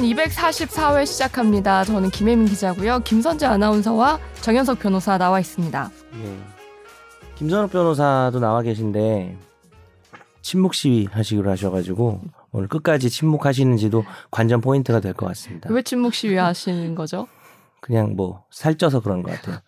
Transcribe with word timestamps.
사건 0.00 0.10
244회 0.14 1.04
시작합니다. 1.06 1.84
저는 1.84 2.08
김혜민 2.10 2.46
기자고요. 2.46 3.00
김선재 3.00 3.44
아나운서와 3.44 4.18
정현석 4.40 4.78
변호사 4.78 5.18
나와 5.18 5.38
있습니다. 5.40 5.90
예. 6.22 6.36
김선욱 7.36 7.70
변호사도 7.70 8.40
나와 8.40 8.62
계신데 8.62 9.36
침묵 10.40 10.72
시위 10.74 11.06
하시기로 11.10 11.50
하셔가지고 11.50 12.20
오늘 12.52 12.68
끝까지 12.68 13.10
침묵하시는지도 13.10 14.04
관전 14.30 14.62
포인트가 14.62 15.00
될 15.00 15.12
것 15.12 15.26
같습니다. 15.26 15.68
왜 15.70 15.82
침묵 15.82 16.14
시위 16.14 16.36
하시는 16.36 16.94
거죠? 16.94 17.28
그냥 17.80 18.16
뭐 18.16 18.44
살쪄서 18.50 19.00
그런 19.00 19.22
것 19.22 19.32
같아요. 19.32 19.58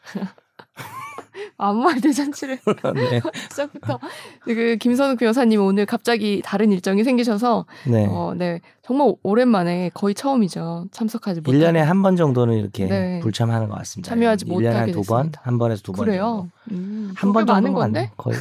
아무 1.63 1.83
말 1.83 2.01
대잔치를 2.01 2.59
네. 2.95 3.21
시작부터 3.51 3.99
그 4.45 4.77
김선욱 4.81 5.19
변호사님 5.19 5.61
오늘 5.63 5.87
갑자기 5.87 6.43
다른 6.45 6.73
일정이 6.73 7.05
생기셔서 7.05 7.67
네. 7.87 8.07
어, 8.11 8.35
네 8.37 8.61
정말 8.83 9.15
오랜만에 9.23 9.91
거의 9.95 10.15
처음이죠 10.15 10.87
참석하지 10.91 11.41
못. 11.43 11.53
1년에 11.53 11.77
한 11.77 12.03
번 12.03 12.17
정도는 12.17 12.57
이렇게 12.59 12.87
네. 12.87 13.21
불참하는 13.21 13.69
것 13.69 13.77
같습니다. 13.79 14.09
참여하지 14.11 14.45
1년에 14.47 14.49
못하게 14.49 14.77
한두 14.77 15.03
번, 15.03 15.19
됐습니다. 15.19 15.41
한 15.45 15.59
번에서 15.59 15.83
두 15.83 15.93
번. 15.93 16.05
그래요. 16.05 16.49
음, 16.73 17.13
한번 17.17 17.43
그게 17.45 17.53
많은 17.53 17.67
정도 17.69 17.81
건데? 17.81 18.11
거의. 18.17 18.37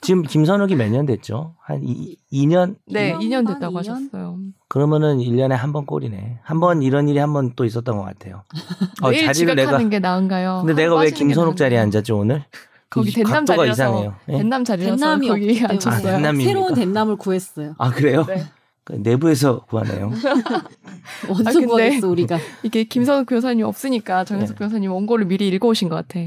지금 0.00 0.22
김선욱이 0.22 0.76
몇 0.76 0.90
년 0.90 1.06
됐죠? 1.06 1.54
한 1.60 1.80
이, 1.82 2.16
2년? 2.32 2.76
네, 2.86 3.14
2년 3.14 3.46
한 3.46 3.46
됐다고 3.46 3.80
2년? 3.80 3.88
하셨어요. 3.90 4.38
그러면은 4.70 5.18
1년에 5.18 5.50
한 5.50 5.72
번 5.72 5.84
꼴이네. 5.84 6.38
한 6.42 6.60
번 6.60 6.80
이런 6.82 7.08
일이 7.08 7.18
한 7.18 7.32
번 7.32 7.52
또 7.56 7.64
있었던 7.64 7.96
것 7.96 8.04
같아요. 8.04 8.44
어, 9.02 9.10
매일 9.10 9.26
자리를 9.26 9.54
지각하는 9.56 9.78
내가 9.78 9.88
게 9.90 9.98
나은가요? 9.98 10.62
근데 10.64 10.80
내가 10.82 10.96
왜 10.96 11.10
김선욱 11.10 11.56
자리에? 11.56 11.76
앉았지 11.78 12.12
오늘? 12.12 12.44
거기 12.88 13.12
각도가 13.12 13.44
자리라서 13.44 13.72
이상해요. 13.72 14.14
예? 14.28 14.36
된남 14.38 14.64
자리라서 14.64 14.96
된남이 14.96 15.28
거기 15.28 15.64
앉혔어요. 15.64 15.94
아, 16.08 16.12
된남입니까? 16.12 16.48
새로운 16.48 16.74
된남을 16.74 17.16
구했어요. 17.16 17.74
아 17.78 17.90
그래요? 17.90 18.24
네. 18.26 18.44
그 18.84 18.94
내부에서 18.94 19.60
구하네요. 19.66 20.10
어디서 21.28 21.50
아, 21.50 21.52
근데- 21.52 21.66
구하겠어 21.66 22.08
우리가. 22.08 22.38
이게 22.62 22.84
김선욱 22.84 23.26
변호사님 23.26 23.64
없으니까 23.66 24.24
정현석 24.24 24.54
네. 24.56 24.58
변호사님 24.58 24.92
원고를 24.92 25.26
미리 25.26 25.48
읽어오신 25.48 25.88
것 25.88 25.96
같아. 25.96 26.20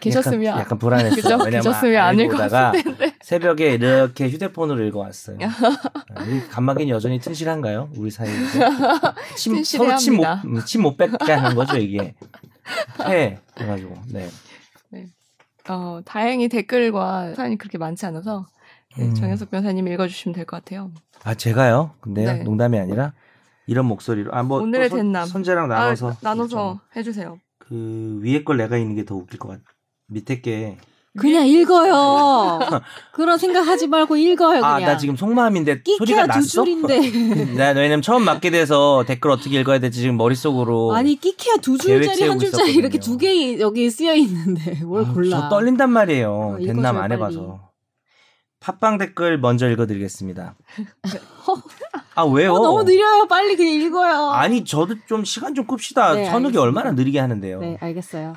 계셨으면 0.00 0.44
약간, 0.44 0.60
약간 0.62 0.78
불안했어요. 0.78 1.16
그죠? 1.16 1.28
왜냐면 1.44 1.62
계셨으면 1.62 1.96
안 2.00 2.18
읽었을 2.18 2.82
텐데. 2.82 3.11
새벽에 3.22 3.74
이렇게 3.74 4.28
휴대폰으로 4.28 4.84
읽어왔어요. 4.86 5.38
아, 6.14 6.24
이 6.24 6.40
간막이는 6.50 6.88
여전히 6.88 7.18
튼실한가요? 7.20 7.90
우리 7.96 8.10
사이에 8.10 8.32
침, 9.36 9.62
서로 9.64 9.96
침못. 9.96 10.26
침못 10.66 10.96
뺏게 10.96 11.32
하는 11.32 11.54
거죠 11.56 11.76
이게. 11.78 12.14
해 13.06 13.38
그래가지고 13.54 13.96
네. 14.08 14.28
어, 15.68 16.00
다행히 16.04 16.48
댓글과 16.48 17.34
사연이 17.34 17.56
그렇게 17.56 17.78
많지 17.78 18.04
않아서 18.06 18.46
네, 18.96 19.04
음. 19.06 19.14
정현석 19.14 19.50
변호사님 19.50 19.86
읽어주시면 19.88 20.34
될 20.34 20.44
것 20.44 20.56
같아요. 20.64 20.90
아 21.24 21.34
제가요? 21.34 21.94
근데 22.00 22.24
네. 22.24 22.42
농담이 22.42 22.78
아니라 22.78 23.12
이런 23.66 23.86
목소리로 23.86 24.34
아뭐 24.34 24.60
오늘의 24.60 24.90
된남. 24.90 25.26
선재랑 25.26 25.68
나눠서 25.68 26.10
아, 26.10 26.16
나눠서 26.20 26.80
해주세요. 26.96 27.38
그 27.58 28.20
위에 28.22 28.42
걸 28.42 28.56
내가 28.56 28.76
있는 28.76 28.96
게 28.96 29.04
더 29.04 29.14
웃길 29.14 29.38
것 29.38 29.48
같아. 29.48 29.62
밑에 30.08 30.40
게 30.40 30.78
그냥 31.18 31.46
읽어요. 31.46 32.58
그런 33.12 33.36
생각하지 33.36 33.86
말고 33.86 34.16
읽어요 34.16 34.60
그냥. 34.60 34.64
아, 34.64 34.80
나 34.80 34.96
지금 34.96 35.14
속마음인데 35.16 35.82
소리가 35.98 36.04
끼케야 36.04 36.22
두 36.26 36.28
났어? 36.28 36.48
줄인데. 36.64 37.52
나 37.54 37.68
왜냐면 37.78 38.00
처음 38.00 38.24
맞게 38.24 38.50
돼서 38.50 39.04
댓글 39.06 39.30
어떻게 39.30 39.60
읽어야 39.60 39.78
될지 39.78 40.00
지금 40.00 40.16
머릿속으로 40.16 40.94
아니 40.94 41.16
끼케야 41.16 41.56
두 41.56 41.76
줄짜리 41.76 42.22
한 42.28 42.38
줄짜리 42.38 42.48
있었거든요. 42.48 42.78
이렇게 42.78 42.98
두 42.98 43.18
개 43.18 43.60
여기 43.60 43.90
쓰여 43.90 44.14
있는데 44.14 44.80
뭘 44.84 45.04
아, 45.04 45.12
골라? 45.12 45.40
저 45.42 45.48
떨린단 45.50 45.90
말이에요. 45.90 46.30
어, 46.32 46.56
읽어줘요, 46.58 46.66
된남 46.66 46.96
안. 46.98 47.12
해봐서. 47.12 47.68
팟빵 48.60 48.96
댓글 48.98 49.38
먼저 49.38 49.68
읽어드리겠습니다. 49.68 50.54
아 52.14 52.22
왜요? 52.24 52.54
어, 52.54 52.58
너무 52.60 52.84
느려요. 52.84 53.26
빨리 53.28 53.56
그냥 53.56 53.74
읽어요. 53.74 54.30
아니 54.30 54.64
저도 54.64 54.94
좀 55.08 55.24
시간 55.24 55.54
좀 55.54 55.66
끕시다. 55.66 56.14
네, 56.14 56.30
선욱이. 56.30 56.56
얼마나 56.58 56.92
느리게 56.92 57.18
하는데요. 57.18 57.58
네 57.60 57.76
알겠어요. 57.80 58.34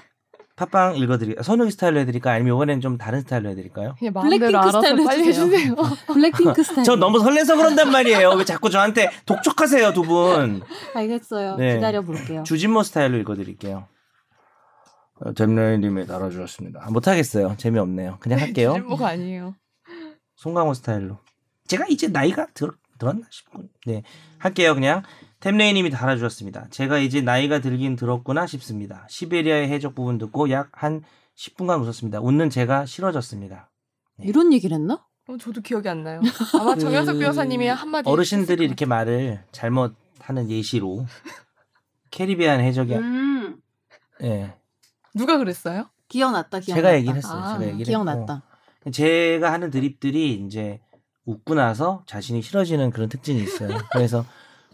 팟빵 0.55 0.95
읽어드리. 0.97 1.35
선욱이 1.43 1.71
스타일로 1.71 1.99
해드릴까요? 1.99 2.35
아니면 2.35 2.55
이번엔 2.55 2.81
좀 2.81 2.97
다른 2.97 3.21
스타일로 3.21 3.49
해드릴까요? 3.49 3.95
마음대로 4.13 4.39
블랙핑크 4.39 4.71
스타일로 4.71 5.03
빨리 5.03 5.23
해주세요. 5.27 5.75
블랙핑크 6.07 6.63
스타일. 6.63 6.85
저 6.85 6.95
너무 6.95 7.19
설레서 7.19 7.57
그런단 7.57 7.91
말이에요. 7.91 8.31
왜 8.31 8.45
자꾸 8.45 8.69
저한테 8.69 9.09
독촉하세요 9.25 9.91
두 9.93 10.03
분? 10.03 10.61
알겠어요. 10.93 11.57
네. 11.57 11.75
기다려 11.75 12.01
볼게요. 12.01 12.43
주진모 12.43 12.83
스타일로 12.83 13.17
읽어드릴게요. 13.17 13.87
어, 15.21 15.33
잼라이님이 15.33 16.07
달아주셨습니다. 16.07 16.89
못하겠어요. 16.89 17.55
재미없네요. 17.57 18.17
그냥 18.19 18.39
할게요. 18.39 18.73
주진모가 18.79 19.07
아니에요. 19.09 19.55
송강호 20.37 20.73
스타일로. 20.73 21.19
제가 21.67 21.85
이제 21.89 22.07
나이가 22.07 22.47
들, 22.53 22.71
들었나 22.97 23.25
싶군. 23.29 23.69
네. 23.85 24.03
할게요, 24.37 24.73
그냥. 24.73 25.03
템레이님이 25.49 25.91
달아주셨습니다. 25.91 26.69
제가 26.71 26.97
이제 26.97 27.21
나이가 27.21 27.61
들긴 27.61 27.95
들었구나 27.95 28.47
싶습니다. 28.47 29.05
시베리아의 29.09 29.69
해적 29.69 29.93
부분 29.93 30.17
듣고 30.17 30.49
약 30.49 30.69
한 30.73 31.03
10분간 31.37 31.79
웃었습니다. 31.83 32.19
웃는 32.19 32.49
제가 32.49 32.87
싫어졌습니다. 32.87 33.69
이런 34.23 34.51
얘기를 34.53 34.75
했나? 34.75 35.05
어, 35.27 35.37
저도 35.37 35.61
기억이 35.61 35.87
안 35.87 36.03
나요. 36.03 36.19
아마 36.59 36.75
정현석 36.75 37.19
변호사님이 37.19 37.67
한마디 37.67 38.09
어르신들이 38.09 38.65
이렇게 38.65 38.87
말을 38.87 39.43
잘못하는 39.51 40.49
예시로 40.49 41.05
캐리비안 42.09 42.61
해적이 42.61 42.95
음. 42.95 43.57
예. 44.23 44.55
누가 45.13 45.37
그랬어요? 45.37 45.89
기억났다. 46.07 46.59
기억났다. 46.61 46.81
제가 46.81 46.95
얘기를 46.95 47.17
했어요. 47.17 47.39
아, 47.39 47.53
제가 47.59 47.67
얘기를 47.67 47.85
기억났다. 47.85 48.41
했고. 48.79 48.91
제가 48.91 49.51
하는 49.53 49.69
드립들이 49.69 50.33
이제 50.33 50.79
웃고 51.25 51.53
나서 51.53 52.01
자신이 52.07 52.41
싫어지는 52.41 52.89
그런 52.89 53.09
특징이 53.09 53.43
있어요. 53.43 53.77
그래서 53.91 54.25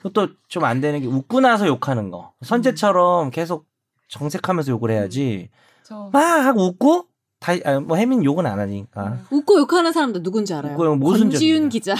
또 0.09 0.28
좀 0.47 0.63
안 0.63 0.81
되는 0.81 1.00
게 1.01 1.07
웃고 1.07 1.39
나서 1.41 1.67
욕하는 1.67 2.09
거. 2.12 2.34
선재처럼 2.41 3.29
계속 3.31 3.66
정색하면서 4.09 4.72
욕을 4.72 4.91
해야지. 4.91 5.50
저 5.84 6.09
막 6.12 6.45
하고 6.45 6.66
웃고 6.67 7.06
다, 7.39 7.53
아, 7.66 7.79
뭐 7.79 7.97
혜민 7.97 8.23
욕은 8.23 8.45
안 8.45 8.59
하니까. 8.59 9.17
웃고 9.31 9.59
욕하는 9.59 9.91
사람들 9.91 10.22
누군지 10.23 10.53
알아요? 10.53 10.73
웃고. 10.75 11.00
권지윤 11.12 11.69
기자. 11.69 11.94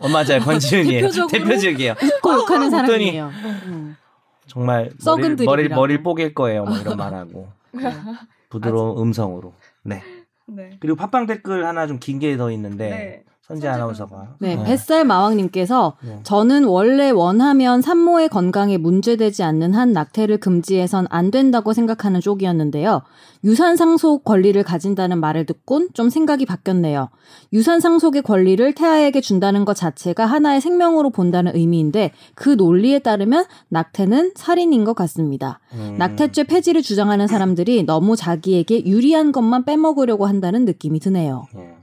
어, 0.00 0.08
맞아요. 0.08 0.40
권지윤이에요. 0.44 1.08
대표적이에요. 1.30 1.94
웃고 2.02 2.34
욕하는 2.34 2.66
웃더니 2.68 2.86
사람이에요. 2.86 3.30
음. 3.66 3.96
정말 4.46 4.90
썩은 4.98 5.20
머리를, 5.20 5.44
머리를, 5.44 5.56
드립이라고. 5.68 5.80
머리를 5.80 6.02
뽀갤 6.02 6.34
거예요. 6.34 6.64
뭐 6.64 6.76
이런 6.76 6.96
말하고. 6.96 7.48
네. 7.72 7.94
부드러운 8.48 8.98
음성으로. 9.00 9.52
네. 9.84 10.02
네. 10.46 10.70
그리고 10.80 10.96
팟빵 10.96 11.26
댓글 11.26 11.66
하나 11.66 11.86
좀 11.86 12.00
긴 12.00 12.18
게 12.18 12.36
더 12.36 12.50
있는데 12.50 12.90
네. 12.90 13.24
선재 13.50 13.66
아나운서가. 13.66 14.36
네, 14.38 14.54
어. 14.54 14.62
뱃살 14.62 15.04
마왕님께서 15.04 15.96
네. 16.04 16.20
저는 16.22 16.66
원래 16.66 17.10
원하면 17.10 17.82
산모의 17.82 18.28
건강에 18.28 18.78
문제되지 18.78 19.42
않는 19.42 19.74
한 19.74 19.92
낙태를 19.92 20.38
금지해선 20.38 21.08
안 21.10 21.32
된다고 21.32 21.72
생각하는 21.72 22.20
쪽이었는데요. 22.20 23.02
유산 23.42 23.74
상속 23.74 24.22
권리를 24.22 24.62
가진다는 24.62 25.18
말을 25.18 25.46
듣곤 25.46 25.88
좀 25.94 26.10
생각이 26.10 26.46
바뀌었네요. 26.46 27.08
유산 27.52 27.80
상속의 27.80 28.22
권리를 28.22 28.72
태아에게 28.72 29.20
준다는 29.20 29.64
것 29.64 29.74
자체가 29.74 30.26
하나의 30.26 30.60
생명으로 30.60 31.10
본다는 31.10 31.56
의미인데 31.56 32.12
그 32.36 32.50
논리에 32.50 33.00
따르면 33.00 33.46
낙태는 33.68 34.34
살인인 34.36 34.84
것 34.84 34.94
같습니다. 34.94 35.58
음. 35.72 35.96
낙태죄 35.98 36.44
폐지를 36.44 36.82
주장하는 36.82 37.26
사람들이 37.26 37.82
너무 37.82 38.14
자기에게 38.14 38.86
유리한 38.86 39.32
것만 39.32 39.64
빼먹으려고 39.64 40.26
한다는 40.26 40.66
느낌이 40.66 41.00
드네요. 41.00 41.46
예. 41.56 41.79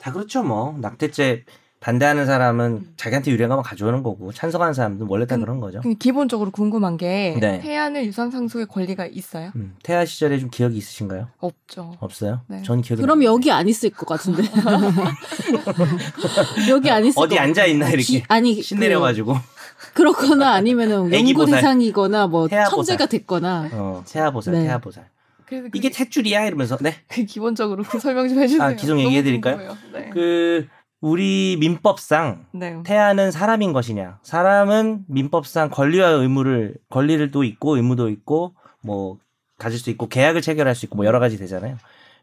다 0.00 0.12
그렇죠 0.12 0.42
뭐 0.42 0.76
낙태죄 0.80 1.44
반대하는 1.80 2.26
사람은 2.26 2.88
자기한테 2.98 3.30
유리한 3.30 3.48
것만 3.48 3.62
가져오는 3.64 4.02
거고 4.02 4.32
찬성하는 4.32 4.74
사람들은 4.74 5.08
원래 5.10 5.26
다 5.26 5.36
음, 5.36 5.40
그런 5.40 5.60
거죠. 5.60 5.80
기본적으로 5.98 6.50
궁금한 6.50 6.98
게 6.98 7.38
네. 7.40 7.58
태아는 7.60 8.04
유산 8.04 8.30
상속의 8.30 8.66
권리가 8.66 9.06
있어요? 9.06 9.50
음, 9.56 9.76
태아 9.82 10.04
시절에 10.04 10.38
좀 10.38 10.50
기억이 10.50 10.76
있으신가요? 10.76 11.28
없죠. 11.38 11.94
없어요? 12.00 12.42
네. 12.48 12.60
전 12.64 12.82
기억이 12.82 13.00
그럼 13.00 13.20
나요. 13.20 13.30
여기 13.32 13.50
안 13.50 13.66
있을 13.66 13.88
것 13.88 14.06
같은데. 14.06 14.42
여기 16.68 16.90
안 16.90 17.06
있을 17.06 17.18
어디 17.18 17.36
것 17.36 17.40
앉아 17.40 17.64
있나 17.66 17.88
이렇게 17.88 18.02
기- 18.02 18.24
아니 18.28 18.60
신 18.60 18.78
내려 18.78 19.00
가지고 19.00 19.36
그, 19.94 20.02
렇거나 20.02 20.52
아니면은 20.52 21.08
보살. 21.32 21.60
대상이거나 21.60 22.26
뭐 22.26 22.46
태아 22.48 22.66
천재가. 22.66 23.06
됐거나 23.06 23.70
어, 23.72 24.04
태아 24.06 24.30
보살, 24.30 24.52
네. 24.52 24.64
태아 24.64 24.76
보살. 24.76 25.08
그, 25.50 25.68
이게 25.74 25.90
탯줄이야 25.90 26.46
이러면서 26.46 26.76
네. 26.78 26.94
그 27.08 27.24
기본적으로 27.24 27.82
그 27.82 27.98
설명 27.98 28.28
좀 28.28 28.38
해주세요. 28.38 28.62
아, 28.62 28.72
기성 28.74 28.96
너무 28.96 29.08
얘기해 29.08 29.24
드릴까요? 29.24 29.56
궁금해요. 29.56 29.76
네. 29.92 30.10
그 30.10 30.68
우리 31.00 31.56
민법상 31.58 32.46
네. 32.52 32.80
태아는 32.84 33.32
사람인 33.32 33.72
것이냐? 33.72 34.20
사람은 34.22 35.06
민법상 35.08 35.70
권리와 35.70 36.10
의무를 36.10 36.76
권리를 36.88 37.30
또 37.32 37.42
있고 37.42 37.76
의무도 37.76 38.10
있고 38.10 38.54
뭐 38.80 39.18
가질 39.58 39.80
수 39.80 39.90
있고 39.90 40.08
계약을 40.08 40.40
체결할 40.40 40.76
수 40.76 40.86
있고 40.86 40.96
뭐 40.96 41.04
여러 41.04 41.18
가지 41.18 41.36
되잖아요. 41.36 41.76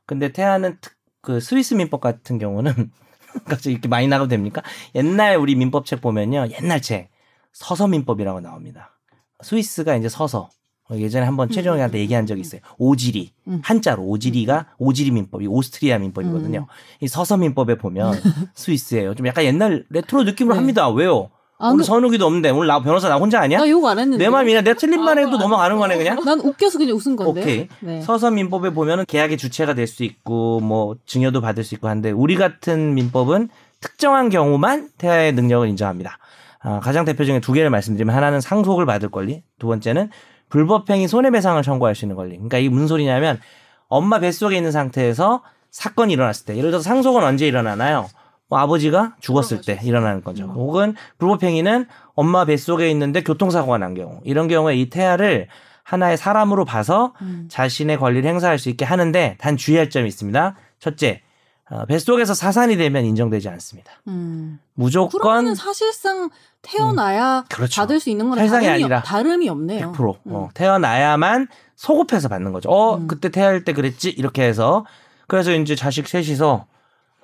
근데 0.06 0.32
태아는 0.32 0.78
특, 0.80 0.94
그 1.22 1.42
스위스 1.42 1.74
민법 1.74 2.00
같은 2.00 2.38
경우는 2.38 2.72
갑자기 3.46 3.72
이렇게 3.72 3.90
많이 3.90 4.08
나가도 4.08 4.30
됩니까? 4.30 4.62
옛날 4.96 5.36
우리 5.36 5.56
민법책 5.56 6.00
보면요. 6.00 6.48
옛날 6.62 6.82
책 6.82 7.10
서서 7.52 7.88
민법이라고 7.88 8.40
나옵니다. 8.40 8.98
스위스가 9.42 9.98
이제 9.98 10.08
서서 10.08 10.40
어, 10.40 10.50
예전에 10.92 11.26
한번 11.26 11.50
최종욱한테 11.50 12.00
얘기한 12.00 12.26
적이 12.26 12.42
있어요. 12.42 12.62
오지리 12.78 13.32
음. 13.48 13.62
한자로 13.64 14.04
오지리가 14.04 14.68
오지리 14.78 15.12
민법이 15.12 15.48
오스트리아 15.48 15.98
민법이거든요. 15.98 16.68
이 17.02 17.08
서서 17.08 17.38
민법에 17.38 17.76
보면 17.78 18.14
스위스예요. 18.56 19.14
좀 19.16 19.28
약간 19.28 19.44
옛날 19.44 19.86
레트로 19.90 20.24
느낌으로 20.24 20.54
네. 20.56 20.60
합니다. 20.60 20.90
왜요? 20.90 21.30
아, 21.60 21.70
오늘 21.70 21.78
근데 21.78 21.84
선욱이도 21.88 22.24
없는데 22.26 22.52
오늘 22.52 22.68
나 22.68 22.80
변호사 22.84 23.10
나 23.10 23.16
혼자 23.18 23.42
아니야? 23.42 23.58
나 23.60 23.68
욕 23.68 23.84
안 23.86 23.98
했는데. 23.98 24.24
내 24.24 24.30
말이야. 24.30 24.62
내가 24.62 24.78
틀린만 24.80 25.18
해도 25.18 25.38
넘어가는 25.38 25.78
거네 25.78 25.98
그냥. 25.98 26.24
난 26.24 26.40
웃겨서 26.40 26.78
그냥 26.78 26.96
웃은 26.96 27.16
건데. 27.16 27.42
오케이. 27.42 27.68
네. 27.80 28.02
서서 28.02 28.30
민법에 28.32 28.70
보면은 28.70 29.06
계약의 29.08 29.38
주체가 29.38 29.74
될 29.74 29.88
수 29.88 30.04
있고 30.04 30.60
뭐 30.60 30.96
증여도 31.08 31.42
받을 31.42 31.64
수 31.64 31.74
있고 31.76 31.88
한데 31.88 32.12
우리 32.12 32.36
같은 32.36 32.94
민법은 32.94 33.50
특정한 33.82 34.30
경우만 34.30 34.90
태아의 35.00 35.34
능력을 35.34 35.68
인정합니다. 35.68 36.20
아, 36.60 36.80
가장 36.80 37.06
대표적인 37.06 37.42
두 37.42 37.54
개를 37.54 37.70
말씀드리면 37.72 38.16
하나는 38.16 38.40
상속을 38.42 38.86
받을 38.86 39.10
권리, 39.10 39.42
두 39.60 39.68
번째는 39.68 40.10
불법행위 40.50 41.08
손해배상을 41.08 41.62
청구할 41.64 41.96
수 41.96 42.06
있는 42.06 42.16
권리. 42.16 42.36
그러니까 42.36 42.58
이게 42.58 42.70
무슨 42.70 42.88
소리냐면 42.88 43.40
엄마 43.88 44.20
뱃속에 44.20 44.56
있는 44.56 44.72
상태에서 44.72 45.44
사건이 45.72 46.14
일어났을 46.14 46.46
때, 46.46 46.58
예를 46.58 46.72
들어서 46.72 46.84
상속은 46.84 47.24
언제 47.24 47.48
일어나나요? 47.48 48.08
뭐 48.50 48.60
아버지가 48.60 49.16
죽었을 49.20 49.62
때 49.62 49.80
일어나는 49.84 50.24
거죠. 50.24 50.46
혹은 50.46 50.96
불법행위는 51.18 51.86
엄마 52.16 52.46
뱃속에 52.46 52.90
있는데 52.92 53.22
교통사고가 53.22 53.78
난 53.78 53.94
경우. 53.94 54.22
이런 54.24 54.48
경우에 54.48 54.76
이 54.76 54.90
태아를 54.90 55.48
하나의 55.84 56.18
사람으로 56.18 56.66
봐서 56.66 57.14
음. 57.22 57.48
자신의 57.50 57.98
권리를 57.98 58.28
행사할 58.30 58.58
수 58.58 58.70
있게 58.70 58.86
하는데 58.86 59.36
단 59.40 59.58
주의할 59.58 59.90
점이 59.90 60.08
있습니다. 60.08 60.56
첫째, 60.80 61.22
어, 61.70 61.86
뱃속에서 61.86 62.34
사산이 62.34 62.78
되면 62.78 63.04
인정되지 63.04 63.50
않습니다. 63.50 63.92
음. 64.08 64.60
무조건 64.74 65.22
그러면 65.22 65.56
사실상 65.56 66.30
태어나야 66.62 67.44
그렇죠. 67.50 67.82
받을 67.82 68.00
수 68.00 68.10
있는 68.10 68.30
건 68.30 68.40
세상이 68.40 68.66
다름이, 68.66 68.84
아니라 68.84 69.02
다름이 69.04 69.50
없네요. 69.50 69.92
100% 69.92 70.18
음. 70.28 70.32
어, 70.34 70.50
태어나야만 70.54 71.48
소급해서 71.76 72.30
받는 72.30 72.54
거죠. 72.54 72.70
어, 72.70 72.98
음. 72.98 73.08
그때 73.08 73.30
태어날 73.30 73.64
때 73.66 73.74
그랬지 73.74 74.10
이렇게 74.10 74.44
해서 74.44 74.86
그래서 75.28 75.52
이제 75.52 75.76
자식 75.76 76.08
셋이서 76.08 76.66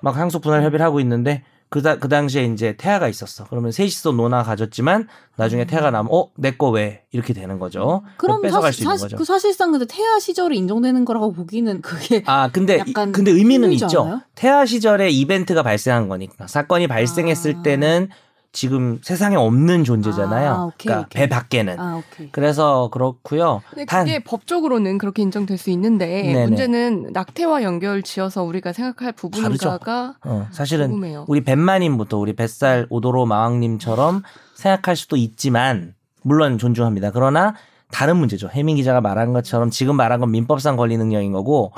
막 0.00 0.14
상속 0.14 0.42
분할 0.42 0.62
협의를 0.62 0.84
하고 0.84 1.00
있는데 1.00 1.42
그 1.74 1.82
다 1.82 1.96
그 1.98 2.08
당시에 2.08 2.44
이제 2.44 2.76
태아가 2.76 3.08
있었어. 3.08 3.46
그러면 3.50 3.72
셋이서 3.72 4.12
논아 4.12 4.44
가졌지만 4.44 5.08
나중에 5.36 5.64
태아가 5.64 5.90
나면 5.90 6.08
어 6.12 6.30
내 6.38 6.52
거 6.56 6.70
왜 6.70 7.02
이렇게 7.10 7.32
되는 7.34 7.58
거죠. 7.58 8.02
음. 8.04 8.10
그럼 8.16 8.42
뺏어갈 8.42 8.72
사실, 8.72 8.76
수 8.76 8.82
있는 8.82 8.96
사실, 8.96 9.04
거죠. 9.06 9.16
그 9.16 9.24
사실상 9.24 9.72
근데 9.72 9.84
태아 9.86 10.20
시절에 10.20 10.54
인정되는 10.56 11.04
거라고 11.04 11.32
보기는 11.32 11.80
그게 11.82 12.22
아, 12.26 12.48
근데 12.52 12.82
이- 12.86 12.92
근데 12.92 13.30
의미는 13.32 13.72
있죠. 13.72 14.02
않아요? 14.02 14.20
태아 14.36 14.64
시절에 14.64 15.10
이벤트가 15.10 15.62
발생한 15.64 16.08
거니까 16.08 16.46
사건이 16.46 16.86
발생했을 16.86 17.56
아. 17.58 17.62
때는 17.62 18.08
지금 18.54 19.00
세상에 19.02 19.34
없는 19.36 19.82
존재잖아요. 19.82 20.50
아, 20.50 20.64
오케이, 20.66 20.86
그러니까 20.86 21.06
오케이. 21.06 21.20
배 21.22 21.28
밖에는. 21.28 21.78
아 21.78 21.96
오케이. 21.96 22.30
그래서 22.30 22.88
그렇고요. 22.92 23.62
근데 23.68 23.84
단 23.84 24.04
그게 24.06 24.22
법적으로는 24.22 24.96
그렇게 24.98 25.22
인정될 25.22 25.58
수 25.58 25.70
있는데 25.70 26.22
네네. 26.22 26.46
문제는 26.46 27.10
낙태와 27.12 27.64
연결 27.64 28.02
지어서 28.02 28.44
우리가 28.44 28.72
생각할 28.72 29.12
부분인가가 29.12 30.14
어, 30.24 30.46
사실은 30.52 30.90
궁금해요. 30.90 31.24
우리 31.26 31.42
뱃마님부터 31.42 32.16
우리 32.16 32.32
뱃살 32.32 32.86
오도로 32.90 33.26
마왕님처럼 33.26 34.22
생각할 34.54 34.94
수도 34.94 35.16
있지만 35.16 35.94
물론 36.22 36.56
존중합니다. 36.56 37.10
그러나 37.10 37.54
다른 37.90 38.16
문제죠. 38.16 38.50
혜민 38.54 38.76
기자가 38.76 39.00
말한 39.00 39.32
것처럼 39.32 39.70
지금 39.70 39.96
말한 39.96 40.20
건 40.20 40.30
민법상 40.30 40.76
권리 40.76 40.96
능력인 40.96 41.32
거고 41.32 41.72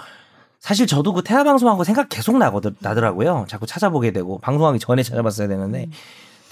사실 0.61 0.87
저도 0.87 1.15
그 1.15 1.23
태아 1.23 1.43
방송하고 1.43 1.85
생각 1.85 2.11
계속 2.11 2.37
나거든 2.37 2.77
나더라고요. 2.81 3.47
자꾸 3.49 3.65
찾아보게 3.67 4.11
되고 4.11 4.39
방송하기 4.39 4.79
전에 4.79 5.03
찾아봤어야 5.03 5.49
되는데 5.49 5.89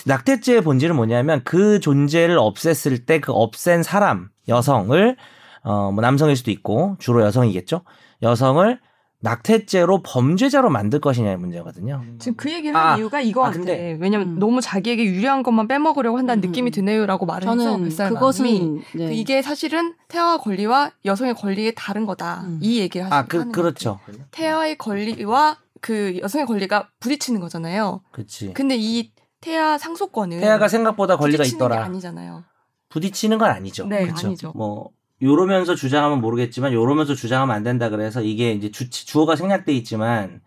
낙태죄의 0.06 0.62
본질은 0.62 0.96
뭐냐면 0.96 1.40
그 1.44 1.80
존재를 1.80 2.36
없앴을 2.38 3.06
때 3.06 3.20
그 3.20 3.32
없앤 3.32 3.82
사람 3.82 4.28
여성을 4.48 5.16
어 5.64 5.90
뭐 5.92 6.02
남성일 6.02 6.36
수도 6.36 6.50
있고 6.50 6.96
주로 6.98 7.22
여성이겠죠. 7.22 7.82
여성을 8.22 8.78
낙태죄로 9.20 10.02
범죄자로 10.02 10.68
만들 10.68 11.00
것이냐의 11.00 11.38
문제거든요. 11.38 12.02
지금 12.18 12.36
그 12.36 12.52
얘기를 12.52 12.76
아, 12.76 12.90
한 12.92 12.98
이유가 12.98 13.22
이거 13.22 13.40
아, 13.42 13.46
같아. 13.46 13.56
근데- 13.56 13.96
왜냐면 13.98 14.34
음. 14.34 14.38
너무 14.38 14.60
자기에게 14.60 15.02
유리한 15.02 15.42
것만 15.42 15.66
빼먹으려고 15.66 16.18
한다는 16.18 16.42
음, 16.44 16.48
느낌이 16.50 16.68
음. 16.68 16.72
드네요라고 16.72 17.24
말을 17.24 17.48
해서 17.48 17.56
저는 17.56 17.88
마음이 17.96 18.14
그것은 18.14 18.74
네. 18.94 19.06
그 19.06 19.12
이게 19.14 19.40
사실은 19.40 19.94
태아의 20.08 20.36
권리와 20.40 20.90
여성의 21.06 21.34
권리에 21.36 21.70
다른 21.74 22.04
거다. 22.04 22.42
음. 22.44 22.58
이 22.60 22.80
얘기를 22.80 23.06
하시, 23.06 23.14
아, 23.14 23.24
그 23.24 23.50
그렇죠. 23.50 23.98
태아의 24.32 24.76
권리와 24.76 25.56
그 25.80 26.18
여성의 26.20 26.46
권리가 26.46 26.88
부딪히는 27.00 27.40
거잖아요. 27.40 28.02
그렇지. 28.12 28.52
근데 28.52 28.76
이 28.78 29.10
태아 29.44 29.76
상속권은 29.76 30.40
태아가 30.40 30.68
생각보다 30.68 31.18
권리가 31.18 31.44
있더라. 31.44 31.84
아니잖아요. 31.84 32.44
부딪히는 32.88 33.36
건 33.36 33.50
아니죠. 33.50 33.86
네, 33.86 34.06
그쵸? 34.06 34.28
아니죠. 34.28 34.52
뭐 34.54 34.88
요러면서 35.20 35.74
주장하면 35.74 36.22
모르겠지만 36.22 36.72
요러면서 36.72 37.14
주장하면 37.14 37.54
안 37.54 37.62
된다 37.62 37.90
그래서 37.90 38.22
이게 38.22 38.52
이제 38.52 38.70
주, 38.70 38.88
주어가 38.88 39.36
생략돼 39.36 39.72
있지만 39.74 40.40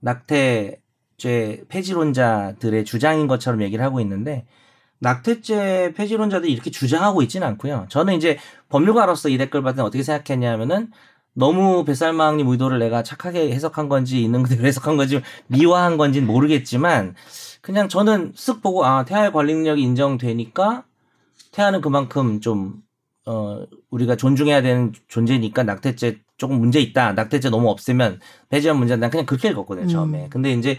낙태죄 0.00 1.64
폐지론자들의 1.68 2.84
주장인 2.84 3.28
것처럼 3.28 3.62
얘기를 3.62 3.84
하고 3.84 4.00
있는데 4.00 4.46
낙태죄 4.98 5.94
폐지론자들이 5.96 6.52
이렇게 6.52 6.70
주장하고 6.70 7.22
있지는 7.22 7.46
않고요. 7.46 7.86
저는 7.88 8.14
이제 8.14 8.36
법률가로서 8.68 9.28
이 9.28 9.38
댓글 9.38 9.62
받은 9.62 9.84
어떻게 9.84 10.02
생각했냐면은 10.02 10.90
너무 11.34 11.84
뱃살마왕님 11.84 12.48
의도를 12.48 12.80
내가 12.80 13.04
착하게 13.04 13.52
해석한 13.52 13.88
건지 13.88 14.22
있는 14.22 14.42
그대로 14.42 14.66
해석한 14.66 14.96
건지 14.96 15.22
미화한 15.46 15.96
건지는 15.96 16.26
모르겠지만 16.26 17.14
그냥 17.60 17.88
저는 17.88 18.32
쓱 18.32 18.62
보고 18.62 18.84
아 18.84 19.04
태아의 19.04 19.32
관리 19.32 19.54
능력이 19.54 19.82
인정되니까 19.82 20.84
태아는 21.52 21.80
그만큼 21.80 22.40
좀 22.40 22.82
어, 23.26 23.64
우리가 23.90 24.16
존중해야 24.16 24.62
되는 24.62 24.92
존재니까 25.08 25.62
낙태죄 25.62 26.20
조금 26.36 26.58
문제 26.58 26.80
있다. 26.80 27.12
낙태죄 27.12 27.50
너무 27.50 27.68
없으면 27.68 28.18
폐지한 28.48 28.78
문제다. 28.78 28.98
난 28.98 29.10
그냥 29.10 29.26
그렇게 29.26 29.50
읽었거든요, 29.50 29.86
처음에. 29.88 30.24
음. 30.24 30.30
근데 30.30 30.52
이제 30.52 30.78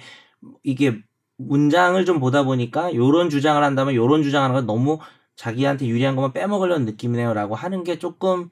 이게 0.63 0.98
문장을 1.38 2.04
좀 2.06 2.19
보다 2.19 2.44
보니까 2.44 2.94
요런 2.95 3.30
주장을 3.30 3.63
한다면 3.63 3.94
요런 3.95 4.24
주장하는 4.24 4.56
건 4.56 4.66
너무 4.66 5.00
자기한테 5.36 5.88
유리한 5.88 6.16
것만 6.16 6.34
빼먹으려는 6.34 6.86
느낌이네요라고 6.86 7.56
하는 7.56 7.84
게 7.84 8.00
조금 8.00 8.50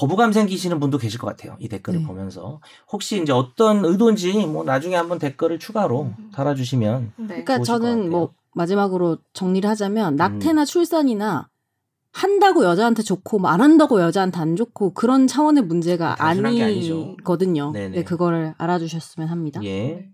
거부감 0.00 0.32
생기시는 0.32 0.80
분도 0.80 0.96
계실 0.98 1.18
것 1.20 1.26
같아요. 1.26 1.56
이 1.60 1.68
댓글을 1.68 2.00
네. 2.00 2.06
보면서. 2.06 2.60
혹시 2.90 3.20
이제 3.20 3.32
어떤 3.32 3.84
의도인지 3.84 4.46
뭐 4.46 4.64
나중에 4.64 4.96
한번 4.96 5.18
댓글을 5.18 5.58
추가로 5.58 6.02
음. 6.18 6.30
달아주시면 6.34 7.12
네. 7.18 7.26
그러니까 7.26 7.62
저는. 7.62 8.06
음. 8.06 8.10
뭐 8.10 8.32
마지막으로 8.54 9.18
정리를 9.32 9.68
하자면 9.70 10.16
낙태나 10.16 10.64
출산이나 10.64 11.48
한다고 12.12 12.64
여자한테 12.64 13.02
좋고 13.02 13.38
뭐 13.38 13.50
안 13.50 13.60
한다고 13.60 14.00
여자한테 14.00 14.40
안 14.40 14.56
좋고 14.56 14.94
그런 14.94 15.28
차원의 15.28 15.62
문제가. 15.64 16.16
아니거든요. 16.18 17.70
네네. 17.72 17.96
네, 17.98 18.04
그거를 18.04 18.54
알아주셨으면 18.58 19.28
합니다. 19.28 19.60
예. 19.64 20.08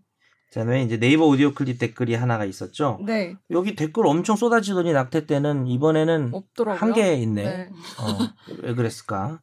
그다음에 0.51 0.83
이제 0.83 0.99
네이버 0.99 1.25
오디오 1.27 1.53
클립 1.55 1.79
댓글이 1.79 2.15
하나가 2.15 2.45
있었죠. 2.45 2.99
네. 3.07 3.35
여기 3.51 3.75
댓글 3.75 4.07
엄청 4.07 4.37
쏟아지더니 4.37 4.93
낙태 4.93 5.27
때는 5.27 5.67
이번에는 5.67 6.31
없더라고요. 6.35 6.79
한 6.81 6.93
개 6.95 7.15
있네. 7.15 7.43
네. 7.45 7.69
어, 8.01 8.19
왜 8.63 8.75
그랬을까? 8.75 9.41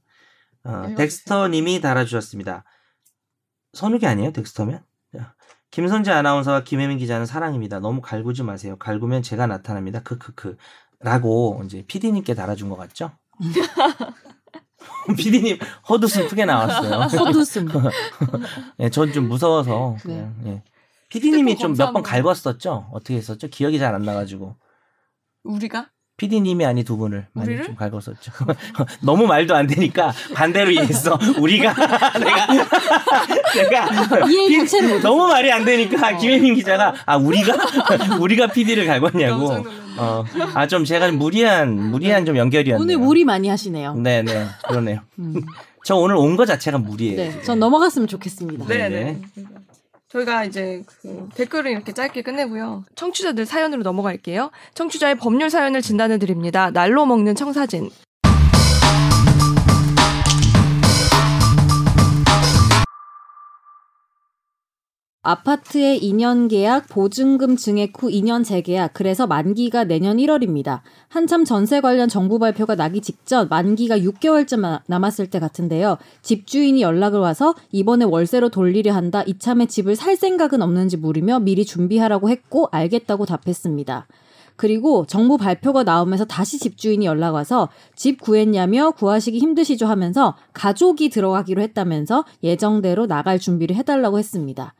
어. 0.65 0.93
덱스터님이 0.95 1.81
달아주셨습니다. 1.81 2.63
선욱이 3.73 4.05
아니에요, 4.05 4.31
덱스터면? 4.31 4.83
자, 5.15 5.35
김선재 5.71 6.11
아나운서와 6.11 6.63
김혜민 6.63 6.97
기자는 6.97 7.25
사랑입니다. 7.25 7.79
너무 7.79 8.01
갈구지 8.01 8.43
마세요. 8.43 8.77
갈구면 8.77 9.23
제가 9.23 9.47
나타납니다. 9.47 10.01
크크크. 10.01 10.57
라고 10.99 11.61
이제 11.65 11.83
PD님께 11.87 12.33
달아준 12.35 12.69
것 12.69 12.77
같죠? 12.77 13.11
PD님 15.17 15.57
헛웃음 15.89 16.27
크게 16.29 16.45
나왔어요. 16.45 17.01
헛웃음. 17.19 17.67
예, 18.79 18.89
전좀 18.91 19.27
무서워서 19.27 19.97
네. 20.05 20.13
그냥 20.13 20.35
예. 20.45 20.63
PD님이 21.09 21.53
휴대폰 21.53 21.75
좀몇 21.75 21.93
번. 21.93 22.03
갈궜었죠? 22.03 22.89
어떻게 22.91 23.15
했었죠? 23.15 23.47
기억이 23.47 23.79
잘 23.79 23.93
안 23.95 24.03
나가지고. 24.03 24.55
우리가 25.43 25.89
PD님이 26.17 26.63
아니 26.65 26.83
두 26.83 26.95
분을 26.97 27.25
많이 27.33 27.49
우리를? 27.49 27.65
좀 27.65 27.75
갈궜었죠. 27.75 28.31
너무 29.01 29.25
말도 29.25 29.55
안 29.55 29.65
되니까 29.65 30.13
반대로 30.35 30.69
이해했어. 30.69 31.17
우리가 31.39 31.73
내가 32.19 32.47
내가 33.55 34.29
이해 34.29 34.63
피-. 34.63 35.01
너무 35.01 35.27
말이 35.27 35.51
안 35.51 35.65
되니까 35.65 36.13
어. 36.15 36.17
김혜민 36.17 36.53
기자가 36.55 36.93
아 37.07 37.17
우리가 37.17 37.55
우리가 38.21 38.47
PD를 38.47 38.85
갈궜냐고. 38.85 39.65
어. 39.97 40.23
아 40.53 40.67
좀 40.67 40.85
제가 40.85 41.07
좀 41.07 41.17
무리한 41.17 41.73
무리한 41.91 42.25
좀 42.25 42.37
연결이었네요. 42.37 42.81
오늘 42.81 42.97
무리 42.97 43.25
많이 43.25 43.49
하시네요. 43.49 43.95
네네 43.95 44.45
그러네요. 44.67 44.99
음. 45.19 45.41
저 45.83 45.95
오늘 45.95 46.15
온 46.15 46.37
거 46.37 46.45
자체가 46.45 46.77
무리예요. 46.77 47.17
네, 47.17 47.29
지금. 47.31 47.43
전 47.43 47.59
넘어갔으면 47.59 48.07
좋겠습니다. 48.07 48.65
네. 48.67 48.89
네 48.89 48.89
네. 48.89 49.21
저희가 50.13 50.45
이제 50.45 50.83
그 50.85 51.27
댓글을 51.35 51.71
이렇게 51.71 51.91
짧게 51.91 52.21
끝내고요. 52.21 52.85
청취자들 52.95 53.45
사연으로 53.45 53.81
넘어갈게요. 53.81 54.51
청취자의 54.75 55.15
법률 55.15 55.49
사연을 55.49 55.81
진단해 55.81 56.19
드립니다. 56.19 56.69
날로 56.71 57.05
먹는 57.05 57.33
청사진. 57.35 57.89
아파트의 65.25 66.01
2년 66.01 66.49
계약, 66.49 66.89
보증금 66.89 67.55
증액 67.55 67.93
후 67.97 68.09
2년 68.09 68.43
재계약, 68.43 68.91
그래서 68.93 69.25
만기가 69.25 69.85
내년 69.85 70.17
1월입니다. 70.17 70.81
한참 71.07 71.45
전세 71.45 71.79
관련 71.79 72.09
정부 72.09 72.39
발표가 72.39 72.75
나기 72.75 72.99
직전 72.99 73.47
만기가 73.47 73.99
6개월쯤 73.99 74.59
마- 74.59 74.81
남았을 74.85 75.27
때 75.29 75.39
같은데요. 75.39 75.97
집주인이 76.23 76.81
연락을 76.81 77.21
와서 77.21 77.55
이번에 77.71 78.03
월세로 78.03 78.49
돌리려 78.49 78.93
한다. 78.93 79.23
이참에 79.25 79.65
집을 79.65 79.95
살 79.95 80.17
생각은 80.17 80.61
없는지 80.61 80.97
물으며 80.97 81.39
미리 81.39 81.63
준비하라고 81.63 82.29
했고 82.29 82.67
알겠다고 82.73 83.25
답했습니다. 83.25 84.07
그리고 84.57 85.05
정부 85.07 85.37
발표가 85.37 85.83
나오면서 85.83 86.25
다시 86.25 86.59
집주인이 86.59 87.05
연락 87.05 87.33
와서 87.33 87.69
집 87.95 88.19
구했냐며 88.21 88.91
구하시기 88.91 89.39
힘드시죠 89.39 89.85
하면서 89.85 90.35
가족이 90.51 91.09
들어가기로 91.09 91.61
했다면서 91.61 92.25
예정대로 92.43 93.07
나갈 93.07 93.39
준비를 93.39 93.77
해달라고 93.77 94.19
했습니다. 94.19 94.73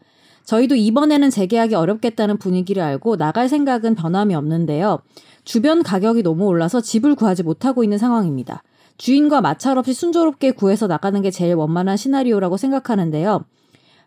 저희도 0.46 0.76
이번에는 0.76 1.30
재계약이 1.30 1.76
어렵겠다는 1.76 2.38
분위기를 2.38 2.84
알고 2.84 3.18
나갈 3.18 3.48
생각은 3.50 3.96
변함이 3.96 4.36
없는데요. 4.36 5.00
주변 5.46 5.84
가격이 5.84 6.24
너무 6.24 6.46
올라서 6.46 6.82
집을 6.82 7.16
구하지 7.16 7.44
못하고 7.44 7.84
있는 7.84 7.98
상황입니다. 7.98 8.64
주인과 8.98 9.42
마찰 9.42 9.78
없이 9.78 9.94
순조롭게 9.94 10.52
구해서 10.52 10.88
나가는 10.88 11.20
게 11.22 11.32
제일 11.32 11.56
원만한 11.56 11.98
시나리오라고 11.98 12.58
생각하는데요. 12.58 13.44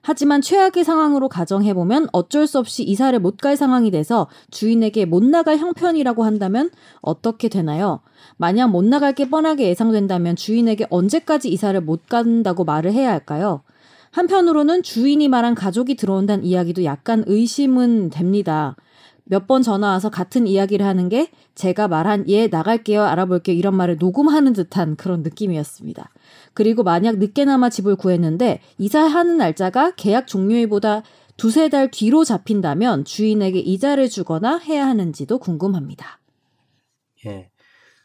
하지만 0.02 0.40
최악의 0.40 0.84
상황으로 0.84 1.28
가정해보면 1.28 2.08
어쩔 2.12 2.46
수 2.46 2.60
없이 2.60 2.84
이사를 2.84 3.18
못 3.18 3.38
갈 3.38 3.56
상황이 3.56 3.90
돼서 3.90 4.28
주인에게 4.52 5.04
못 5.04 5.24
나갈 5.24 5.58
형편이라고 5.58 6.22
한다면 6.24 6.70
어떻게 7.00 7.48
되나요? 7.48 8.00
만약 8.36 8.68
못 8.68 8.84
나갈 8.84 9.14
게 9.14 9.28
뻔하게 9.28 9.68
예상된다면 9.68 10.36
주인에게 10.36 10.86
언제까지 10.90 11.48
이사를 11.50 11.80
못 11.80 12.06
간다고 12.06 12.62
말을 12.64 12.92
해야 12.92 13.10
할까요? 13.10 13.62
한편으로는 14.16 14.82
주인이 14.82 15.28
말한 15.28 15.54
가족이 15.54 15.94
들어온다는 15.96 16.42
이야기도 16.42 16.84
약간 16.84 17.22
의심은 17.26 18.08
됩니다. 18.08 18.74
몇 19.24 19.46
번 19.46 19.60
전화 19.60 19.88
와서 19.88 20.08
같은 20.08 20.46
이야기를 20.46 20.86
하는 20.86 21.10
게 21.10 21.30
제가 21.54 21.86
말한 21.86 22.24
예 22.28 22.46
나갈게요 22.46 23.02
알아볼게요 23.02 23.54
이런 23.54 23.74
말을 23.76 23.98
녹음하는 23.98 24.54
듯한 24.54 24.96
그런 24.96 25.22
느낌이었습니다. 25.22 26.08
그리고 26.54 26.82
만약 26.82 27.18
늦게나마 27.18 27.68
집을 27.68 27.96
구했는데 27.96 28.60
이사하는 28.78 29.36
날짜가 29.36 29.96
계약 29.96 30.26
종료일보다 30.26 31.02
두세 31.36 31.68
달 31.68 31.90
뒤로 31.90 32.24
잡힌다면 32.24 33.04
주인에게 33.04 33.58
이자를 33.58 34.08
주거나 34.08 34.56
해야 34.56 34.86
하는지도 34.86 35.38
궁금합니다. 35.38 36.20
예. 37.26 37.50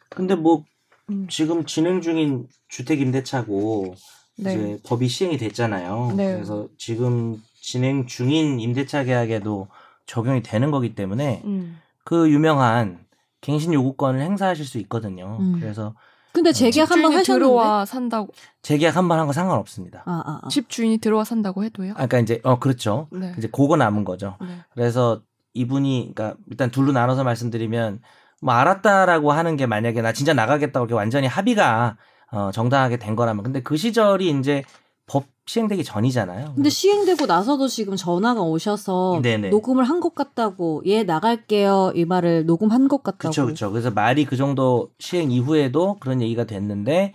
근데 0.10 0.36
뭐 0.36 0.66
음. 1.10 1.28
지금 1.30 1.64
진행 1.66 2.02
중인 2.02 2.48
주택 2.68 3.00
임대차고 3.00 3.96
네. 4.38 4.54
이제 4.54 4.80
법이 4.86 5.08
시행이 5.08 5.38
됐잖아요. 5.38 6.14
네. 6.16 6.34
그래서 6.34 6.68
지금 6.78 7.42
진행 7.60 8.06
중인 8.08 8.60
임대차 8.60 9.04
계약에도 9.04 9.68
적용이 10.06 10.42
되는 10.42 10.72
거기 10.72 10.96
때문에 10.96 11.42
음. 11.46 11.80
그 12.04 12.30
유명한 12.32 13.00
갱신 13.42 13.74
요구권을 13.74 14.22
행사하실 14.22 14.66
수 14.66 14.78
있거든요. 14.80 15.38
음. 15.40 15.60
그래서 15.60 15.94
근데 16.34 16.54
재계약 16.54 16.90
한번 16.92 17.12
집주인이 17.12 17.16
하셨는데 17.18 17.46
들어와 17.46 17.86
산다고 17.86 18.30
재계약 18.62 18.96
한 18.96 19.08
번 19.10 19.20
한 19.20 19.28
거 19.28 19.34
상관없습니다. 19.34 20.04
아, 20.06 20.24
아, 20.26 20.40
아. 20.44 20.48
집 20.50 20.70
주인이 20.70 20.98
들어와 21.00 21.24
산다고 21.26 21.64
해도요? 21.64 21.92
아, 21.92 22.08
그러니까 22.08 22.20
이제 22.20 22.40
어 22.44 22.58
그렇죠. 22.58 23.08
네. 23.12 23.34
이제 23.38 23.50
그거 23.52 23.76
남은 23.76 24.06
거죠. 24.06 24.38
네. 24.42 24.48
그래서 24.74 25.22
이분이 25.54 26.14
그러니까 26.16 26.38
일단 26.50 26.72
둘로 26.72 26.94
나눠서 26.94 27.24
말씀드리면 27.26 28.00
뭐 28.42 28.54
알았다라고 28.54 29.34
하는 29.34 29.58
게 29.58 29.66
만약에 29.66 30.02
나 30.02 30.14
진짜 30.14 30.34
나가겠다고 30.34 30.86
이렇게 30.86 30.96
완전히 30.96 31.28
합의가 31.28 31.98
어 32.32 32.52
정당하게 32.54 32.98
된 32.98 33.16
거라면 33.16 33.44
근데 33.44 33.62
그 33.62 33.78
시절이 33.78 34.30
이제 34.40 34.64
법 35.06 35.26
시행되기 35.46 35.84
전이잖아요. 35.84 36.54
근데 36.56 36.70
시행되고 36.70 37.26
나서도 37.26 37.68
지금 37.68 37.96
전화가 37.98 38.42
오셔서 38.42 39.20
네네. 39.22 39.50
녹음을 39.50 39.84
한 39.84 40.00
것 40.00 40.16
같다고 40.16 40.82
예 40.86 41.04
나갈게요 41.04 41.92
이 41.96 42.06
말을 42.06 42.46
녹음한 42.46 42.88
것 42.88 43.04
같다고 43.04 43.20
그렇죠, 43.34 43.46
그렇죠. 43.46 43.72
그래서 43.72 43.92
말이 43.92 44.24
그 44.26 44.38
정도 44.38 44.90
시행 45.00 45.30
이후에도 45.32 45.98
그런 46.00 46.22
얘기가 46.22 46.46
됐는데 46.46 47.14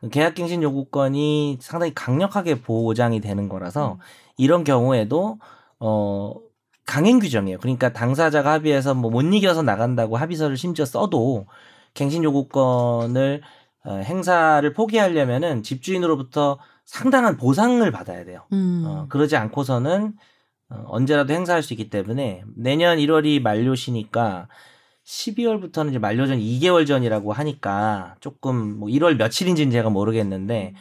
그 0.00 0.08
계약갱신 0.10 0.62
요구권이 0.62 1.58
상당히 1.60 1.92
강력하게 1.94 2.60
보장이 2.62 3.20
되는 3.20 3.48
거라서 3.48 3.94
음. 3.94 3.98
이런 4.36 4.62
경우에도 4.64 5.38
어 5.80 6.34
강행 6.86 7.18
규정이에요. 7.18 7.58
그러니까 7.58 7.92
당사자가 7.92 8.52
합의해서 8.52 8.94
뭐 8.94 9.10
못 9.10 9.22
이겨서 9.22 9.62
나간다고 9.62 10.16
합의서를 10.16 10.56
심지어 10.56 10.84
써도 10.84 11.46
갱신 11.94 12.22
요구권을 12.24 13.40
어, 13.42 13.61
행사를 13.90 14.72
포기하려면은 14.72 15.62
집주인으로부터 15.62 16.58
상당한 16.84 17.36
보상을 17.36 17.90
받아야 17.90 18.24
돼요. 18.24 18.44
음. 18.52 18.84
어, 18.86 19.06
그러지 19.08 19.36
않고서는 19.36 20.14
어, 20.70 20.84
언제라도 20.86 21.32
행사할 21.32 21.62
수 21.62 21.72
있기 21.72 21.90
때문에 21.90 22.44
내년 22.56 22.98
1월이 22.98 23.40
만료시니까 23.40 24.48
12월부터는 25.04 25.90
이제 25.90 25.98
만료 25.98 26.26
전 26.26 26.38
2개월 26.38 26.86
전이라고 26.86 27.32
하니까 27.32 28.14
조금 28.20 28.78
뭐 28.78 28.88
1월 28.88 29.16
며칠인지는 29.16 29.72
제가 29.72 29.90
모르겠는데 29.90 30.74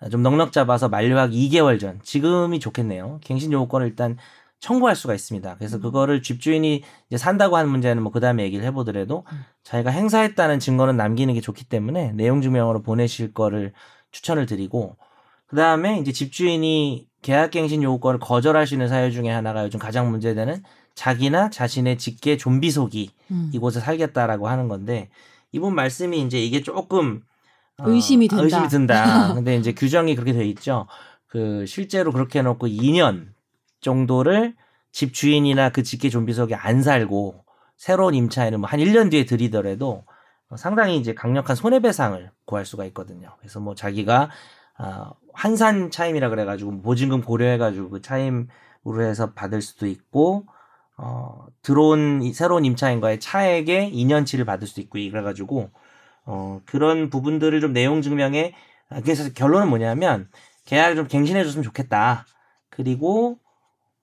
어, 0.00 0.08
좀 0.08 0.22
넉넉 0.22 0.52
잡아서 0.52 0.88
만료하기 0.88 1.50
2개월 1.50 1.80
전 1.80 2.00
지금이 2.02 2.60
좋겠네요. 2.60 3.20
갱신 3.22 3.52
요구권을 3.52 3.86
일단 3.88 4.16
청구할 4.60 4.96
수가 4.96 5.14
있습니다. 5.14 5.56
그래서 5.58 5.76
음. 5.76 5.82
그거를 5.82 6.22
집주인이 6.22 6.82
이제 7.08 7.16
산다고 7.18 7.56
하는 7.56 7.70
문제는 7.70 8.02
뭐 8.02 8.12
그다음에 8.12 8.42
얘기를 8.44 8.64
해보더라도 8.64 9.24
음. 9.30 9.44
자기가 9.62 9.90
행사했다는 9.90 10.58
증거는 10.58 10.96
남기는 10.96 11.32
게 11.34 11.40
좋기 11.40 11.64
때문에 11.64 12.12
내용 12.12 12.40
증명으로 12.40 12.82
보내실 12.82 13.34
거를 13.34 13.72
추천을 14.10 14.46
드리고 14.46 14.96
그다음에 15.46 15.98
이제 15.98 16.12
집주인이 16.12 17.06
계약갱신 17.22 17.82
요구권을 17.82 18.20
거절할 18.20 18.66
수 18.66 18.74
있는 18.74 18.88
사유 18.88 19.12
중에 19.12 19.30
하나가 19.30 19.64
요즘 19.64 19.78
가장 19.78 20.10
문제되는 20.10 20.62
자기나 20.94 21.50
자신의 21.50 21.98
직계 21.98 22.36
좀비 22.36 22.70
속이 22.70 23.10
음. 23.30 23.50
이곳에 23.52 23.80
살겠다라고 23.80 24.48
하는 24.48 24.68
건데 24.68 25.10
이분 25.52 25.74
말씀이 25.74 26.20
이제 26.22 26.38
이게 26.38 26.62
조금 26.62 27.22
어, 27.78 27.88
의심이 27.88 28.28
된다. 28.28 28.44
의심이 28.44 28.68
든다. 28.68 29.34
근데 29.34 29.56
이제 29.56 29.72
규정이 29.72 30.14
그렇게 30.14 30.32
돼 30.32 30.44
있죠. 30.46 30.86
그 31.26 31.66
실제로 31.66 32.12
그렇게 32.12 32.38
해놓고 32.38 32.68
2년 32.68 33.33
정도를 33.84 34.56
집 34.90 35.14
주인이나 35.14 35.70
그 35.70 35.84
직계 35.84 36.08
좀비 36.08 36.32
속에 36.32 36.54
안 36.56 36.82
살고 36.82 37.44
새로운 37.76 38.14
임차인을 38.14 38.58
뭐한 38.58 38.80
1년 38.80 39.10
뒤에 39.10 39.24
들이더라도 39.24 40.04
상당히 40.56 40.96
이제 40.96 41.14
강력한 41.14 41.56
손해배상을 41.56 42.30
구할 42.44 42.64
수가 42.64 42.84
있거든요. 42.86 43.30
그래서 43.38 43.60
뭐 43.60 43.74
자기가 43.74 44.30
아, 44.76 45.12
환산 45.32 45.90
차임이라 45.90 46.28
그래가지고 46.30 46.82
보증금 46.82 47.22
고려해가지고 47.22 47.90
그 47.90 48.02
차임으로 48.02 49.02
해서 49.02 49.32
받을 49.32 49.62
수도 49.62 49.86
있고 49.86 50.46
어, 50.96 51.46
들어온 51.62 52.22
이 52.22 52.32
새로운 52.32 52.64
임차인과의 52.64 53.20
차액의 53.20 53.92
2년치를 53.92 54.46
받을 54.46 54.66
수도 54.66 54.80
있고 54.80 54.98
그래가지고 55.10 55.70
어, 56.26 56.60
그런 56.66 57.10
부분들을 57.10 57.60
좀 57.60 57.72
내용 57.72 58.00
증명에 58.00 58.54
아, 58.88 59.00
그래서 59.00 59.32
결론은 59.32 59.68
뭐냐면 59.68 60.28
계약을 60.66 60.96
좀 60.96 61.06
갱신해줬으면 61.08 61.62
좋겠다. 61.62 62.26
그리고 62.70 63.38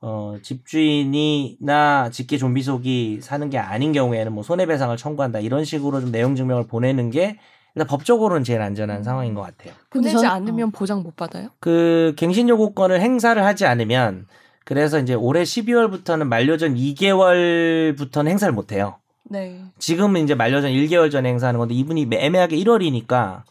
어, 0.02 0.36
집주인이나 0.42 2.10
직계 2.12 2.38
좀비 2.38 2.64
속이 2.64 3.20
사는 3.22 3.50
게 3.50 3.58
아닌 3.60 3.92
경우에는 3.94 4.34
뭐 4.34 4.44
손해배상을 4.44 4.96
청구한다 4.98 5.40
이런 5.40 5.64
식으로 5.64 6.02
좀 6.02 6.12
내용 6.12 6.36
증명을 6.36 6.68
보내는 6.68 7.12
게 7.12 7.38
일단 7.76 7.88
법적으로는 7.88 8.44
제일 8.44 8.62
안전한 8.62 9.04
상황인 9.04 9.34
것 9.36 9.42
같아요. 9.42 9.74
보내지 9.92 10.16
전- 10.16 10.26
않으면 10.26 10.72
보장 10.72 11.04
못 11.04 11.16
받아요? 11.16 11.50
그 11.60 12.14
갱신 12.18 12.50
요구권을 12.50 13.00
행사를 13.00 13.42
하지 13.44 13.66
않으면 13.66 14.26
그래서 14.66 15.00
이제 15.00 15.14
올해 15.14 15.44
12월부터는 15.44 16.26
만료전 16.28 16.76
2개월부터는 16.76 18.28
행사를 18.28 18.54
못 18.54 18.72
해요. 18.72 18.96
네. 19.24 19.62
지금은 19.80 20.24
이제 20.24 20.36
만료전 20.36 20.72
1개월 20.72 21.10
전에 21.12 21.30
행사하는 21.30 21.60
건데 21.60 21.74
이분이 21.76 22.10
애매하게 22.12 22.58
1월이니까 22.58 23.44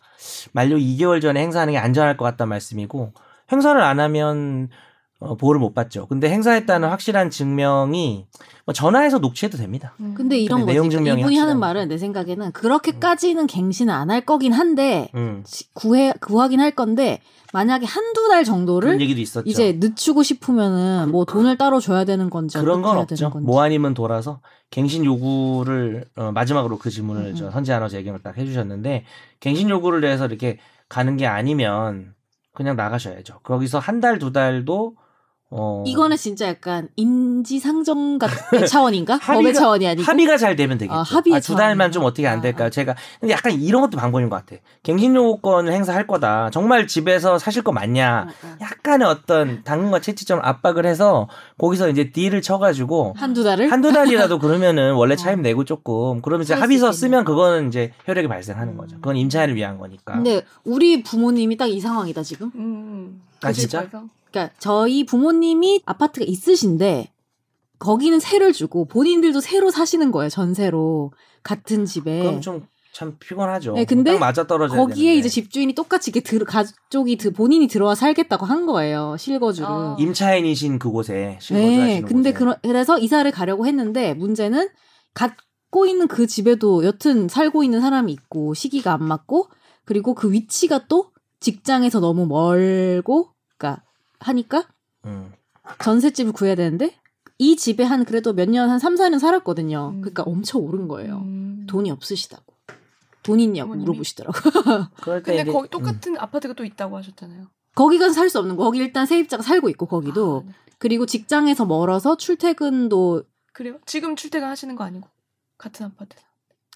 만료 0.52 0.76
2개월 0.76 1.22
전에 1.22 1.40
행사하는 1.40 1.72
게 1.72 1.78
안전할 1.78 2.16
것 2.16 2.24
같다는 2.26 2.50
말씀이고 2.50 3.12
행사를 3.50 3.80
안 3.80 3.98
하면 4.00 4.68
어, 5.22 5.36
보호를 5.36 5.60
못 5.60 5.74
받죠. 5.74 6.06
근데 6.06 6.30
행사했다는 6.30 6.88
확실한 6.88 7.28
증명이 7.28 8.26
뭐 8.64 8.72
전화해서 8.72 9.18
녹취해도 9.18 9.58
됩니다. 9.58 9.92
음. 10.00 10.14
근데 10.16 10.38
이런 10.38 10.60
근데 10.60 10.72
거지. 10.72 10.74
내용 10.74 10.90
증명이 10.90 11.20
이분이 11.20 11.36
하는 11.36 11.52
확실한 11.54 11.60
말은 11.60 11.88
내 11.88 11.98
생각에는 11.98 12.52
그렇게까지는 12.52 13.46
갱신을 13.46 13.92
안 13.92 14.10
할 14.10 14.24
거긴 14.24 14.52
한데 14.54 15.10
음. 15.14 15.42
지- 15.46 15.72
구해 15.74 16.12
구하긴 16.20 16.58
할 16.60 16.70
건데 16.70 17.20
만약에 17.52 17.84
한두 17.84 18.28
달 18.28 18.44
정도를 18.44 18.88
그런 18.88 19.00
얘기도 19.02 19.20
있었죠. 19.20 19.48
이제 19.48 19.72
늦추고 19.78 20.22
싶으면은 20.22 21.10
뭐 21.10 21.24
돈을 21.26 21.58
따로 21.58 21.80
줘야 21.80 22.04
되는 22.04 22.30
건지 22.30 22.56
그런 22.58 22.80
건 22.80 22.96
없죠. 22.96 23.30
아니면 23.60 23.92
돌아서 23.92 24.40
갱신 24.70 25.04
요구를 25.04 26.06
어, 26.16 26.32
마지막으로 26.32 26.78
그 26.78 26.88
질문을 26.90 27.26
음, 27.32 27.34
저 27.34 27.46
음. 27.46 27.50
선지 27.50 27.72
아나운서 27.72 27.96
얘기를 27.98 28.18
딱 28.22 28.38
해주셨는데 28.38 29.04
갱신 29.40 29.68
요구를 29.68 30.04
해서 30.10 30.26
이렇게 30.26 30.58
가는 30.88 31.16
게 31.16 31.26
아니면 31.26 32.14
그냥 32.54 32.74
나가셔야죠. 32.76 33.40
거기서 33.42 33.78
한 33.78 34.00
달 34.00 34.18
두 34.18 34.32
달도 34.32 34.94
어, 35.52 35.82
이거는 35.84 36.16
진짜 36.16 36.46
약간 36.46 36.88
인지상정 36.94 38.18
같은 38.18 38.36
차원인가? 38.66 39.18
법의 39.18 39.52
합의가- 39.52 39.54
차원이 39.54 39.86
아니고 39.88 40.02
합의가 40.04 40.36
잘 40.36 40.54
되면 40.54 40.78
되겠죠. 40.78 40.96
아, 40.96 41.02
합의의 41.02 41.40
두 41.40 41.56
달만. 41.56 41.90
좀 41.90 42.04
어떻게 42.04 42.28
안 42.28 42.38
아, 42.38 42.40
될까요? 42.40 42.68
아. 42.68 42.70
제가 42.70 42.94
근데 43.18 43.34
약간 43.34 43.52
이런 43.52 43.82
것도 43.82 43.96
방법인 43.98 44.28
것 44.28 44.36
같아. 44.36 44.60
갱신 44.84 45.16
요구권을 45.16 45.72
행사할 45.72 46.06
거다. 46.06 46.50
정말 46.50 46.86
집에서 46.86 47.38
사실 47.38 47.62
거 47.64 47.72
맞냐? 47.72 48.28
어, 48.28 48.46
어. 48.46 48.56
약간의 48.60 49.08
어떤 49.08 49.64
당근과 49.64 50.00
채찍점 50.00 50.38
압박을 50.40 50.86
해서 50.86 51.28
거기서 51.58 51.88
이제 51.88 52.10
딜을 52.12 52.42
쳐가지고 52.42 53.14
한두 53.16 53.42
달을 53.42 53.72
한두 53.72 53.92
달이라도 53.92 54.38
그러면은 54.40 54.92
원래 54.94 55.14
어. 55.14 55.16
차임 55.16 55.42
내고 55.42 55.64
조금 55.64 56.22
그러면 56.22 56.44
이제 56.44 56.54
합의서. 56.54 56.92
쓰면 56.92 57.24
그거는 57.24 57.68
이제 57.68 57.92
효력이 58.06 58.28
발생하는 58.28 58.74
음. 58.74 58.76
거죠. 58.78 58.96
그건 58.96 59.16
임차인을 59.16 59.56
위한 59.56 59.78
거니까. 59.78 60.12
근데 60.14 60.44
우리 60.64 61.02
부모님이 61.02 61.56
딱 61.56 61.66
이 61.70 61.80
상황이다 61.80 62.22
지금. 62.22 62.50
음. 62.54 63.20
아, 63.42 63.50
진짜? 63.52 63.80
그래서? 63.80 64.04
그러니까 64.30 64.54
저희 64.58 65.04
부모님이 65.04 65.82
아파트가 65.86 66.24
있으신데 66.26 67.12
거기는 67.78 68.18
세를 68.20 68.52
주고 68.52 68.84
본인들도 68.86 69.40
새로 69.40 69.70
사시는 69.70 70.10
거예요 70.12 70.28
전세로 70.28 71.12
같은 71.42 71.84
집에. 71.86 72.20
그럼 72.20 72.40
좀 72.40 72.70
참 72.92 73.16
피곤하죠. 73.20 73.74
네, 73.74 73.84
근데 73.84 74.12
딱 74.12 74.18
맞아 74.18 74.46
떨어져야 74.46 74.78
거기에 74.78 75.10
되는데. 75.12 75.18
이제 75.20 75.28
집주인이 75.28 75.74
똑같이 75.74 76.10
이렇게 76.10 76.20
들, 76.20 76.44
가족이 76.44 77.16
들, 77.16 77.32
본인이 77.32 77.68
들어와 77.68 77.94
살겠다고 77.94 78.46
한 78.46 78.66
거예요 78.66 79.16
실거주를. 79.16 79.68
아. 79.68 79.96
임차인이신 79.98 80.78
그곳에 80.78 81.38
실거주하시는 81.40 81.86
네, 81.86 82.02
근데 82.02 82.32
곳에. 82.32 82.38
그러, 82.38 82.56
그래서 82.62 82.98
이사를 82.98 83.30
가려고 83.30 83.66
했는데 83.66 84.14
문제는 84.14 84.68
갖고 85.14 85.86
있는 85.86 86.08
그 86.08 86.26
집에도 86.26 86.84
여튼 86.84 87.28
살고 87.28 87.62
있는 87.62 87.80
사람이 87.80 88.12
있고 88.12 88.54
시기가 88.54 88.92
안 88.92 89.04
맞고 89.04 89.48
그리고 89.84 90.14
그 90.14 90.32
위치가 90.32 90.86
또 90.88 91.10
직장에서 91.38 92.00
너무 92.00 92.26
멀고 92.26 93.30
하니까 94.20 94.68
음. 95.06 95.32
전셋집을 95.80 96.32
구해야 96.32 96.54
되는데 96.54 96.94
이 97.38 97.56
집에 97.56 97.84
한 97.84 98.04
그래도 98.04 98.32
몇 98.32 98.48
년 98.50 98.68
한 98.70 98.78
3, 98.78 98.94
4년 98.96 99.18
살았거든요. 99.18 99.92
음. 99.94 100.00
그러니까 100.02 100.22
엄청 100.24 100.62
오른 100.62 100.88
거예요. 100.88 101.18
음. 101.18 101.64
돈이 101.68 101.90
없으시다고. 101.90 102.44
돈 103.22 103.38
있냐고 103.40 103.68
어머님이? 103.72 103.84
물어보시더라고요. 103.86 104.88
근데 105.22 105.44
거기 105.44 105.66
음. 105.66 105.70
똑같은 105.70 106.18
아파트가 106.18 106.54
또 106.54 106.64
있다고 106.64 106.96
하셨잖아요. 106.96 107.46
거기 107.74 107.98
가서 107.98 108.12
살수 108.14 108.38
없는 108.38 108.56
거. 108.56 108.64
거기 108.64 108.78
일단 108.78 109.06
세입자가 109.06 109.42
살고 109.42 109.68
있고 109.70 109.86
거기도 109.86 110.42
아, 110.44 110.48
네. 110.48 110.54
그리고 110.78 111.06
직장에서 111.06 111.66
멀어서 111.66 112.16
출퇴근도 112.16 113.24
그래요? 113.52 113.78
지금 113.86 114.16
출퇴근 114.16 114.48
하시는 114.48 114.74
거 114.74 114.84
아니고 114.84 115.08
같은 115.58 115.86
아파트에서. 115.86 116.26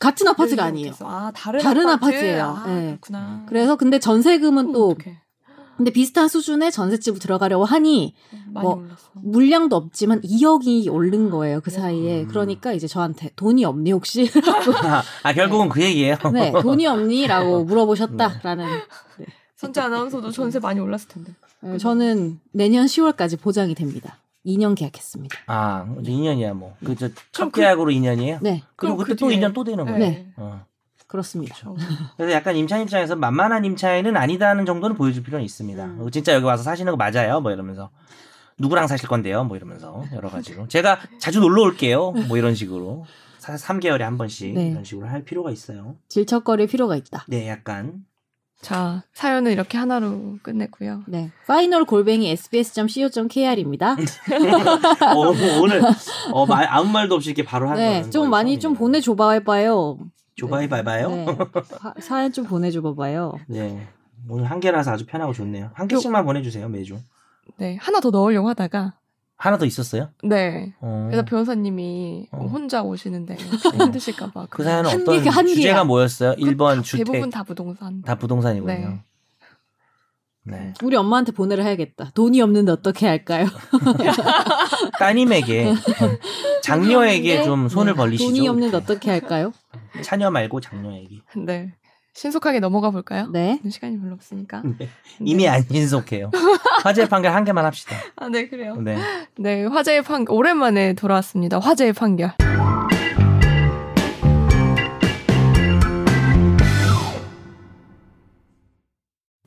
같은 0.00 0.28
아파트가 0.28 0.64
아니에요. 0.64 0.92
아 1.00 1.32
다른 1.34 1.60
다른 1.60 1.86
아파트? 1.88 2.04
아파트예요. 2.14 2.44
아, 2.44 2.66
네. 2.66 2.86
그렇구나. 3.00 3.44
그래서 3.48 3.76
근데 3.76 3.98
전세금은 3.98 4.72
또 4.72 4.90
어떡해. 4.90 5.18
근데 5.76 5.90
비슷한 5.90 6.28
수준의 6.28 6.70
전셋집을 6.72 7.18
들어가려고 7.18 7.64
하니 7.64 8.14
많이 8.52 8.66
뭐, 8.66 8.76
올랐어. 8.76 9.10
물량도 9.14 9.74
없지만 9.76 10.20
2억이 10.22 10.92
오른 10.92 11.30
거예요 11.30 11.60
그 11.60 11.70
사이에 11.70 12.22
음. 12.22 12.28
그러니까 12.28 12.72
이제 12.72 12.86
저한테 12.86 13.30
돈이 13.36 13.64
없니 13.64 13.92
혹시 13.92 14.28
아, 14.84 15.02
아, 15.22 15.32
결국은 15.32 15.68
그 15.68 15.82
얘기예요. 15.82 16.16
네 16.32 16.52
돈이 16.52 16.86
없니라고 16.86 17.64
물어보셨다라는 17.64 18.66
선재 19.56 19.80
아나운서도 19.80 20.30
전세 20.30 20.58
많이 20.60 20.80
올랐을 20.80 21.08
텐데. 21.08 21.32
네, 21.60 21.78
저는 21.78 22.40
내년 22.52 22.86
10월까지 22.86 23.40
보장이 23.40 23.74
됩니다 23.74 24.18
2년 24.46 24.76
계약했습니다 24.76 25.38
아, 25.46 25.86
이제 26.02 26.12
2년이야 26.12 26.52
뭐. 26.52 26.74
그저 26.84 27.08
첫 27.08 27.14
그럼 27.32 27.50
그- 27.50 27.60
계약으로 27.62 27.90
2년이에요? 27.90 28.38
네 28.42 28.62
그리고 28.76 28.96
그럼 28.96 28.98
그때 28.98 29.14
그또 29.14 29.28
뒤에- 29.28 29.38
2년 29.40 29.54
또 29.54 29.64
되는 29.64 29.84
거예요. 29.84 29.98
네. 29.98 30.26
어. 30.36 30.64
그렇습니다 31.14 31.54
어. 31.64 31.76
그래서 32.16 32.32
약간 32.32 32.56
임차인 32.56 32.82
입장에서 32.82 33.14
만만한 33.14 33.64
임차인은 33.64 34.16
아니다는 34.16 34.66
정도는 34.66 34.96
보여줄 34.96 35.22
필요는 35.22 35.44
있습니다. 35.44 35.84
음. 35.84 36.00
어, 36.00 36.10
진짜 36.10 36.34
여기 36.34 36.44
와서 36.44 36.64
사시는 36.64 36.90
거 36.92 36.96
맞아요? 36.96 37.40
뭐 37.40 37.52
이러면서. 37.52 37.90
누구랑 38.58 38.88
사실 38.88 39.08
건데요? 39.08 39.44
뭐 39.44 39.56
이러면서 39.56 40.04
여러 40.12 40.28
가지로. 40.28 40.66
제가 40.66 40.98
자주 41.20 41.38
놀러 41.38 41.62
올게요. 41.62 42.10
뭐 42.28 42.36
이런 42.36 42.56
식으로. 42.56 43.04
3개월에 43.40 44.00
한 44.00 44.18
번씩 44.18 44.54
네. 44.54 44.70
이런 44.70 44.82
식으로 44.82 45.06
할 45.06 45.22
필요가 45.22 45.52
있어요. 45.52 45.96
질척거릴 46.08 46.66
필요가 46.66 46.96
있다 46.96 47.26
네, 47.28 47.46
약간. 47.48 48.04
자 48.60 49.02
사연은 49.12 49.52
이렇게 49.52 49.76
하나로 49.76 50.38
끝냈고요. 50.42 51.02
네 51.06 51.30
final 51.46 51.84
골뱅이 51.84 52.30
sbs.co.kr입니다 52.30 53.92
어, 55.14 55.60
오늘 55.60 55.82
어, 56.32 56.46
말, 56.46 56.66
아무 56.70 56.90
말도 56.90 57.16
없이 57.16 57.28
이렇게 57.30 57.44
바로 57.44 57.68
하는 57.68 57.82
네 57.82 57.98
거는 57.98 58.10
좀 58.10 58.30
많이 58.30 58.58
좀. 58.58 58.72
보내줘봐봐요 58.72 59.98
조바이 60.36 60.68
바이바요? 60.68 61.08
네. 61.10 61.26
사- 61.64 61.94
사연 62.00 62.32
좀 62.32 62.44
보내줘 62.46 62.82
봐봐요 62.82 63.34
네. 63.48 63.86
오늘 64.28 64.46
한 64.50 64.58
개라서 64.60 64.90
아주 64.92 65.06
편하고 65.06 65.32
좋네요. 65.32 65.70
한 65.74 65.86
개씩만 65.86 66.24
보내주세요, 66.24 66.68
매주. 66.68 66.98
네 67.58 67.76
하나 67.80 68.00
더 68.00 68.10
넣으려고 68.10 68.48
하다가 68.48 68.94
하나 69.36 69.58
더 69.58 69.66
있었어요? 69.66 70.08
네 70.22 70.72
어. 70.80 71.08
그래서 71.10 71.24
변호사님이 71.26 72.28
어. 72.32 72.46
혼자 72.46 72.82
오시는데 72.82 73.36
혹시 73.50 73.68
힘드실까봐 73.68 74.46
그 74.48 74.64
사연은 74.64 74.90
한 74.90 75.02
어떤 75.02 75.18
개가 75.18 75.30
한 75.30 75.46
주제가 75.46 75.74
개야. 75.74 75.84
뭐였어요? 75.84 76.34
그 76.36 76.40
1번 76.40 76.76
다- 76.76 76.82
주택. 76.82 77.04
대부분 77.04 77.30
다 77.30 77.42
부동산. 77.42 78.00
다 78.02 78.14
부동산이군요. 78.16 78.72
네. 78.72 79.00
네. 80.46 80.74
우리 80.82 80.94
엄마한테 80.96 81.32
보내려 81.32 81.62
해야겠다 81.62 82.10
돈이 82.14 82.40
없는데 82.40 82.70
어떻게 82.72 83.06
할까요 83.06 83.46
따님에게 84.98 85.68
어, 85.68 85.74
장녀에게 86.62 87.38
네. 87.38 87.44
좀 87.44 87.68
손을 87.68 87.92
네. 87.92 87.96
벌리시죠. 87.96 88.30
돈이 88.30 88.48
없는데 88.48 88.76
어떻게 88.76 89.10
할까요 89.10 89.52
차녀 90.02 90.30
말고 90.30 90.60
장녀에게. 90.60 91.20
네 91.46 91.72
신속하게 92.14 92.60
넘어가 92.60 92.90
볼까요? 92.90 93.28
네 93.32 93.60
시간이 93.68 94.00
별로 94.00 94.14
없으니까. 94.14 94.62
네. 94.78 94.88
이미 95.20 95.48
안 95.48 95.62
신속해요. 95.62 96.30
화재 96.84 97.08
판결 97.08 97.32
한 97.32 97.44
개만 97.44 97.64
합시다. 97.64 97.96
아, 98.14 98.28
네, 98.28 98.46
그래요. 98.48 98.76
네. 98.76 98.96
네, 99.36 99.64
화제의 99.64 100.02
판 100.02 100.24
오랜만에 100.28 100.92
돌아왔습니다. 100.92 101.58
화제의 101.58 101.92
판결. 101.92 102.32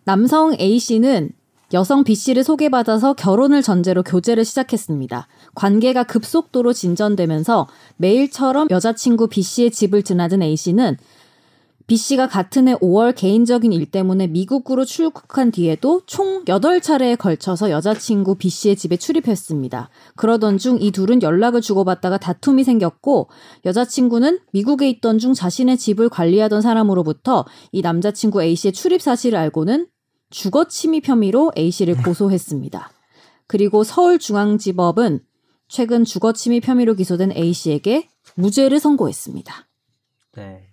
남성 0.08 0.56
A씨는 0.58 1.32
여성 1.74 2.06
B씨를 2.06 2.46
소개받아서 2.46 3.12
결혼을 3.12 3.62
전제로 3.62 4.04
교제를 4.04 4.46
시작했습니다. 4.46 5.28
관계가 5.54 6.06
급속도로 6.06 6.72
진전되면서 6.72 7.68
매일처럼 7.98 8.70
여자친구 8.72 9.28
B씨의 9.28 9.72
집을 9.72 10.04
드나든 10.04 10.42
A씨는 10.44 10.96
B씨가 11.88 12.28
같은 12.28 12.70
해 12.70 12.76
5월 12.76 13.16
개인적인 13.16 13.74
일 13.74 13.86
때문에 13.86 14.28
미국으로 14.28 14.86
출국한 14.86 15.52
뒤에도 15.52 16.02
총 16.06 16.46
8차례에 16.46 17.18
걸쳐서 17.18 17.70
여자친구 17.70 18.36
B씨의 18.36 18.78
집에 18.78 18.96
출입했습니다. 18.96 19.90
그러던 20.16 20.58
중 20.58 20.82
이 20.82 20.92
둘은 20.92 21.22
연락을 21.22 21.60
주고받다가 21.60 22.18
다툼이 22.18 22.64
생겼고 22.64 23.28
여자친구는 23.66 24.40
미국에 24.54 24.90
있던 24.90 25.20
중 25.20 25.34
자신의 25.34 25.78
집을 25.78 26.08
관리하던 26.08 26.62
사람으로부터 26.62 27.44
이 27.74 27.82
남자친구 27.82 28.42
A씨의 28.42 28.72
출입 28.72 29.02
사실을 29.02 29.38
알고는 29.38 29.88
주거 30.30 30.68
침입 30.68 31.08
혐의로 31.08 31.52
A씨를 31.58 31.98
고소했습니다. 32.04 32.90
그리고 33.48 33.84
서울중앙지법은 33.84 35.22
최근 35.68 36.04
주거 36.04 36.34
침입 36.34 36.68
혐의로 36.68 36.96
기소된 36.96 37.32
A씨에게 37.32 38.10
무죄를 38.36 38.80
선고했습니다. 38.80 39.68
네. 40.36 40.68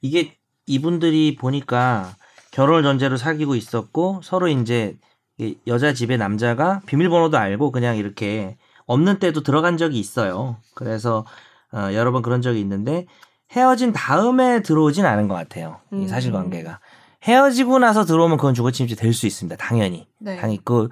이게 0.00 0.36
이분들이 0.66 1.34
보니까 1.36 2.14
결혼을 2.50 2.82
전제로 2.82 3.16
사귀고 3.16 3.54
있었고 3.54 4.20
서로 4.22 4.48
이제 4.48 4.96
이 5.38 5.56
여자 5.66 5.92
집에 5.94 6.16
남자가 6.16 6.80
비밀번호도 6.86 7.38
알고 7.38 7.70
그냥 7.70 7.96
이렇게 7.96 8.56
없는 8.86 9.18
때도 9.18 9.42
들어간 9.42 9.76
적이 9.76 9.98
있어요. 9.98 10.56
그래서 10.74 11.24
어, 11.72 11.92
여러 11.92 12.12
번 12.12 12.22
그런 12.22 12.42
적이 12.42 12.60
있는데 12.60 13.06
헤어진 13.52 13.92
다음에 13.92 14.62
들어오진 14.62 15.06
않은 15.06 15.28
것 15.28 15.34
같아요. 15.34 15.80
이 15.92 15.96
음. 15.96 16.08
사실관계가 16.08 16.80
헤어지고 17.24 17.78
나서 17.78 18.04
들어오면 18.04 18.36
그건 18.36 18.54
주거침입이 18.54 18.94
될수 18.94 19.26
있습니다. 19.26 19.56
당연히. 19.56 20.06
네. 20.18 20.36
당연히 20.36 20.60
그 20.64 20.88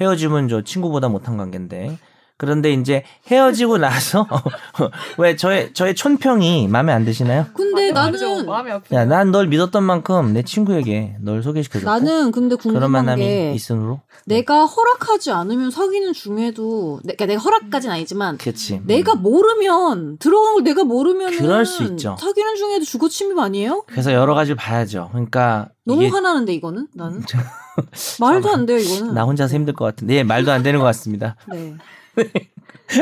헤어지면 0.00 0.48
저 0.48 0.62
친구보다 0.62 1.08
못한 1.08 1.36
관계인데 1.36 1.98
그런데 2.40 2.72
이제 2.72 3.02
헤어지고 3.30 3.76
나서 3.76 4.26
왜 5.18 5.36
저의 5.36 5.74
저의 5.74 5.94
촌평이 5.94 6.68
마음에 6.68 6.90
안 6.90 7.04
드시나요? 7.04 7.44
근데 7.54 7.92
나는 7.92 8.46
마음이. 8.46 8.70
야, 8.92 9.04
난 9.04 9.30
널 9.30 9.46
믿었던 9.48 9.82
만큼 9.84 10.32
내 10.32 10.42
친구에게 10.42 11.16
널 11.20 11.42
소개시켜줬고 11.42 11.88
나는 11.90 12.32
근데 12.32 12.56
그런 12.56 12.72
궁금한 12.74 12.90
만남이 12.90 13.22
게 13.22 13.52
있으므로 13.52 14.00
내가 14.24 14.64
허락하지 14.64 15.30
않으면 15.32 15.70
사귀는 15.70 16.14
중에도 16.14 16.98
내- 17.04 17.14
그러니까 17.14 17.26
내가 17.26 17.40
허락까지는 17.42 17.94
아니지만 17.94 18.38
그치 18.38 18.80
내가 18.86 19.14
모르면 19.16 20.16
들어간 20.18 20.54
걸 20.54 20.62
내가 20.64 20.84
모르면 20.84 21.32
그럴 21.36 21.66
수 21.66 21.82
있죠. 21.84 22.16
사귀는 22.18 22.56
중에도 22.56 22.84
주거 22.86 23.08
침입 23.10 23.38
아니에요? 23.38 23.84
그래서 23.86 24.12
여러 24.14 24.34
가지를 24.34 24.56
봐야죠. 24.56 25.08
그러니까 25.12 25.68
너무 25.90 26.02
이게 26.02 26.10
화나는데 26.10 26.52
이거는 26.54 26.88
나는 26.94 27.22
말도 28.20 28.50
안 28.50 28.66
돼요 28.66 28.78
이거는. 28.78 29.14
나 29.14 29.24
혼자서 29.24 29.54
힘들 29.54 29.74
것 29.74 29.84
같은데 29.84 30.14
예, 30.16 30.22
말도 30.22 30.50
안 30.52 30.62
되는 30.62 30.78
것 30.80 30.86
같습니다. 30.86 31.36
네. 31.50 31.76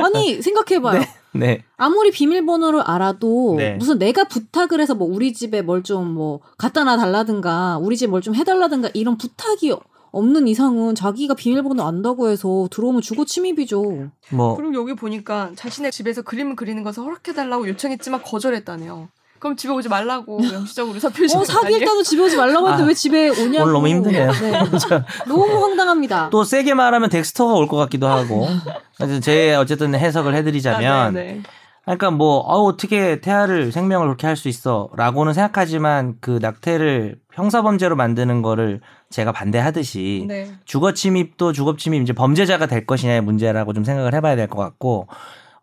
아니 0.03 0.42
생각해봐요. 0.42 1.03
네, 1.33 1.62
아무리 1.77 2.11
비밀번호를 2.11 2.81
알아도 2.83 3.55
네. 3.59 3.74
무슨 3.77 3.98
내가 3.98 4.24
부탁을 4.24 4.81
해서 4.81 4.94
뭐 4.94 5.07
우리 5.09 5.33
집에 5.33 5.62
뭘좀뭐 5.62 6.40
갖다 6.59 6.85
놔 6.85 6.96
달라든가 6.96 7.79
우리 7.79 7.96
집 7.96 8.07
뭘 8.11 8.22
좀 8.22 8.35
해달라든가 8.35 8.90
이런 8.94 9.16
부탁이 9.18 9.72
없는 10.11 10.48
이상은 10.48 10.94
자기가 10.94 11.35
비밀번호 11.35 11.83
안다고 11.85 12.29
해서 12.31 12.66
들어오면 12.70 13.03
주거 13.03 13.24
침입이죠. 13.27 14.11
뭐 14.31 14.57
그리고 14.57 14.74
여기 14.74 14.94
보니까 14.94 15.53
자신의 15.55 15.92
집에서 15.92 16.22
그림을 16.22 16.57
그리는 16.57 16.83
것을 16.83 17.03
허락해달라고 17.05 17.68
요청했지만 17.68 18.22
거절했다네요. 18.22 19.09
그럼 19.38 19.57
집에 19.57 19.72
오지 19.72 19.88
말라고 19.88 20.40
명시적으로 20.40 20.94
의사 20.96 21.09
표시. 21.09 21.37
어 21.37 21.44
사귈 21.44 21.81
때도 21.81 22.03
집에 22.03 22.22
오지 22.22 22.37
말라고 22.37 22.66
했는데 22.66 22.83
아, 22.83 22.87
왜 22.87 22.94
집에 22.94 23.29
오냐고. 23.29 23.62
오늘 23.64 23.72
너무 23.72 23.88
힘드네요. 23.88 24.33
네. 24.33 24.53
너무 25.29 25.62
황당합니다. 25.64 26.31
또 26.31 26.44
세게 26.44 26.74
말하면 26.74 27.09
덱스터가 27.11 27.55
올 27.55 27.66
것 27.68 27.77
같기도 27.77 28.07
하고. 28.09 28.46
그래서 28.96 29.20
제 29.20 29.55
어쨌든 29.55 29.94
해석을 29.94 30.35
해드리자면, 30.35 31.14
네, 31.14 31.22
네. 31.22 31.42
그러니까 31.85 32.11
뭐 32.11 32.38
어, 32.38 32.62
어떻게 32.64 33.20
태아를 33.20 33.72
생명을 33.72 34.07
그렇게 34.09 34.27
할 34.27 34.37
수 34.37 34.48
있어라고는 34.48 35.33
생각하지만 35.33 36.16
그 36.20 36.38
낙태를 36.42 37.16
형사범죄로 37.33 37.96
만드는 37.96 38.42
거를 38.42 38.81
제가 39.11 39.33
반대하듯이 39.33 40.24
네. 40.29 40.51
주거 40.66 40.92
침입도 40.92 41.53
주거 41.53 41.77
침입 41.77 42.03
이제 42.03 42.12
범죄자가 42.12 42.66
될 42.66 42.85
것이냐의 42.85 43.20
문제라고 43.22 43.72
좀 43.72 43.85
생각을 43.85 44.12
해봐야 44.14 44.37
될 44.37 44.48
것 44.48 44.59
같고 44.59 45.07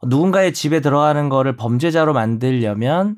누군가의 0.03 0.53
집에 0.53 0.79
들어가는 0.81 1.29
거를 1.29 1.55
범죄자로 1.55 2.13
만들려면 2.13 3.17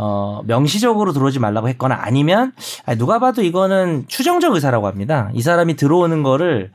어, 0.00 0.42
명시적으로 0.46 1.12
들어오지 1.12 1.40
말라고 1.40 1.68
했거나 1.70 1.98
아니면 2.00 2.52
아니, 2.86 2.96
누가 2.96 3.18
봐도 3.18 3.42
이거는 3.42 4.04
추정적 4.06 4.54
의사라고 4.54 4.86
합니다. 4.86 5.28
이 5.34 5.42
사람이 5.42 5.74
들어오는 5.74 6.22
거를 6.22 6.70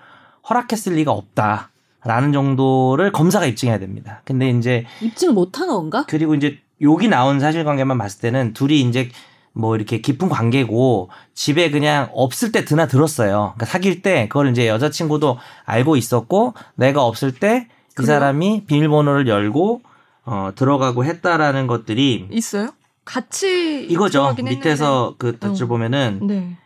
허락했을 0.50 0.96
리가 0.96 1.14
없다 1.14 1.70
라는 2.04 2.34
정도를 2.34 3.14
검사가 3.14 3.46
입증해야 3.46 3.80
됩니다. 3.80 4.22
근데 4.26 4.50
이제 4.50 4.86
입증을 5.00 5.34
못한 5.34 5.70
건가? 5.70 6.04
그리고 6.10 6.36
이제 6.36 6.60
여기 6.82 7.08
나온 7.08 7.40
사실관계만 7.40 7.98
봤을 7.98 8.20
때는 8.20 8.52
둘이 8.52 8.82
이제 8.82 9.10
뭐 9.54 9.78
이렇게 9.78 10.02
깊은 10.02 10.28
관계고 10.28 11.08
집에 11.34 11.72
그냥 11.72 12.10
없을 12.12 12.52
때 12.52 12.66
드나 12.66 12.88
들었어요. 12.88 13.54
그러니까 13.56 13.66
사귈 13.68 14.02
때 14.02 14.28
그걸 14.28 14.50
이제 14.50 14.68
여자친구도 14.68 15.38
알고 15.64 15.96
있었고 15.96 16.56
내가 16.76 17.06
없을 17.06 17.32
때이 17.34 17.68
그래요? 17.96 18.08
사람이 18.08 18.66
비밀번호를 18.66 19.30
열고 19.30 19.82
어 20.26 20.52
들어가고 20.56 21.06
했다라는 21.06 21.68
것들이 21.68 22.28
있어요? 22.30 22.72
같이 23.06 23.86
이거죠. 23.90 24.36
밑에서 24.44 25.16
그 25.18 25.38
덧줄 25.40 25.66
어. 25.66 25.68
보면은. 25.68 26.20
네. 26.28 26.58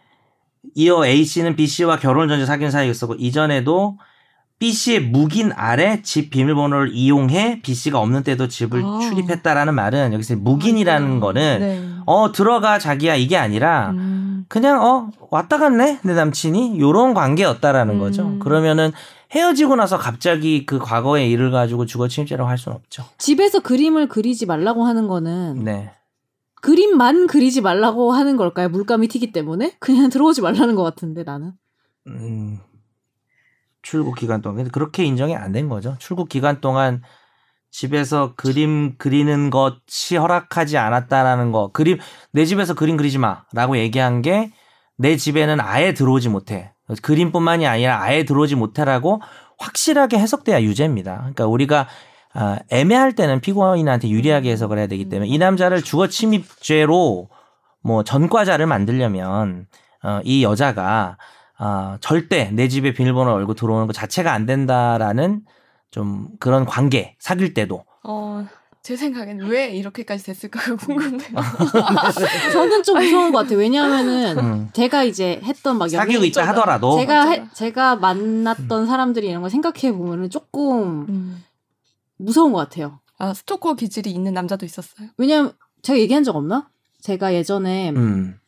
이어 0.75 1.05
A 1.05 1.23
씨는 1.23 1.55
B 1.55 1.65
씨와 1.65 1.97
결혼 1.97 2.27
전에 2.27 2.45
사귄 2.45 2.71
사이였었고 2.71 3.15
이전에도 3.15 3.97
B 4.59 4.71
씨의 4.71 5.01
묵인 5.01 5.51
아래 5.55 6.01
집 6.01 6.31
비밀번호를 6.31 6.91
이용해 6.93 7.61
B 7.61 7.73
씨가 7.73 7.99
없는 7.99 8.23
때도 8.23 8.47
집을 8.47 8.83
아. 8.83 8.99
출입했다라는 9.01 9.75
말은 9.75 10.13
여기서 10.13 10.35
묵인이라는 10.37 11.19
거는 11.19 11.59
네. 11.59 11.89
어 12.05 12.31
들어가 12.31 12.79
자기야 12.79 13.15
이게 13.15 13.37
아니라 13.37 13.91
음. 13.91 14.45
그냥 14.47 14.83
어 14.83 15.09
왔다 15.29 15.59
갔네 15.59 15.99
내 16.03 16.13
남친이 16.13 16.79
요런 16.79 17.13
관계였다라는 17.13 17.95
음. 17.95 17.99
거죠. 17.99 18.39
그러면은 18.39 18.91
헤어지고 19.31 19.75
나서 19.75 19.97
갑자기 19.97 20.65
그 20.65 20.79
과거의 20.79 21.29
일을 21.29 21.51
가지고 21.51 21.85
주거 21.85 22.07
침입죄라고 22.07 22.49
할 22.49 22.57
수는 22.57 22.77
없죠. 22.77 23.03
집에서 23.17 23.59
그림을 23.59 24.07
그리지 24.07 24.45
말라고 24.45 24.85
하는 24.85 25.07
거는 25.07 25.63
네. 25.65 25.91
그림만 26.61 27.27
그리지 27.27 27.61
말라고 27.61 28.11
하는 28.13 28.37
걸까요? 28.37 28.69
물감이 28.69 29.07
튀기 29.07 29.31
때문에 29.31 29.75
그냥 29.79 30.09
들어오지 30.09 30.41
말라는 30.41 30.75
것 30.75 30.83
같은데 30.83 31.23
나는. 31.23 31.53
음, 32.07 32.59
출국 33.81 34.15
기간 34.15 34.41
동안 34.41 34.69
그렇게 34.69 35.03
인정이 35.03 35.35
안 35.35 35.51
된 35.51 35.69
거죠. 35.69 35.95
출국 35.99 36.29
기간 36.29 36.61
동안 36.61 37.01
집에서 37.69 38.33
그림 38.35 38.97
그리는 38.97 39.49
것이 39.49 40.15
허락하지 40.17 40.77
않았다라는 40.77 41.51
거. 41.51 41.71
그림 41.73 41.97
내 42.31 42.45
집에서 42.45 42.73
그림 42.73 42.97
그리지 42.97 43.17
마라고 43.17 43.77
얘기한 43.77 44.21
게 44.21 44.51
내 44.97 45.15
집에는 45.15 45.59
아예 45.61 45.93
들어오지 45.93 46.29
못해. 46.29 46.73
그림뿐만이 47.01 47.67
아니라 47.67 48.01
아예 48.01 48.23
들어오지 48.25 48.55
못해라고 48.55 49.21
확실하게 49.59 50.17
해석돼야 50.17 50.61
유죄입니다. 50.63 51.17
그러니까 51.17 51.45
우리가 51.45 51.87
아, 52.39 52.59
애매할 52.69 53.13
때는 53.13 53.41
피고인한테 53.41 54.09
유리하게 54.09 54.51
해석을 54.51 54.77
해야 54.77 54.85
되기 54.85 55.09
때문에 55.09 55.27
이 55.27 55.39
남자를 55.39 55.81
주거 55.81 56.07
침입죄로 56.07 57.29
뭐 57.81 58.03
전과자를 58.03 58.67
만들려면 58.67 59.65
어, 60.03 60.19
이 60.23 60.43
여자가 60.43 61.17
아, 61.57 61.97
절대 61.99 62.51
내 62.53 62.67
집에 62.67 62.93
비밀번호 62.93 63.31
열고 63.31 63.55
들어오는 63.55 63.87
것 63.87 63.93
자체가 63.93 64.31
안 64.33 64.45
된다라는 64.45 65.41
좀 65.89 66.27
그런 66.39 66.65
관계 66.65 67.15
사귈 67.17 67.55
때도 67.55 67.83
어, 68.03 68.45
제 68.83 68.95
생각에는 68.95 69.47
왜 69.47 69.69
이렇게까지 69.71 70.23
됐을까가 70.23 70.75
궁금해요. 70.85 71.17
저는 72.53 72.83
좀 72.83 72.99
무서운 72.99 73.31
것 73.31 73.39
같아요. 73.39 73.57
왜냐하면은 73.57 74.37
음, 74.37 74.69
제가 74.73 75.03
이제 75.03 75.41
했던 75.43 75.79
막 75.79 75.89
사귀고 75.89 76.23
있다 76.25 76.47
하더라도 76.49 76.97
제가. 76.99 77.29
해- 77.31 77.43
제가 77.53 77.95
만났던 77.95 78.85
사람들이 78.85 79.27
이런 79.27 79.41
걸 79.41 79.49
생각해 79.49 79.91
보면은 79.91 80.29
조금 80.29 81.05
음. 81.09 81.43
무서운 82.17 82.51
것 82.53 82.59
같아요. 82.59 82.99
아, 83.17 83.33
스토커 83.33 83.75
기질이 83.75 84.11
있는 84.11 84.33
남자도 84.33 84.65
있었어요. 84.65 85.09
왜냐면 85.17 85.53
제가 85.81 85.99
얘기한 85.99 86.23
적 86.23 86.35
없나? 86.35 86.69
제가 87.01 87.33
예전에 87.33 87.91
음, 87.91 88.39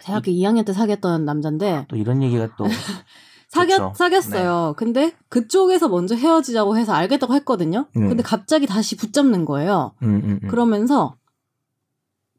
대학교 0.00 0.30
2학년 0.30 0.64
때 0.64 0.72
사귀었던 0.72 1.24
남자인데 1.24 1.86
또 1.88 1.96
이런 1.96 2.22
얘기가 2.22 2.48
또 2.56 2.64
사귀었 3.48 3.78
그쵸. 3.78 3.92
사귀었어요. 3.96 4.74
근데 4.76 5.12
그쪽에서 5.28 5.88
먼저 5.88 6.14
헤어지자고 6.14 6.76
해서 6.76 6.92
알겠다고 6.92 7.34
했거든요. 7.34 7.86
음. 7.96 8.08
근데 8.08 8.22
갑자기 8.22 8.66
다시 8.66 8.96
붙잡는 8.96 9.44
거예요. 9.44 9.92
음, 10.02 10.20
음, 10.24 10.40
음. 10.42 10.48
그러면서 10.48 11.16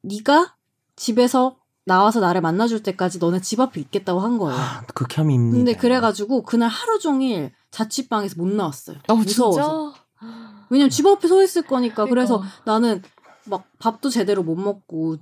네가 0.01 0.55
집에서 0.95 1.57
나와서 1.85 2.19
나를 2.19 2.41
만나줄 2.41 2.83
때까지 2.83 3.17
너네 3.17 3.41
집 3.41 3.59
앞에 3.59 3.81
있겠다고 3.81 4.19
한 4.19 4.37
거예요. 4.37 4.59
아, 4.59 4.83
극혐입니다. 4.93 5.57
근데 5.57 5.73
그래가지고 5.73 6.43
그날 6.43 6.69
하루 6.69 6.99
종일 6.99 7.51
자취방에서 7.71 8.35
못 8.37 8.47
나왔어요. 8.47 8.97
어, 9.07 9.15
무서워서. 9.15 9.93
진짜? 9.93 10.48
왜냐면 10.69 10.89
집 10.89 11.05
앞에 11.05 11.27
서 11.27 11.41
있을 11.43 11.63
거니까. 11.63 12.05
그래서 12.05 12.37
그러니까. 12.39 12.61
나는 12.65 13.01
막 13.45 13.63
밥도 13.79 14.09
제대로 14.09 14.43
못 14.43 14.55
먹고 14.55 15.17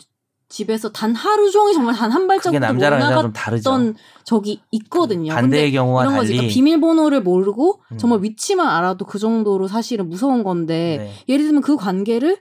집에서 0.50 0.92
단 0.94 1.14
하루 1.14 1.52
종일 1.52 1.74
정말 1.74 1.94
단 1.96 2.10
한 2.12 2.26
발자국도 2.28 2.74
못. 2.74 2.80
나갔던 2.80 3.96
적이 4.24 4.62
있거든요. 4.72 5.34
반대의 5.34 5.72
경우와 5.74 6.04
이런 6.04 6.16
거지. 6.16 6.34
그러니까 6.34 6.54
비밀번호를 6.54 7.22
모르고 7.22 7.82
음. 7.92 7.98
정말 7.98 8.22
위치만 8.24 8.68
알아도 8.70 9.06
그 9.06 9.20
정도로 9.20 9.68
사실은 9.68 10.08
무서운 10.10 10.44
건데 10.44 10.98
네. 11.00 11.34
예를 11.34 11.46
들면 11.46 11.62
그 11.62 11.76
관계를 11.76 12.38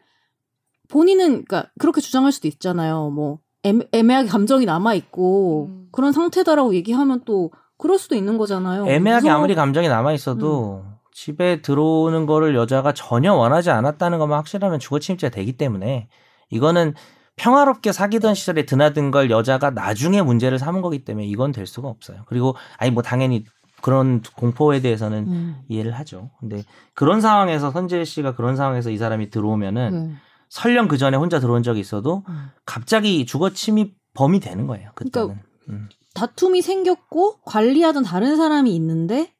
본인은 0.88 1.44
그러니까 1.46 1.68
그렇게 1.78 2.00
주장할 2.00 2.30
수도 2.32 2.46
있잖아요. 2.48 3.10
뭐 3.10 3.38
애매, 3.64 3.84
애매하게 3.92 4.28
감정이 4.28 4.64
남아 4.66 4.94
있고 4.94 5.66
음. 5.68 5.88
그런 5.90 6.12
상태다라고 6.12 6.74
얘기하면 6.76 7.22
또 7.24 7.50
그럴 7.78 7.98
수도 7.98 8.14
있는 8.14 8.38
거잖아요. 8.38 8.86
애매하게 8.86 9.28
무서워- 9.28 9.34
아무리 9.36 9.54
감정이 9.56 9.88
남아 9.88 10.12
있어도 10.12 10.84
집에 11.16 11.62
들어오는 11.62 12.26
거를 12.26 12.54
여자가 12.54 12.92
전혀 12.92 13.32
원하지 13.32 13.70
않았다는 13.70 14.18
것만 14.18 14.36
확실하면 14.36 14.78
주거 14.78 14.98
침입죄가 14.98 15.34
되기 15.34 15.56
때문에 15.56 16.08
이거는 16.50 16.92
평화롭게 17.36 17.92
사귀던 17.92 18.34
시절에 18.34 18.66
드나든 18.66 19.10
걸 19.10 19.30
여자가 19.30 19.70
나중에 19.70 20.20
문제를 20.20 20.58
삼은 20.58 20.82
거기 20.82 21.06
때문에 21.06 21.26
이건 21.26 21.52
될 21.52 21.66
수가 21.66 21.88
없어요. 21.88 22.24
그리고 22.26 22.54
아니 22.76 22.90
뭐 22.90 23.02
당연히 23.02 23.46
그런 23.80 24.20
공포에 24.36 24.80
대해서는 24.82 25.26
음. 25.26 25.56
이해를 25.68 25.92
하죠. 25.92 26.32
근데 26.38 26.64
그런 26.92 27.22
상황에서 27.22 27.70
선재 27.70 28.04
씨가 28.04 28.34
그런 28.34 28.54
상황에서 28.54 28.90
이 28.90 28.98
사람이 28.98 29.30
들어오면은 29.30 29.90
네. 30.08 30.14
설령 30.50 30.86
그 30.86 30.98
전에 30.98 31.16
혼자 31.16 31.40
들어온 31.40 31.62
적이 31.62 31.80
있어도 31.80 32.24
음. 32.28 32.50
갑자기 32.66 33.24
주거 33.24 33.48
침입 33.48 33.96
범이 34.12 34.38
되는 34.40 34.66
거예요. 34.66 34.90
그때는. 34.94 35.28
그러니까 35.28 35.44
음. 35.70 35.88
다툼이 36.12 36.60
생겼고 36.60 37.40
관리하던 37.40 38.02
다른 38.02 38.36
사람이 38.36 38.74
있는데 38.76 39.32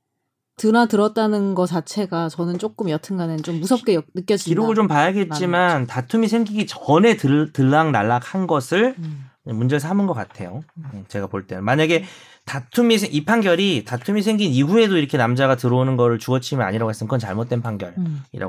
드나 0.57 0.87
들었다는 0.87 1.55
거 1.55 1.67
자체가 1.67 2.31
저는 2.31 2.59
조금 2.59 2.89
여튼간은 2.89 3.43
좀 3.43 3.61
무섭게 3.61 3.95
여- 3.95 4.03
느껴진다. 4.15 4.49
기록을 4.49 4.75
좀 4.75 4.89
봐야겠지만 4.89 5.87
다툼이 5.87 6.29
생기기 6.29 6.67
전에 6.67 7.17
들, 7.17 7.53
들락날락 7.53 8.35
한 8.35 8.47
것을 8.47 8.95
음. 8.99 9.27
문제를 9.45 9.81
삼은 9.81 10.07
것 10.07 10.15
같아요. 10.15 10.63
음, 10.79 11.05
제가 11.09 11.27
볼 11.27 11.47
때는 11.47 11.63
만약에 11.63 12.05
다툼이 12.47 12.97
생- 12.99 13.11
이 13.13 13.25
판결이 13.25 13.85
다툼이 13.85 14.23
생긴 14.23 14.51
이후에도 14.51 14.97
이렇게 14.97 15.19
남자가 15.19 15.57
들어오는 15.57 15.97
거를 15.97 16.19
주어침이 16.19 16.63
아니라고 16.63 16.89
했으면 16.91 17.09
그건 17.09 17.21
잘못된 17.21 17.61
판결이라고 17.61 18.01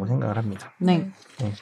음. 0.06 0.08
생각을 0.08 0.38
합니다. 0.38 0.74
네. 0.80 1.12
네. 1.40 1.54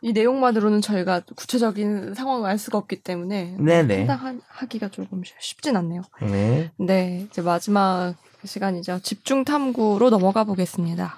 이 0.00 0.12
내용만으로는 0.12 0.80
저희가 0.80 1.20
구체적인 1.36 2.14
상황을 2.14 2.48
알 2.48 2.58
수가 2.58 2.78
없기 2.78 3.02
때문에 3.02 3.56
네네. 3.58 4.06
판단하기가 4.06 4.88
조금 4.90 5.22
쉽- 5.24 5.34
쉽진 5.40 5.76
않네요. 5.76 6.02
네. 6.22 6.70
네, 6.78 7.26
이제 7.28 7.42
마지막 7.42 8.14
시간이죠. 8.44 9.00
집중 9.02 9.44
탐구로 9.44 10.10
넘어가 10.10 10.44
보겠습니다. 10.44 11.16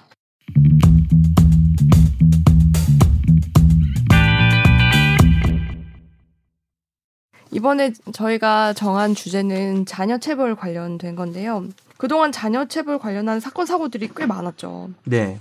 이번에 7.51 7.93
저희가 8.11 8.73
정한 8.73 9.15
주제는 9.15 9.85
자녀 9.85 10.17
체벌 10.17 10.55
관련된 10.55 11.15
건데요. 11.15 11.65
그동안 11.97 12.31
자녀 12.31 12.65
체벌 12.65 12.99
관련한 12.99 13.39
사건 13.39 13.65
사고들이 13.65 14.09
꽤 14.15 14.25
많았죠. 14.25 14.89
네. 15.05 15.39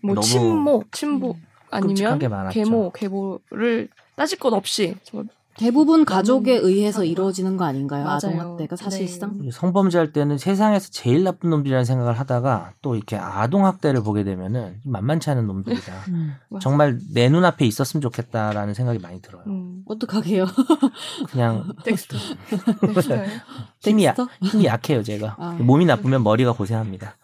뭐 0.00 0.14
너무 0.14 0.24
친모, 0.24 0.84
친보 0.92 1.36
아니면. 1.70 2.20
계모, 2.50 2.92
계보를 2.92 3.88
따질 4.14 4.38
것 4.38 4.52
없이 4.52 4.94
정말 5.02 5.26
대부분 5.58 6.04
가족에 6.04 6.54
의해서. 6.54 7.04
이루어지는 7.04 7.56
거 7.56 7.64
아닌가요? 7.64 8.04
맞아요. 8.04 8.16
아동학대가 8.16 8.76
사실상. 8.76 9.38
이 9.42 9.50
성범죄 9.50 9.98
할 9.98 10.12
때는 10.12 10.38
세상에서 10.38 10.90
제일 10.90 11.24
나쁜 11.24 11.50
놈들이라는 11.50 11.84
생각을 11.84 12.18
하다가 12.18 12.74
또 12.80 12.94
이렇게 12.94 13.16
아동학대를 13.16 14.02
보게 14.02 14.24
되면은 14.24 14.80
만만치 14.84 15.30
않은 15.30 15.46
놈들이다. 15.46 15.92
음. 16.08 16.34
정말 16.60 16.98
내 17.12 17.28
눈앞에 17.28 17.66
있었으면 17.66 18.00
좋겠다라는 18.00 18.74
생각이 18.74 18.98
많이 19.00 19.20
들어요. 19.20 19.42
음, 19.46 19.82
어떡하게요? 19.86 20.46
그냥 21.30 21.72
텍스트. 21.84 22.16
힘이, 23.80 24.06
야? 24.06 24.14
힘이 24.42 24.66
약해요, 24.66 25.02
제가. 25.02 25.36
아. 25.38 25.56
몸이 25.60 25.84
나쁘면 25.86 26.22
머리가 26.22 26.52
고생합니다. 26.52 27.16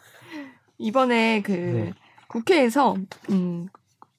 이번에 0.78 1.42
그 1.42 1.52
네. 1.52 1.92
국회에서 2.28 2.96
음 3.30 3.68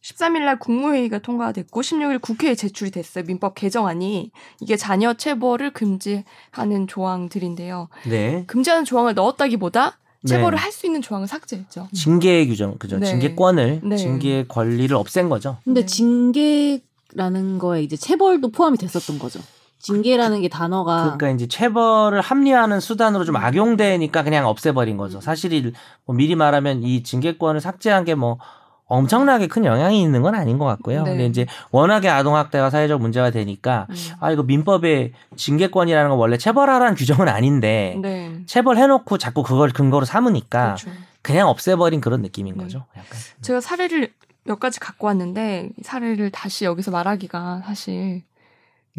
13일날 0.06 0.60
국무회의가 0.60 1.18
통과됐고 1.20 1.82
16일 1.82 2.22
국회에 2.22 2.54
제출이 2.54 2.92
됐어요. 2.92 3.24
민법 3.26 3.56
개정안이 3.56 4.32
이게 4.62 4.76
자녀 4.78 5.16
체벌을 5.16 5.72
금지하는 5.74 6.88
조항들인데요. 6.88 7.90
네. 8.08 8.44
금지하는 8.46 8.86
조항을 8.86 9.16
넣었다기보다 9.16 9.98
체벌을 10.28 10.58
네. 10.58 10.62
할수 10.62 10.86
있는 10.86 11.02
조항을 11.02 11.28
삭제했죠. 11.28 11.88
징계 11.94 12.46
규정, 12.46 12.78
그죠? 12.78 13.00
네. 13.00 13.06
징계권을, 13.08 13.82
네. 13.84 13.98
징계 13.98 14.46
권리를 14.48 14.96
없앤 14.96 15.28
거죠. 15.30 15.58
근데 15.64 15.82
네. 15.82 15.86
징계라는 15.88 17.58
거에 17.58 17.82
이제 17.82 17.96
체벌도 17.96 18.52
포함이 18.52 18.78
됐었던 18.78 19.18
거죠. 19.18 19.40
징계라는 19.80 20.42
게 20.42 20.50
단어가 20.50 21.04
그러니까 21.04 21.30
이제 21.30 21.48
체벌을 21.48 22.22
합리화하는 22.22 22.80
수단으로 22.80 23.24
좀 23.24 23.36
악용되니까 23.36 24.24
그냥 24.24 24.48
없애버린 24.48 24.98
거죠. 24.98 25.22
사실 25.22 25.54
이- 25.54 25.74
뭐 26.06 26.16
미리 26.16 26.36
말하면 26.36 26.82
이 26.84 27.04
징계권을 27.04 27.62
삭제한 27.62 28.04
게뭐 28.06 28.40
엄청나게 28.88 29.48
큰 29.48 29.66
영향이 29.66 30.02
있는 30.02 30.22
건 30.22 30.36
아닌 30.36 30.58
것 30.58 30.66
같고요. 30.66 31.04
네. 31.04 31.12
근데 31.12 31.26
이제 31.26 31.46
워낙에 31.72 32.08
아동학대가 32.08 32.70
사회적 32.70 33.02
문제가 33.02 33.32
되니까 33.32 33.88
음. 33.90 33.96
아 34.20 34.32
이거 34.32 34.44
민법에 34.44 35.14
징계권이라는 35.36 36.10
건 36.10 36.20
원래 36.20 36.38
체벌하라는 36.38 36.96
규정은 36.96 37.28
아닌데 37.28 37.98
네. 38.02 38.40
체벌해놓고 38.46 39.18
자꾸 39.18 39.42
그걸 39.44 39.72
근거로 39.72 40.06
삼으니까 40.06 40.76
그렇죠. 40.76 40.92
그냥 41.22 41.48
없애버린 41.50 42.02
그런 42.02 42.22
느낌인 42.22 42.56
네. 42.58 42.64
거죠. 42.64 42.86
약간. 42.96 43.20
제가 43.42 43.60
사례를 43.60 44.14
몇 44.44 44.60
가지 44.60 44.80
갖고 44.80 45.08
왔는데 45.08 45.70
이 45.80 45.84
사례를 45.84 46.30
다시 46.30 46.66
여기서 46.66 46.92
말하기가 46.92 47.64
사실 47.66 48.22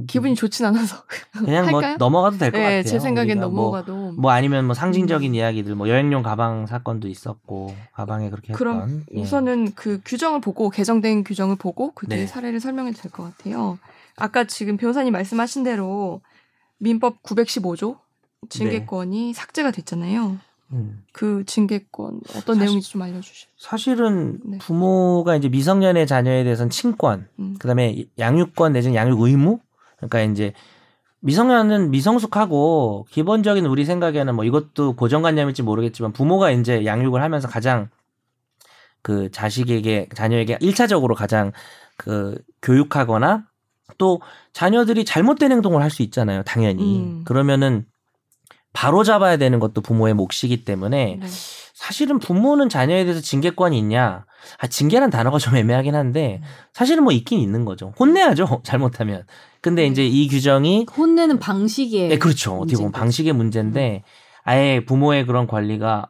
기분이 0.07 0.35
좋진 0.35 0.67
않아서 0.67 1.05
그냥 1.33 1.71
뭐? 1.71 1.81
넘어가도 1.97 2.37
될것 2.39 2.61
같아요. 2.61 2.69
네, 2.69 2.83
제 2.83 2.99
생각엔 3.01 3.39
뭐 3.39 3.47
넘어가도 3.49 4.13
뭐 4.13 4.31
아니면 4.31 4.67
뭐 4.67 4.75
상징적인 4.75 5.31
음. 5.31 5.35
이야기들 5.35 5.75
뭐 5.75 5.89
여행용 5.89 6.23
가방 6.23 6.67
사건도 6.67 7.09
있었고 7.09 7.75
가방에 7.95 8.29
그렇게 8.29 8.53
그럼 8.53 8.77
했던 8.83 9.07
예. 9.15 9.21
우선은 9.23 9.73
그 9.75 10.01
규정을 10.05 10.41
보고 10.43 10.69
개정된 10.69 11.25
규정을 11.25 11.57
보고 11.57 11.93
그 11.95 12.07
뒤에 12.07 12.19
네. 12.21 12.27
사례를 12.27 12.61
설명해 12.61 12.93
도 12.93 13.01
될 13.03 13.11
것 13.11 13.23
같아요. 13.23 13.79
아까 14.17 14.45
지금 14.45 14.77
변호사님 14.77 15.13
말씀하신 15.13 15.63
대로 15.65 16.21
민법 16.79 17.23
915조 17.23 17.97
징계권이 18.51 19.33
삭제가 19.33 19.71
됐잖아요. 19.71 20.37
음. 20.73 21.05
그 21.13 21.45
징계권 21.47 22.21
어떤 22.31 22.43
사실- 22.57 22.61
내용인지 22.61 22.91
좀 22.91 23.03
알려주시죠. 23.03 23.49
사실은 23.57 24.41
네. 24.45 24.59
부모가 24.59 25.37
이제 25.37 25.49
미성년의 25.49 26.07
자녀에 26.07 26.43
대해서는 26.45 26.71
친권, 26.71 27.29
음. 27.39 27.55
그다음에 27.59 28.05
양육권 28.19 28.73
내지는 28.73 28.95
양육 28.97 29.21
의무, 29.21 29.61
그러니까 29.97 30.23
이제 30.23 30.53
미성년은 31.21 31.91
미성숙하고 31.91 33.07
기본적인 33.11 33.67
우리 33.67 33.85
생각에는 33.85 34.35
뭐 34.35 34.45
이것도 34.45 34.95
고정관념일지 34.97 35.63
모르겠지만 35.63 36.13
부모가 36.13 36.51
이제 36.51 36.85
양육을 36.85 37.23
하면서 37.23 37.49
가장 37.49 37.89
그 39.03 39.31
자식에게 39.31 40.09
자녀에게 40.15 40.59
일차적으로 40.61 41.15
가장 41.15 41.53
그 41.97 42.37
교육하거나 42.63 43.47
또 43.99 44.21
자녀들이 44.53 45.05
잘못된 45.05 45.53
행동을 45.53 45.83
할 45.83 45.91
수 45.91 46.03
있잖아요, 46.03 46.43
당연히. 46.43 46.99
음. 47.01 47.25
그러면은 47.25 47.87
바로 48.73 49.05
잡아야 49.05 49.37
되는 49.39 49.59
것도 49.59 49.81
부모의 49.81 50.15
몫이기 50.15 50.65
때문에 50.65 51.19
네. 51.21 51.27
사실은 51.77 52.19
부모는 52.19 52.71
자녀에 52.71 53.05
대해서 53.05 53.21
징계권이 53.21 53.79
있냐? 53.81 54.25
아, 54.59 54.67
징계란 54.67 55.11
단어가 55.11 55.39
좀 55.39 55.55
애매하긴 55.57 55.95
한데 55.95 56.41
사실은 56.73 57.05
뭐 57.05 57.13
있긴 57.13 57.39
있는 57.39 57.67
거죠. 57.67 57.93
혼내야죠. 57.99 58.63
잘못하면. 58.65 59.25
근데 59.61 59.83
네. 59.83 59.89
이제 59.89 60.07
이 60.07 60.27
규정이 60.27 60.87
혼내는 60.97 61.39
방식에 61.39 62.09
네, 62.09 62.19
그렇죠. 62.19 62.57
어떻게 62.57 62.77
보면. 62.77 62.93
방식의 62.93 63.35
문제인데 63.35 64.05
아예 64.43 64.87
부모의 64.87 65.27
그런 65.27 65.47
권리가 65.47 66.09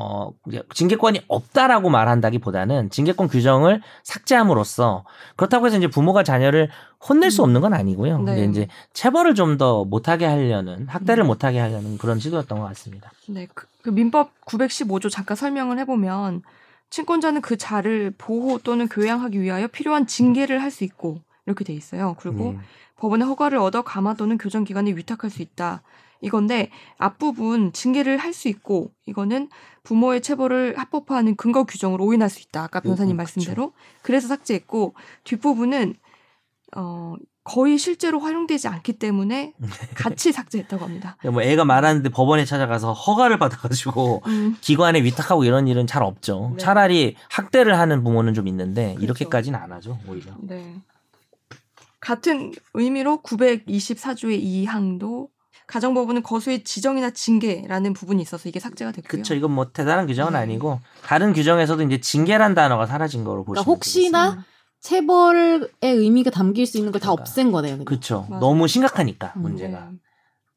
어 0.00 0.32
징계권이 0.74 1.22
없다라고 1.28 1.90
말한다기보다는 1.90 2.88
징계권 2.88 3.28
규정을 3.28 3.82
삭제함으로써 4.02 5.04
그렇다고 5.36 5.66
해서 5.66 5.76
이제 5.76 5.88
부모가 5.88 6.22
자녀를 6.22 6.70
혼낼 7.06 7.30
수 7.30 7.42
음. 7.42 7.44
없는 7.44 7.60
건 7.60 7.74
아니고요. 7.74 8.18
네. 8.22 8.34
근데 8.36 8.44
이제 8.46 8.68
체벌을 8.94 9.34
좀 9.34 9.58
더 9.58 9.84
못하게 9.84 10.24
하려는 10.24 10.86
학대를 10.88 11.24
음. 11.24 11.26
못하게 11.26 11.58
하려는 11.58 11.98
그런 11.98 12.18
시도였던 12.18 12.60
것 12.60 12.64
같습니다. 12.68 13.10
네, 13.26 13.46
그, 13.52 13.66
그 13.82 13.90
민법 13.90 14.30
915조 14.46 15.10
잠깐 15.10 15.36
설명을 15.36 15.78
해보면 15.80 16.42
친권자는 16.88 17.42
그 17.42 17.58
자를 17.58 18.12
보호 18.16 18.58
또는 18.58 18.88
교양하기 18.88 19.40
위하여 19.40 19.66
필요한 19.66 20.06
징계를 20.06 20.62
할 20.62 20.70
수 20.70 20.84
있고 20.84 21.20
이렇게 21.46 21.64
돼 21.64 21.72
있어요. 21.74 22.16
그리고 22.20 22.50
음. 22.50 22.60
법원의 22.96 23.26
허가를 23.28 23.58
얻어 23.58 23.82
가마 23.82 24.14
또는 24.14 24.38
교정기관에 24.38 24.92
위탁할 24.92 25.30
수 25.30 25.42
있다. 25.42 25.82
이건데 26.22 26.70
앞부분 26.98 27.72
징계를 27.72 28.18
할 28.18 28.30
수 28.32 28.48
있고 28.48 28.92
이거는 29.06 29.48
부모의 29.82 30.20
체벌을 30.22 30.78
합법화하는 30.78 31.36
근거 31.36 31.64
규정으로 31.64 32.04
오인할 32.04 32.28
수 32.30 32.40
있다. 32.40 32.62
아까 32.62 32.80
변호사님 32.80 33.14
음, 33.14 33.16
말씀대로 33.16 33.72
그래서 34.02 34.28
삭제했고 34.28 34.94
뒷부분은 35.24 35.94
어 36.76 37.14
거의 37.42 37.78
실제로 37.78 38.20
활용되지 38.20 38.68
않기 38.68 38.94
때문에 38.94 39.54
같이 39.96 40.30
삭제했다고 40.30 40.84
합니다. 40.84 41.16
뭐 41.24 41.42
애가 41.42 41.64
말하는데 41.64 42.08
법원에 42.10 42.44
찾아가서 42.44 42.92
허가를 42.92 43.38
받아가지고 43.38 44.22
음, 44.28 44.56
기관에 44.60 45.02
위탁하고 45.02 45.44
이런 45.44 45.66
일은 45.66 45.86
잘 45.86 46.02
없죠. 46.02 46.50
네. 46.52 46.62
차라리 46.62 47.16
학대를 47.30 47.78
하는 47.78 48.04
부모는 48.04 48.34
좀 48.34 48.46
있는데 48.46 48.88
그렇죠. 48.90 49.04
이렇게까지는 49.04 49.58
안 49.58 49.72
하죠. 49.72 49.98
오히려. 50.06 50.32
네. 50.42 50.76
같은 51.98 52.52
의미로 52.74 53.20
924조의 53.22 54.42
2항도 54.66 55.28
가정법원은 55.70 56.24
거수의 56.24 56.64
지정이나 56.64 57.10
징계라는 57.10 57.92
부분이 57.92 58.20
있어서 58.22 58.48
이게 58.48 58.58
삭제가 58.58 58.90
됐고요. 58.90 59.22
그쵸. 59.22 59.34
이건 59.36 59.52
뭐 59.52 59.70
대단한 59.70 60.08
규정은 60.08 60.32
네. 60.32 60.38
아니고 60.40 60.80
다른 61.04 61.32
규정에서도 61.32 61.80
이제 61.84 62.00
징계란 62.00 62.56
단어가 62.56 62.86
사라진 62.86 63.22
거로 63.22 63.44
보시면 63.44 63.62
그러니까 63.64 63.70
혹시나 63.70 64.44
체벌의 64.80 65.68
의미가 65.82 66.30
담길 66.30 66.66
수 66.66 66.76
있는 66.76 66.90
걸다 66.90 67.06
그러니까. 67.06 67.22
없앤 67.22 67.52
거네요. 67.52 67.84
그렇죠. 67.84 68.26
너무 68.28 68.66
심각하니까 68.66 69.34
음, 69.36 69.42
문제가. 69.42 69.90
네. 69.90 69.96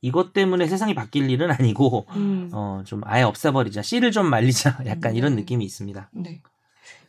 이것 0.02 0.34
때문에 0.34 0.68
세상이 0.68 0.96
바뀔 0.96 1.30
일은 1.30 1.52
아니고 1.52 2.08
음, 2.16 2.50
어좀 2.52 3.02
아예 3.06 3.22
없애버리자. 3.22 3.84
씨를 3.84 4.12
좀 4.12 4.26
말리자. 4.26 4.80
약간 4.88 5.12
음, 5.12 5.16
이런 5.16 5.36
네. 5.36 5.42
느낌이 5.42 5.64
있습니다. 5.64 6.10
네. 6.14 6.42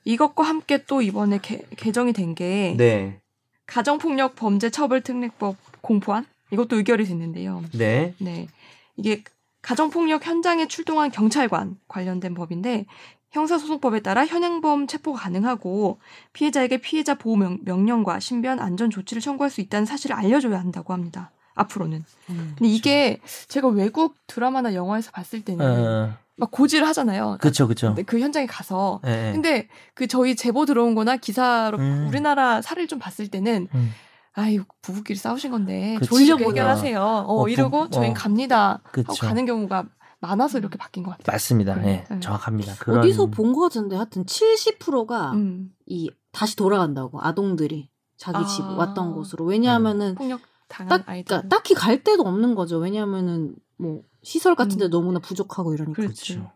이것과 0.05 0.43
함께 0.43 0.85
또 0.85 1.01
이번에 1.01 1.38
개, 1.40 1.62
개정이 1.79 2.12
된게 2.12 2.75
네. 2.77 3.23
가정폭력 3.67 4.37
범죄 4.37 4.69
처벌 4.69 5.01
특례법 5.01 5.57
공포안 5.81 6.27
이것도 6.52 6.76
의결이 6.76 7.04
됐는데요. 7.04 7.62
네. 7.72 8.14
네. 8.18 8.48
이게 8.96 9.22
가정폭력 9.62 10.26
현장에 10.26 10.68
출동한 10.68 11.11
경찰관 11.11 11.78
관련된 11.88 12.35
법인데 12.35 12.87
형사소송법에 13.30 14.00
따라 14.00 14.24
현행범 14.24 14.87
체포가 14.87 15.22
가능하고 15.22 15.98
피해자에게 16.33 16.78
피해자 16.78 17.14
보호 17.14 17.37
명, 17.37 17.59
명령과 17.64 18.20
신변 18.20 18.61
안전 18.61 18.90
조치를 18.90 19.20
청구할 19.20 19.50
수 19.50 19.61
있다는 19.61 19.87
사실을 19.87 20.14
알려줘야 20.14 20.59
한다고 20.59 20.92
합니다. 20.92 21.33
앞으로는. 21.54 22.04
음. 22.30 22.54
근데 22.57 22.72
이게 22.72 23.20
제가 23.48 23.68
외국 23.68 24.16
드라마나 24.26 24.74
영화에서 24.74 25.11
봤을 25.11 25.42
때는 25.42 25.66
어, 25.66 26.12
막 26.37 26.50
고지를 26.50 26.87
하잖아요. 26.88 27.38
그쵸. 27.66 27.88
근데 27.88 28.02
그 28.02 28.20
현장에 28.20 28.46
가서. 28.46 29.00
예, 29.07 29.28
예. 29.28 29.33
근데 29.33 29.68
그 29.94 30.07
저희 30.07 30.37
제보 30.37 30.66
들어온 30.66 30.94
거나 30.94 31.16
기사로 31.16 31.78
음. 31.78 32.07
우리나라 32.09 32.61
사례를 32.61 32.88
좀 32.88 32.98
봤을 32.98 33.28
때는 33.28 33.68
음. 33.74 33.92
아유 34.35 34.64
부부끼리 34.83 35.16
싸우신 35.18 35.51
건데 35.51 35.97
그치. 35.99 36.11
졸려. 36.27 36.37
해결하세요. 36.37 37.01
어, 37.01 37.25
어, 37.27 37.42
부- 37.44 37.51
이러고 37.51 37.90
저희 37.90 38.07
어. 38.07 38.09
는 38.09 38.14
갑니다. 38.14 38.81
그쵸. 38.92 39.12
하고 39.12 39.18
가는 39.29 39.47
경우가 39.47 39.85
많아서 40.20 40.59
이렇게 40.59 40.77
바뀐 40.79 41.03
것 41.03 41.11
같아요. 41.12 41.33
맞습니다. 41.35 41.77
예. 41.87 42.05
네. 42.11 42.20
정확합니다. 42.20 42.75
그런 42.79 42.99
어디서 43.01 43.27
본거 43.27 43.61
같은데 43.61 43.97
하여튼 43.97 44.25
70%가 44.25 45.33
음. 45.33 45.70
이 45.87 46.11
다시 46.33 46.57
돌아간다고 46.57 47.20
아동들이 47.23 47.90
자기 48.16 48.38
아. 48.38 48.44
집 48.44 48.62
왔던 48.62 49.12
곳으로 49.12 49.44
왜냐하면은 49.44 50.14
폭력 50.14 50.40
당한 50.68 50.88
딱 51.01 51.09
아이들. 51.09 51.25
그러니까 51.27 51.49
딱히 51.57 51.75
갈 51.75 52.03
데도 52.03 52.23
없는 52.23 52.55
거죠. 52.55 52.79
왜냐하면은 52.79 53.55
뭐 53.77 54.03
시설 54.23 54.55
같은데 54.55 54.88
너무나 54.88 55.18
부족하고 55.20 55.75
이러니까. 55.75 55.94
그렇지. 56.01 56.35
그렇죠. 56.35 56.51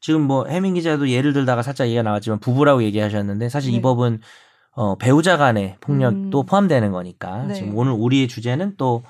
지금 0.00 0.22
뭐 0.22 0.46
해민 0.46 0.74
기자도 0.74 1.08
예를 1.10 1.32
들다가 1.32 1.62
살짝 1.62 1.86
얘기가 1.86 2.02
나왔지만 2.02 2.38
부부라고 2.40 2.82
얘기하셨는데 2.84 3.48
사실 3.48 3.70
이 3.72 3.76
네. 3.76 3.82
법은 3.82 4.20
어, 4.74 4.96
배우자 4.96 5.36
간의 5.36 5.76
폭력도 5.80 6.40
음. 6.40 6.46
포함되는 6.46 6.90
거니까 6.92 7.44
네. 7.44 7.54
지금 7.54 7.76
오늘 7.76 7.92
우리의 7.92 8.28
주제는 8.28 8.74
또 8.76 9.04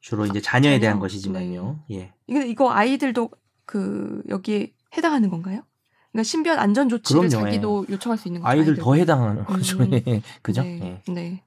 주로 0.00 0.26
이제 0.26 0.40
자녀에 0.40 0.74
자녀. 0.74 0.80
대한 0.80 0.98
것이지만요. 1.00 1.80
네. 1.90 1.96
예. 1.96 2.12
이거 2.28 2.40
이거 2.42 2.70
아이들도 2.72 3.30
그 3.66 4.22
여기에 4.28 4.72
해당하는 4.96 5.28
건가요? 5.28 5.62
그러니까 6.12 6.22
신변 6.22 6.58
안전 6.58 6.88
조치를 6.88 7.28
그럼요, 7.28 7.44
자기도 7.44 7.84
요청할 7.90 8.16
수 8.16 8.28
있는 8.28 8.40
거죠. 8.40 8.48
아이들 8.48 8.62
아이들도. 8.72 8.82
더 8.84 8.94
해당하는 8.94 9.44
거죠. 9.44 9.78
음. 9.80 9.90
예. 10.06 10.22
그죠? 10.42 10.62
네. 10.62 11.02
예. 11.08 11.12
네. 11.12 11.42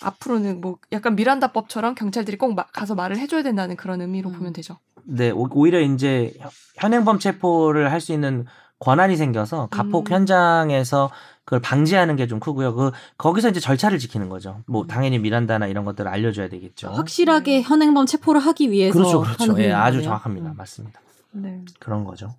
앞으로는 0.00 0.60
뭐 0.60 0.78
약간 0.92 1.16
미란다법처럼 1.16 1.94
경찰들이 1.94 2.36
꼭 2.36 2.54
마- 2.54 2.66
가서 2.66 2.94
말을 2.94 3.16
해줘야 3.18 3.42
된다는 3.42 3.76
그런 3.76 4.00
의미로 4.00 4.30
음. 4.30 4.36
보면 4.36 4.52
되죠. 4.52 4.78
네, 5.04 5.30
오- 5.30 5.48
오히려 5.52 5.80
이제 5.80 6.32
현- 6.38 6.50
현행범 6.76 7.18
체포를 7.18 7.90
할 7.92 8.00
수 8.00 8.12
있는 8.12 8.44
권한이 8.78 9.16
생겨서 9.16 9.68
가폭 9.70 10.10
음. 10.10 10.12
현장에서 10.14 11.10
그걸 11.46 11.60
방지하는 11.60 12.16
게 12.16 12.26
좀 12.26 12.40
크고요. 12.40 12.74
그 12.74 12.90
거기서 13.18 13.48
이제 13.50 13.60
절차를 13.60 13.98
지키는 14.00 14.28
거죠. 14.28 14.62
뭐 14.66 14.82
음. 14.82 14.86
당연히 14.88 15.18
미란다나 15.20 15.68
이런 15.68 15.84
것들을 15.84 16.10
알려줘야 16.10 16.48
되겠죠. 16.48 16.90
확실하게 16.90 17.62
현행범 17.62 18.04
체포를 18.06 18.40
하기 18.40 18.70
위해서 18.72 18.92
그렇죠, 18.98 19.20
그렇죠. 19.22 19.58
예, 19.62 19.72
아주. 19.72 20.02
정확합니다. 20.02 20.50
음. 20.50 20.56
맞습니다. 20.56 21.00
네. 21.30 21.64
그런 21.78 22.04
거죠. 22.04 22.34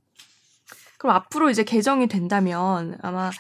그럼 0.98 1.16
앞으로 1.16 1.50
이제 1.50 1.64
개정이 1.64 2.08
된다면 2.08 2.98
아마 3.02 3.32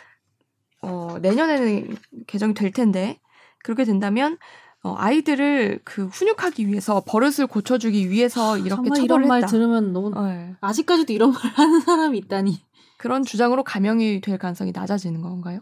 어, 0.82 1.18
내년에는 1.22 1.98
개정이 2.28 2.54
될 2.54 2.72
텐데 2.72 3.20
그렇게 3.64 3.84
된다면 3.84 4.38
어, 4.84 4.96
아이들을 4.98 5.82
그 5.84 6.06
훈육하기 6.06 6.68
위해서 6.68 7.04
버릇을 7.06 7.48
고쳐주기 7.48 8.10
위해서 8.10 8.58
이렇게 8.58 8.70
정말 8.70 9.00
처벌을 9.00 9.06
이런 9.06 9.28
말 9.28 9.38
했다. 9.40 9.48
들으면 9.48 9.92
너무 9.92 10.12
어, 10.16 10.30
예. 10.30 10.56
아직까지도 10.62 11.12
이런 11.12 11.32
말 11.34 11.42
하는 11.42 11.82
사람이 11.82 12.18
있다니. 12.20 12.62
그런 12.98 13.24
주장으로 13.24 13.64
감형이 13.64 14.22
될 14.22 14.38
가능성이 14.38 14.72
낮아지는 14.74 15.22
건가요? 15.22 15.60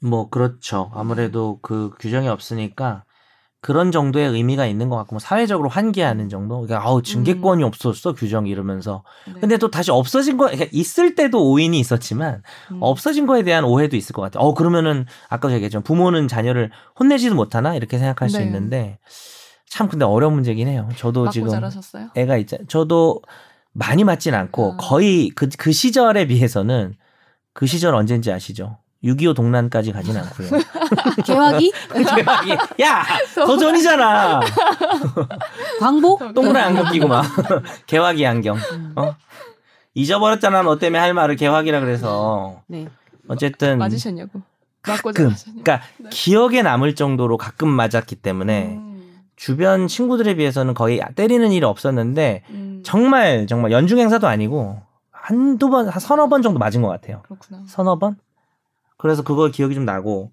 뭐 0.00 0.28
그렇죠. 0.28 0.90
아무래도 0.94 1.58
그 1.62 1.90
규정이 2.00 2.28
없으니까 2.28 3.04
그런 3.60 3.92
정도의 3.92 4.28
의미가 4.28 4.66
있는 4.66 4.88
것 4.88 4.96
같고 4.96 5.14
뭐 5.14 5.20
사회적으로 5.20 5.68
환기하는 5.68 6.28
정도. 6.28 6.60
그러니까 6.60 6.84
아우 6.84 7.00
징계권이 7.00 7.62
없었어 7.62 8.12
규정 8.12 8.48
이러면서. 8.48 9.04
네. 9.32 9.40
근데 9.40 9.56
또 9.56 9.70
다시 9.70 9.92
없어진 9.92 10.36
거 10.36 10.46
그러니까 10.46 10.66
있을 10.72 11.14
때도 11.14 11.48
오인이 11.48 11.78
있었지만 11.78 12.42
음. 12.72 12.78
없어진 12.80 13.26
거에 13.26 13.44
대한 13.44 13.62
오해도 13.62 13.96
있을 13.96 14.12
것 14.14 14.22
같아요. 14.22 14.42
어 14.42 14.54
그러면은 14.54 15.06
아까 15.28 15.52
얘기했지만 15.52 15.84
부모는 15.84 16.26
자녀를 16.26 16.72
혼내지도 16.98 17.36
못하나 17.36 17.76
이렇게 17.76 17.98
생각할 17.98 18.28
수 18.28 18.38
네. 18.38 18.44
있는데 18.44 18.98
참 19.68 19.88
근데 19.88 20.04
어려운 20.04 20.34
문제긴 20.34 20.66
해요. 20.66 20.88
저도 20.96 21.30
지금 21.30 21.48
자라셨어요? 21.48 22.10
애가 22.16 22.36
있자. 22.38 22.58
저도 22.66 23.22
많이 23.72 24.04
맞진 24.04 24.34
않고 24.34 24.74
아. 24.74 24.76
거의 24.78 25.30
그, 25.30 25.48
그 25.58 25.72
시절에 25.72 26.26
비해서는 26.26 26.94
그 27.52 27.66
시절 27.66 27.94
언젠지 27.94 28.32
아시죠? 28.32 28.78
6.25 29.04 29.34
동란까지 29.34 29.92
가진 29.92 30.16
않고요. 30.16 30.48
개화기? 31.26 31.72
야! 32.82 33.04
더 33.34 33.56
전이잖아! 33.56 34.40
광복? 35.80 36.34
동그란 36.34 36.68
안경 36.68 36.92
끼고 36.92 37.08
막. 37.08 37.24
개화기 37.86 38.24
안경. 38.26 38.56
음. 38.56 38.92
어? 38.96 39.16
잊어버렸잖아, 39.94 40.62
너 40.62 40.78
때문에 40.78 40.98
할 40.98 41.14
말을 41.14 41.36
개화기라 41.36 41.80
그래서. 41.80 42.62
네. 42.68 42.86
어쨌든. 43.28 43.78
맞으셨냐고. 43.78 44.40
맞고 44.86 45.10
가끔. 45.10 45.24
자라셨냐고. 45.30 45.62
그러니까 45.64 45.86
네. 45.98 46.08
기억에 46.10 46.62
남을 46.62 46.94
정도로 46.94 47.36
가끔 47.36 47.68
맞았기 47.68 48.16
때문에 48.16 48.76
음. 48.76 48.91
주변 49.36 49.86
친구들에 49.88 50.34
비해서는 50.34 50.74
거의 50.74 51.00
때리는 51.16 51.50
일이 51.52 51.64
없었는데 51.64 52.44
음. 52.50 52.82
정말 52.84 53.46
정말 53.46 53.72
연중 53.72 53.98
행사도 53.98 54.26
아니고 54.28 54.80
한두 55.10 55.70
번, 55.70 55.88
한 55.88 56.00
서너 56.00 56.28
번 56.28 56.42
정도 56.42 56.58
맞은 56.58 56.82
것 56.82 56.88
같아요. 56.88 57.22
그렇구나. 57.22 57.62
서너 57.66 57.98
번? 57.98 58.16
그래서 58.98 59.22
그거 59.22 59.48
기억이 59.48 59.74
좀 59.74 59.84
나고 59.84 60.32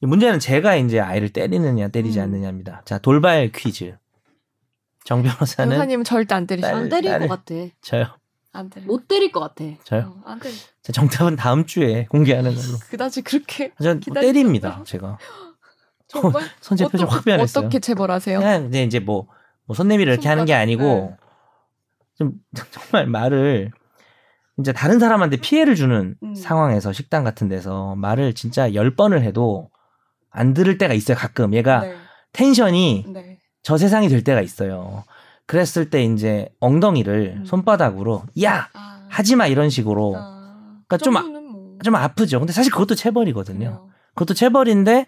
이 0.00 0.06
문제는 0.06 0.38
제가 0.38 0.76
이제 0.76 1.00
아이를 1.00 1.30
때리느냐 1.30 1.88
때리지 1.88 2.18
음. 2.18 2.24
않느냐입니다. 2.24 2.82
자 2.84 2.98
돌발 2.98 3.50
퀴즈. 3.52 3.96
정 5.04 5.22
변호사는 5.22 5.68
변호사님은 5.70 6.04
절대 6.04 6.34
안 6.34 6.46
때리셔. 6.46 6.66
딸- 6.66 6.76
안 6.76 6.88
때릴 6.88 7.10
딸을- 7.12 7.28
것 7.28 7.44
같아. 7.44 7.54
저요. 7.82 8.06
안 8.52 8.70
때려. 8.70 8.86
못 8.86 9.06
때릴 9.06 9.30
것 9.32 9.40
같아. 9.40 9.64
저요. 9.84 10.14
어, 10.16 10.22
안 10.30 10.40
때려. 10.40 10.54
자, 10.82 10.92
정답은 10.92 11.36
다음 11.36 11.66
주에 11.66 12.06
공개하는 12.06 12.54
걸로. 12.54 12.78
그다지 12.90 13.22
그렇게 13.22 13.72
전 13.82 14.00
기다리셨어요? 14.00 14.32
때립니다. 14.32 14.82
제가 14.84 15.18
손 16.60 16.76
재 16.76 16.84
표정 16.88 17.08
확 17.08 17.24
변했어요. 17.24 17.64
어떻게 17.66 17.78
체벌하세요? 17.80 18.38
그냥 18.38 18.66
이제 18.66 18.82
이제 18.82 19.00
뭐, 19.00 19.26
뭐 19.66 19.74
손내미를 19.76 20.12
이렇게 20.12 20.28
하는 20.28 20.44
게 20.44 20.54
아니고 20.54 21.16
좀 22.18 22.32
정말 22.70 23.06
말을 23.06 23.70
이제 24.58 24.72
다른 24.72 24.98
사람한테 24.98 25.36
피해를 25.36 25.74
주는 25.74 26.16
음. 26.22 26.34
상황에서 26.34 26.92
식당 26.92 27.24
같은 27.24 27.48
데서 27.48 27.94
말을 27.96 28.32
진짜 28.34 28.72
열 28.74 28.94
번을 28.96 29.22
해도 29.22 29.70
안 30.30 30.54
들을 30.54 30.78
때가 30.78 30.94
있어요. 30.94 31.16
가끔 31.16 31.52
얘가 31.54 31.80
네. 31.80 31.94
텐션이 32.32 33.04
네. 33.08 33.38
저 33.62 33.76
세상이 33.76 34.08
될 34.08 34.22
때가 34.24 34.40
있어요. 34.40 35.04
그랬을 35.46 35.90
때 35.90 36.02
이제 36.02 36.48
엉덩이를 36.60 37.34
음. 37.38 37.44
손바닥으로 37.44 38.22
야 38.42 38.68
아. 38.74 39.06
하지 39.10 39.36
마 39.36 39.46
이런 39.46 39.70
식으로 39.70 40.14
아. 40.16 40.80
그러니까 40.88 40.98
좀 40.98 41.16
아- 41.16 41.22
뭐. 41.22 41.78
좀 41.84 41.94
아프죠. 41.94 42.38
근데 42.38 42.52
사실 42.52 42.72
그것도 42.72 42.94
체벌이거든요. 42.94 43.58
그래요. 43.58 43.88
그것도 44.14 44.32
체벌인데 44.34 45.06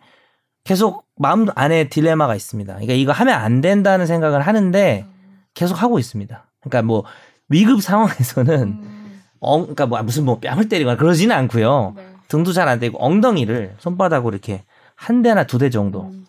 계속 0.68 1.07
마음 1.16 1.46
안에 1.54 1.88
딜레마가 1.88 2.35
있습니다. 2.35 2.74
그러니까 2.74 2.92
이거 2.92 3.12
하면 3.12 3.35
안 3.40 3.62
된다는 3.62 4.04
생각을 4.04 4.42
하는데 4.42 5.07
음. 5.09 5.38
계속 5.54 5.83
하고 5.83 5.98
있습니다. 5.98 6.44
그러니까 6.61 6.83
뭐 6.83 7.04
위급 7.48 7.81
상황에서는 7.83 8.62
음. 8.62 9.20
엉 9.40 9.62
그러니까 9.62 9.87
뭐 9.87 10.02
무슨 10.02 10.26
뭐 10.26 10.38
뺨을 10.40 10.68
때리거나 10.68 10.98
그러지는 10.98 11.35
않고요. 11.35 11.94
네. 11.96 12.07
등도 12.28 12.52
잘 12.52 12.68
안 12.68 12.78
되고 12.81 13.02
엉덩이를 13.02 13.76
손바닥으로 13.78 14.35
이렇게 14.35 14.64
한 14.94 15.22
대나 15.22 15.44
두 15.44 15.57
대 15.57 15.70
정도 15.70 16.02
음. 16.02 16.26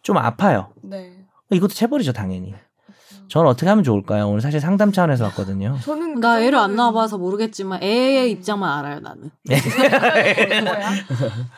좀 0.00 0.16
아파요. 0.16 0.68
네. 0.80 1.12
이것도 1.50 1.74
체벌이죠, 1.74 2.14
당연히. 2.14 2.54
저는 3.28 3.48
어떻게 3.48 3.68
하면 3.68 3.84
좋을까요? 3.84 4.28
오늘 4.28 4.40
사실 4.40 4.60
상담 4.60 4.92
차원에서 4.92 5.24
왔거든요. 5.24 5.76
저는 5.84 6.20
나그 6.20 6.42
애를 6.42 6.58
안 6.58 6.76
낳아봐서 6.76 7.18
모르겠지만 7.18 7.82
애의 7.82 8.30
입장만 8.30 8.78
알아요 8.78 9.00
나는. 9.00 9.30
뭐야? 10.64 10.90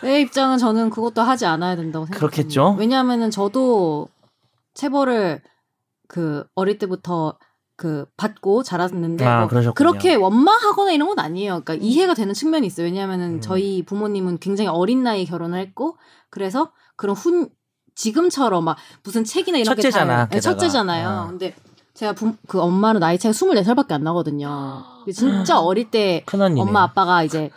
애 0.05 0.21
입장은 0.21 0.59
저는 0.59 0.91
그것도 0.91 1.23
하지 1.23 1.47
않아야 1.47 1.77
된다고 1.77 2.07
생각합니다. 2.07 2.19
그렇겠죠? 2.19 2.77
왜냐하면은 2.79 3.31
저도 3.31 4.09
체벌을 4.75 5.43
그 6.07 6.45
어릴 6.55 6.79
때부터 6.79 7.37
그 7.77 8.07
받고 8.17 8.65
자랐는데 8.65 9.25
아, 9.25 9.47
뭐. 9.47 9.73
그렇게 9.73 10.17
원망하거나 10.17 10.91
이런 10.91 11.09
건 11.09 11.21
아니에요. 11.21 11.61
그러니까 11.65 11.75
이해가 11.75 12.15
되는 12.15 12.35
측면이 12.35 12.67
있어요. 12.67 12.87
왜냐하면은 12.87 13.35
음. 13.35 13.41
저희 13.41 13.85
부모님은 13.85 14.39
굉장히 14.39 14.69
어린 14.69 15.05
나이에 15.05 15.25
결혼을 15.25 15.61
했고 15.61 15.97
그래서 16.29 16.73
그런 16.97 17.15
훈 17.15 17.49
지금처럼 17.99 18.65
막 18.65 18.77
무슨 19.03 19.25
책이나 19.25 19.59
이런 19.59 19.75
첫째잖아, 19.77 20.05
게 20.05 20.09
다, 20.09 20.29
네, 20.29 20.37
게다가. 20.37 20.55
첫째잖아요. 20.57 21.09
어. 21.09 21.27
근데 21.27 21.55
제가 21.95 22.13
부, 22.13 22.35
그 22.47 22.61
엄마는 22.61 23.01
나이 23.01 23.19
차이가 23.19 23.37
24살밖에 23.37 23.93
안 23.93 24.05
나거든요. 24.05 24.85
진짜 25.13 25.59
어릴 25.61 25.91
때. 25.91 26.25
엄마 26.33 26.85
아빠가 26.85 27.25
이제 27.25 27.51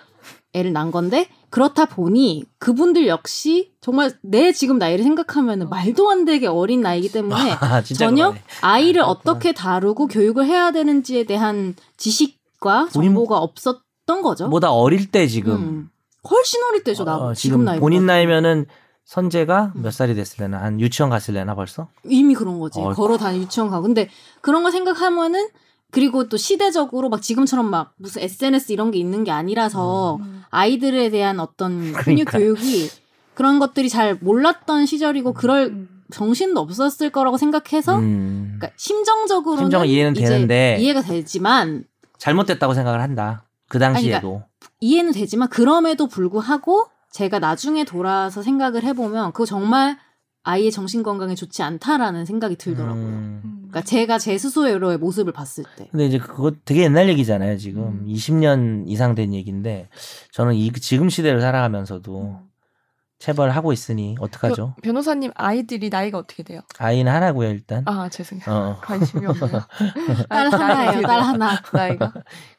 애를 0.54 0.74
낳은 0.74 0.92
건데 0.92 1.30
그렇다 1.52 1.86
보니 1.86 2.46
그분들 2.58 3.08
역시 3.08 3.72
정말 3.82 4.18
내 4.22 4.52
지금 4.52 4.80
나이를 4.80 5.04
생각하면 5.04 5.70
말도 5.70 6.10
안 6.10 6.26
되게 6.26 6.48
어린 6.48 6.82
나이기 6.82 7.12
때문에 7.12 7.52
아, 7.60 7.82
전혀 7.84 8.30
그러네. 8.30 8.44
아이를 8.62 9.02
아, 9.02 9.06
그렇구나. 9.06 9.32
어떻게 9.32 9.54
다루고 9.54 10.08
교육을 10.08 10.46
해야 10.46 10.72
되는지에 10.72 11.26
대한 11.26 11.76
지식과 11.98 12.88
정보가 12.92 13.38
없었던 13.38 14.22
거죠. 14.24 14.50
보다 14.50 14.72
어릴 14.72 15.12
때 15.12 15.28
지금 15.28 15.54
음. 15.54 15.90
훨씬 16.30 16.64
어릴 16.64 16.84
때죠. 16.84 17.04
나 17.04 17.18
어, 17.18 17.34
지금 17.34 17.64
나이 17.64 17.80
본인 17.80 18.06
나이면은 18.06 18.66
선재가 19.12 19.74
몇 19.76 19.92
살이 19.92 20.16
됐을래나 20.16 20.62
한 20.62 20.80
유치원 20.80 21.10
갔을래나 21.10 21.54
벌써? 21.54 21.90
이미 22.06 22.34
그런 22.34 22.62
거지. 22.62 22.80
어이구. 22.80 22.96
걸어 22.96 23.18
다니 23.18 23.40
유치원 23.40 23.70
가고. 23.70 23.84
근데 23.84 24.08
그런 24.40 24.64
거 24.64 24.72
생각하면은 24.72 25.50
그리고 25.92 26.30
또 26.30 26.38
시대적으로 26.38 27.10
막 27.10 27.22
지금처럼 27.22 27.70
막 27.70 27.92
무슨 27.98 28.22
SNS 28.22 28.72
이런 28.72 28.90
게 28.90 29.00
있는 29.00 29.26
게 29.26 29.32
아니라서 29.32 30.16
음. 30.22 30.44
아이들에 30.50 31.10
대한 31.10 31.42
어떤 31.42 31.92
훈육 31.92 32.30
그러니까. 32.30 32.38
교육이 32.38 32.90
그런 33.34 33.60
것들이 33.60 33.90
잘 33.90 34.16
몰랐던 34.16 34.86
시절이고 34.86 35.34
그럴 35.34 35.66
음. 35.66 36.04
정신도 36.14 36.62
없었을 36.62 37.10
거라고 37.10 37.38
생각해서 37.38 37.98
음, 37.98 38.56
그러니까 38.60 38.70
심정적으로는 38.78 39.64
심정은 39.66 39.88
이해는 39.88 40.16
이제 40.16 40.24
되는데 40.24 40.78
이해가 40.80 41.02
되지만 41.02 41.84
잘못됐다고 42.18 42.74
생각을 42.74 43.02
한다. 43.02 43.44
그 43.68 43.78
당시에도. 43.78 44.44
이해는 44.80 45.12
되지만 45.12 45.50
그럼에도 45.50 46.08
불구하고 46.08 46.86
제가 47.12 47.40
나중에 47.40 47.84
돌아서 47.84 48.42
생각을 48.42 48.84
해보면 48.84 49.34
그거 49.34 49.46
정말 49.46 49.98
아이의 50.44 50.72
정신 50.72 51.04
건강에 51.04 51.36
좋지 51.36 51.62
않다라는 51.62 52.26
생각이 52.26 52.56
들더라고요. 52.56 53.04
음. 53.04 53.42
음. 53.44 53.52
그러니까 53.70 53.82
제가 53.82 54.18
제 54.18 54.38
스스로의 54.38 54.98
모습을 54.98 55.32
봤을 55.32 55.64
때. 55.76 55.88
근데 55.92 56.08
이제 56.08 56.18
그거 56.18 56.52
되게 56.66 56.84
옛날 56.84 57.10
얘기잖아요. 57.10 57.58
지금 57.58 57.84
음. 57.84 58.06
20년 58.08 58.86
이상 58.88 59.14
된 59.14 59.34
얘기인데 59.34 59.90
저는 60.32 60.56
이 60.56 60.72
지금 60.72 61.10
시대를 61.10 61.42
살아가면서도 61.42 62.40
체벌을 63.22 63.56
하고 63.56 63.72
있으니 63.72 64.16
어떡하죠? 64.20 64.74
변- 64.76 64.82
변호사님 64.82 65.32
아이들이 65.36 65.90
나이가 65.90 66.18
어떻게 66.18 66.42
돼요? 66.44 66.62
아이는 66.80 67.12
하나고요 67.12 67.50
일단. 67.50 67.84
아 67.86 68.10
죄송해요. 68.10 68.46
어. 68.50 68.78
관심이 68.84 69.26
없네요. 69.28 69.62
딸 70.28 70.52
하나예요, 70.52 71.02
딸? 71.04 71.22
하나. 71.22 71.62
나이가? 71.72 72.12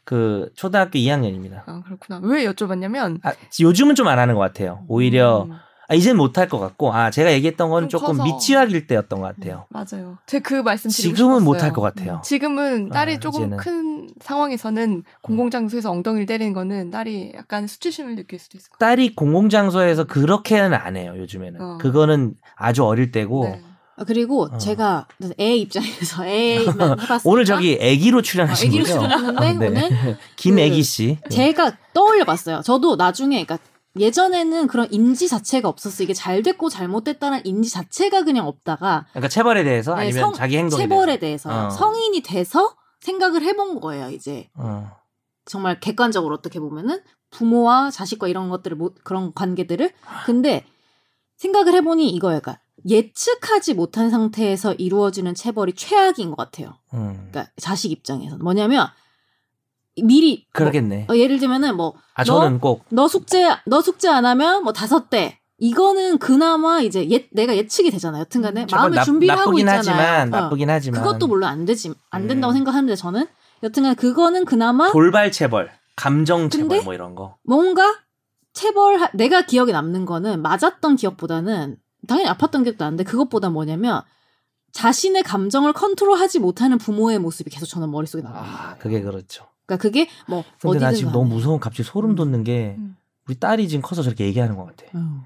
그 0.04 0.50
초등학교 0.54 0.98
2학년입니다. 0.98 1.62
아 1.66 1.82
그렇구나. 1.84 2.20
왜 2.22 2.44
여쭤봤냐면 2.46 3.18
아, 3.24 3.32
요즘은 3.60 3.94
좀 3.96 4.06
안 4.06 4.18
하는 4.18 4.34
것 4.34 4.40
같아요. 4.40 4.84
오히려 4.88 5.44
음, 5.44 5.52
아, 5.88 5.94
이젠 5.94 6.16
못할 6.16 6.48
것 6.48 6.58
같고 6.58 6.92
아 6.94 7.10
제가 7.10 7.32
얘기했던 7.32 7.68
좀 7.70 7.88
조금 7.88 8.16
커서. 8.18 8.24
미취학일 8.24 8.86
때였던 8.86 9.20
것 9.20 9.34
같아요. 9.36 9.66
맞아요. 9.68 10.18
제가 10.26 10.42
그 10.48 10.54
말씀 10.62 10.90
드리고 10.90 11.16
지금은. 11.16 11.42
못할 11.44 11.72
것 11.72 11.80
같아요. 11.82 12.20
지금은 12.24 12.88
딸이 12.90 13.14
아, 13.14 13.18
조금 13.18 13.40
이제는. 13.40 13.56
큰 13.58 13.91
상황에서는 14.20 15.04
공공장소에서 15.22 15.90
엉덩이를 15.90 16.26
때리는 16.26 16.52
거는 16.52 16.90
딸이 16.90 17.32
약간 17.34 17.66
수치심을 17.66 18.16
느낄 18.16 18.38
수도 18.38 18.58
있을 18.58 18.70
것 18.70 18.78
딸이 18.78 19.14
공공장소에서 19.14 20.04
그렇게는 20.04 20.74
안 20.74 20.96
해요 20.96 21.14
요즘에는. 21.16 21.60
어. 21.60 21.78
그거는 21.78 22.34
아주 22.56 22.84
어릴 22.84 23.10
때고 23.12 23.40
같아요. 23.42 23.56
네. 23.60 23.62
아, 23.96 24.04
그리고 24.04 24.44
어. 24.50 24.56
제가 24.58 25.06
애 25.38 25.54
입장에서 25.54 26.24
애만 26.26 26.64
해봤으니까 26.98 27.20
오늘 27.24 27.44
저기 27.44 27.76
애기로 27.80 28.18
어, 28.18 28.22
출연하신 28.22 28.68
애기로 28.68 28.84
거죠? 28.84 28.94
출연했는데 29.00 29.66
아, 29.66 29.70
네. 29.70 29.86
오늘 29.96 30.18
김애기 30.36 30.82
씨. 30.82 31.18
제가 31.30 31.76
떠올려봤어요. 31.92 32.62
저도 32.62 32.96
나중에 32.96 33.44
그러니까 33.44 33.58
예전에는 33.98 34.68
그런 34.68 34.88
인지 34.90 35.28
자체가 35.28 35.68
없었어. 35.68 36.02
이게 36.02 36.14
잘 36.14 36.42
됐고 36.42 36.70
잘못됐다는 36.70 37.42
인지 37.44 37.70
자체가 37.70 38.24
그냥 38.24 38.46
없다가 38.48 39.04
그러니까 39.10 39.28
체벌에 39.28 39.62
대해서 39.64 39.94
네, 39.94 40.00
아니면 40.04 40.20
성- 40.22 40.32
자기 40.32 40.56
행동에 40.56 40.82
체벌에 40.84 41.18
대해서. 41.18 41.50
대해서 41.50 41.66
어. 41.66 41.70
성인이 41.70 42.22
돼서 42.22 42.74
생각을 43.02 43.42
해본 43.42 43.80
거예요. 43.80 44.10
이제 44.10 44.48
어. 44.54 44.90
정말 45.44 45.78
객관적으로 45.80 46.34
어떻게 46.34 46.58
보면은 46.60 47.02
부모와 47.30 47.90
자식과 47.90 48.28
이런 48.28 48.48
것들을 48.48 48.76
못 48.76 49.02
그런 49.04 49.34
관계들을 49.34 49.92
근데 50.26 50.64
생각을 51.36 51.74
해보니 51.74 52.08
이거예요. 52.10 52.40
그러니까 52.40 52.62
예측하지 52.88 53.74
못한 53.74 54.10
상태에서 54.10 54.74
이루어지는 54.74 55.34
체벌이 55.34 55.72
최악인 55.74 56.30
것 56.30 56.36
같아요. 56.36 56.78
음. 56.94 57.28
그러니까 57.30 57.52
자식 57.56 57.90
입장에서 57.90 58.36
는 58.36 58.44
뭐냐면 58.44 58.86
미리 60.02 60.46
그러겠네. 60.52 61.04
뭐, 61.06 61.14
어, 61.14 61.18
예를 61.18 61.38
들면은 61.38 61.76
뭐 61.76 61.94
아 62.14 62.24
너- 62.24 62.40
저는 62.40 62.60
꼭 62.60 62.84
너 62.90 63.08
숙제 63.08 63.48
너 63.66 63.80
숙제 63.82 64.08
안 64.08 64.24
하면 64.24 64.64
뭐 64.64 64.72
다섯 64.72 65.10
대 65.10 65.38
이거는 65.62 66.18
그나마 66.18 66.80
이제 66.80 67.08
예, 67.10 67.28
내가 67.30 67.56
예측이 67.56 67.92
되잖아요. 67.92 68.22
여튼간에 68.22 68.66
저건 68.66 68.82
마음의 68.82 68.96
나- 68.96 69.04
준비를 69.04 69.38
하고 69.38 69.58
있잖아요. 69.60 69.78
하지만 69.78 70.34
어. 70.34 70.40
나쁘긴 70.40 70.68
하지만 70.68 71.00
그것도 71.00 71.28
물론 71.28 71.48
안 71.48 71.64
되지 71.64 71.94
안 72.10 72.26
된다고 72.26 72.52
음. 72.52 72.56
생각하는데 72.56 72.96
저는 72.96 73.26
여튼간 73.62 73.94
그거는 73.94 74.44
그나마 74.44 74.90
돌발 74.90 75.30
체벌, 75.30 75.70
감정 75.94 76.50
체벌 76.50 76.82
뭐 76.82 76.94
이런 76.94 77.14
거. 77.14 77.36
뭔가 77.44 77.94
체벌 78.52 78.98
내가 79.14 79.42
기억에 79.46 79.70
남는 79.70 80.04
거는 80.04 80.42
맞았던 80.42 80.96
기억보다는 80.96 81.76
당연히 82.08 82.28
아팠던 82.30 82.64
기억도 82.64 82.82
나는데 82.84 83.04
그것보다 83.04 83.48
뭐냐면 83.50 84.02
자신의 84.72 85.22
감정을 85.22 85.74
컨트롤하지 85.74 86.40
못하는 86.40 86.78
부모의 86.78 87.20
모습이 87.20 87.50
계속 87.50 87.66
저는 87.66 87.88
머릿속에 87.92 88.22
남아요. 88.24 88.42
아, 88.42 88.74
그게 88.80 89.00
그렇죠. 89.00 89.46
그러니까 89.66 89.80
그게 89.80 90.08
뭐 90.26 90.42
근데 90.60 90.80
나 90.80 90.92
지금 90.92 91.12
간에. 91.12 91.22
너무 91.22 91.34
무서운 91.36 91.60
갑자기 91.60 91.84
소름 91.84 92.10
음. 92.10 92.16
돋는 92.16 92.42
게 92.42 92.74
음. 92.78 92.96
우리 93.28 93.38
딸이 93.38 93.68
지금 93.68 93.80
커서 93.82 94.02
저렇게 94.02 94.24
얘기하는 94.26 94.56
것 94.56 94.64
같아. 94.66 94.86
음. 94.96 95.22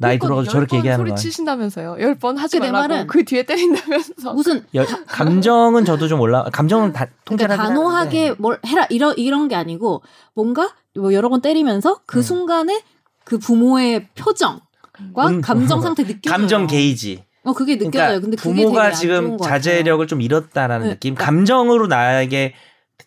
나이 0.00 0.18
들어가서 0.18 0.48
저렇게 0.50 0.76
얘기하는 0.76 1.02
소리 1.02 1.10
거야. 1.10 1.16
치신다면서요. 1.16 1.96
열 2.00 2.14
번 2.14 2.38
하지 2.38 2.58
그내 2.60 2.70
말라고. 2.70 3.06
그 3.08 3.24
뒤에 3.24 3.42
때린다면서. 3.42 4.32
무슨 4.32 4.64
여- 4.76 4.86
감정은 5.06 5.84
저도 5.84 6.06
좀 6.08 6.20
올라. 6.20 6.44
감정은 6.52 6.92
다 6.92 7.06
통제를 7.24 7.56
그러니까 7.56 7.74
단호하게 7.74 8.20
하는데. 8.22 8.40
뭘 8.40 8.58
해라 8.66 8.86
이런 8.90 9.14
이런 9.16 9.48
게 9.48 9.56
아니고 9.56 10.02
뭔가 10.34 10.72
뭐 10.94 11.12
여러 11.12 11.28
번 11.28 11.40
때리면서 11.40 12.00
그 12.06 12.18
음. 12.18 12.22
순간에 12.22 12.82
그 13.24 13.38
부모의 13.38 14.06
표정과 14.14 15.26
음. 15.28 15.40
감정 15.40 15.80
상태 15.80 16.04
느껴져요. 16.04 16.32
감정 16.32 16.66
게이지. 16.68 17.24
어 17.44 17.52
그게 17.52 17.76
느껴져요. 17.76 17.90
그러니까 17.90 18.20
근데 18.20 18.36
그게 18.36 18.62
부모가 18.62 18.92
지금 18.92 19.36
자제력을 19.38 20.06
좀 20.06 20.20
잃었다라는 20.20 20.86
네, 20.86 20.92
느낌. 20.94 21.14
그러니까- 21.14 21.24
감정으로 21.24 21.86
나에게 21.88 22.54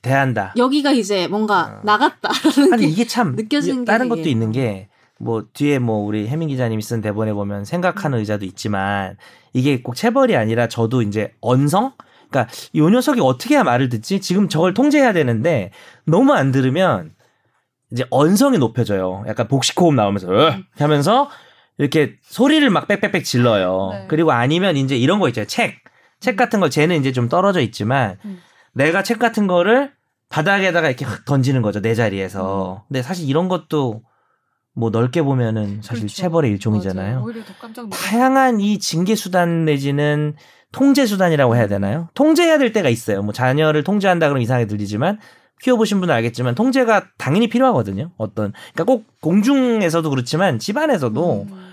대한다. 0.01 0.53
여기가 0.57 0.91
이제 0.91 1.27
뭔가 1.27 1.77
어. 1.77 1.81
나갔다라는 1.83 2.73
아니 2.73 2.83
게 2.83 2.87
이게 2.89 3.05
참 3.07 3.35
느껴지는 3.35 3.85
게 3.85 3.91
다른 3.91 4.09
것도 4.09 4.21
있는 4.27 4.51
게 4.51 4.87
뭐 5.21 5.45
뒤에 5.53 5.79
뭐 5.79 5.97
우리 6.05 6.27
해민 6.27 6.49
기자님이 6.49 6.81
쓴 6.81 7.01
대본에 7.01 7.33
보면 7.33 7.63
생각하는 7.65 8.19
의자도 8.19 8.45
있지만 8.45 9.17
이게 9.53 9.81
꼭 9.81 9.95
체벌이 9.95 10.35
아니라 10.35 10.67
저도 10.67 11.01
이제 11.01 11.33
언성? 11.41 11.93
그러니까 12.29 12.51
이 12.73 12.81
녀석이 12.81 13.19
어떻게 13.21 13.55
해야 13.55 13.63
말을 13.63 13.89
듣지? 13.89 14.21
지금 14.21 14.49
저걸 14.49 14.73
통제해야 14.73 15.13
되는데 15.13 15.71
너무 16.05 16.33
안 16.33 16.51
들으면 16.51 17.11
이제 17.91 18.05
언성이 18.09 18.57
높여져요. 18.57 19.25
약간 19.27 19.47
복식호흡 19.47 19.93
나오면서 19.93 20.27
으 20.27 20.31
이렇게 20.31 20.63
하면서 20.79 21.29
이렇게 21.77 22.15
소리를 22.23 22.67
막 22.69 22.87
빽빽빽 22.87 23.23
질러요. 23.23 23.89
네. 23.91 24.05
그리고 24.07 24.31
아니면 24.31 24.77
이제 24.77 24.95
이런 24.95 25.19
거 25.19 25.27
있잖아요 25.27 25.47
책책 25.47 26.35
같은 26.37 26.59
거 26.59 26.69
쟤는 26.69 26.99
이제 26.99 27.11
좀 27.11 27.27
떨어져 27.29 27.59
있지만 27.59 28.17
음. 28.25 28.39
내가 28.73 29.03
책 29.03 29.19
같은 29.19 29.47
거를 29.47 29.91
바닥에다가 30.29 30.87
이렇게 30.87 31.05
확 31.05 31.25
던지는 31.25 31.61
거죠. 31.61 31.81
내 31.81 31.93
자리에서. 31.93 32.85
근데 32.87 33.01
사실 33.01 33.27
이런 33.27 33.49
것도 33.49 34.01
뭐 34.73 34.89
넓게 34.89 35.21
보면은 35.21 35.81
사실 35.81 36.03
그렇죠. 36.03 36.15
체벌의 36.15 36.51
일종이잖아요. 36.51 37.25
다양한 37.91 38.61
이 38.61 38.79
징계 38.79 39.15
수단 39.15 39.65
내지는 39.65 40.35
통제 40.71 41.05
수단이라고 41.05 41.55
해야 41.55 41.67
되나요? 41.67 42.07
통제해야 42.13 42.57
될 42.57 42.71
때가 42.71 42.89
있어요. 42.89 43.21
뭐 43.21 43.33
자녀를 43.33 43.83
통제한다 43.83 44.27
그러면 44.27 44.41
이상하게 44.43 44.67
들리지만 44.67 45.19
키워보신 45.61 45.99
분은 45.99 46.13
알겠지만 46.15 46.55
통제가 46.55 47.09
당연히 47.17 47.47
필요하거든요. 47.47 48.11
어떤 48.17 48.53
그러니까 48.73 48.83
꼭 48.85 49.05
공중에서도 49.21 50.09
그렇지만 50.09 50.57
집안에서도 50.57 51.47
음. 51.49 51.70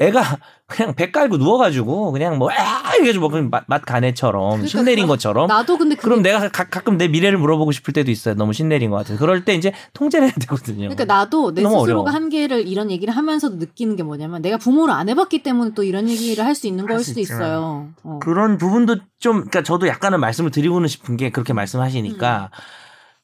애가 0.00 0.22
그냥 0.66 0.94
배 0.94 1.10
깔고 1.10 1.36
누워가지고 1.36 2.12
그냥 2.12 2.38
뭐 2.38 2.48
아! 2.50 2.96
이게 2.96 3.16
뭐 3.18 3.28
그냥 3.28 3.50
맛, 3.50 3.64
맛 3.66 3.84
가네처럼 3.84 4.66
신내린 4.66 5.06
것처럼 5.06 5.46
나도 5.46 5.76
근데 5.76 5.94
그게 5.94 6.02
그럼 6.04 6.22
내가 6.22 6.48
가, 6.48 6.64
가끔 6.64 6.96
내 6.96 7.06
미래를 7.06 7.36
물어보고 7.38 7.70
싶을 7.72 7.92
때도 7.92 8.10
있어요. 8.10 8.34
너무 8.34 8.52
신내린 8.54 8.88
것 8.90 8.96
같아서. 8.96 9.18
그럴 9.18 9.44
때 9.44 9.54
이제 9.54 9.72
통제를 9.92 10.28
해야 10.28 10.34
되거든요. 10.40 10.88
그러니까 10.88 11.04
나도 11.04 11.52
내 11.52 11.60
스스로가 11.60 11.80
어려워. 11.82 12.04
한계를 12.08 12.66
이런 12.66 12.90
얘기를 12.90 13.14
하면서도 13.14 13.56
느끼는 13.56 13.96
게 13.96 14.02
뭐냐면 14.02 14.40
내가 14.40 14.56
부모를 14.56 14.94
안 14.94 15.08
해봤기 15.08 15.42
때문에 15.42 15.72
또 15.74 15.82
이런 15.82 16.08
얘기를 16.08 16.44
할 16.44 16.54
수 16.54 16.66
있는 16.66 16.84
할 16.84 16.88
거일 16.88 17.00
수 17.00 17.10
수도 17.10 17.20
있지만. 17.20 17.40
있어요. 17.42 17.88
어. 18.02 18.18
그런 18.22 18.56
부분도 18.56 18.96
좀, 19.18 19.34
그러니까 19.36 19.62
저도 19.62 19.86
약간은 19.86 20.18
말씀을 20.20 20.50
드리고는 20.50 20.88
싶은 20.88 21.16
게 21.18 21.30
그렇게 21.30 21.52
말씀하시니까 21.52 22.50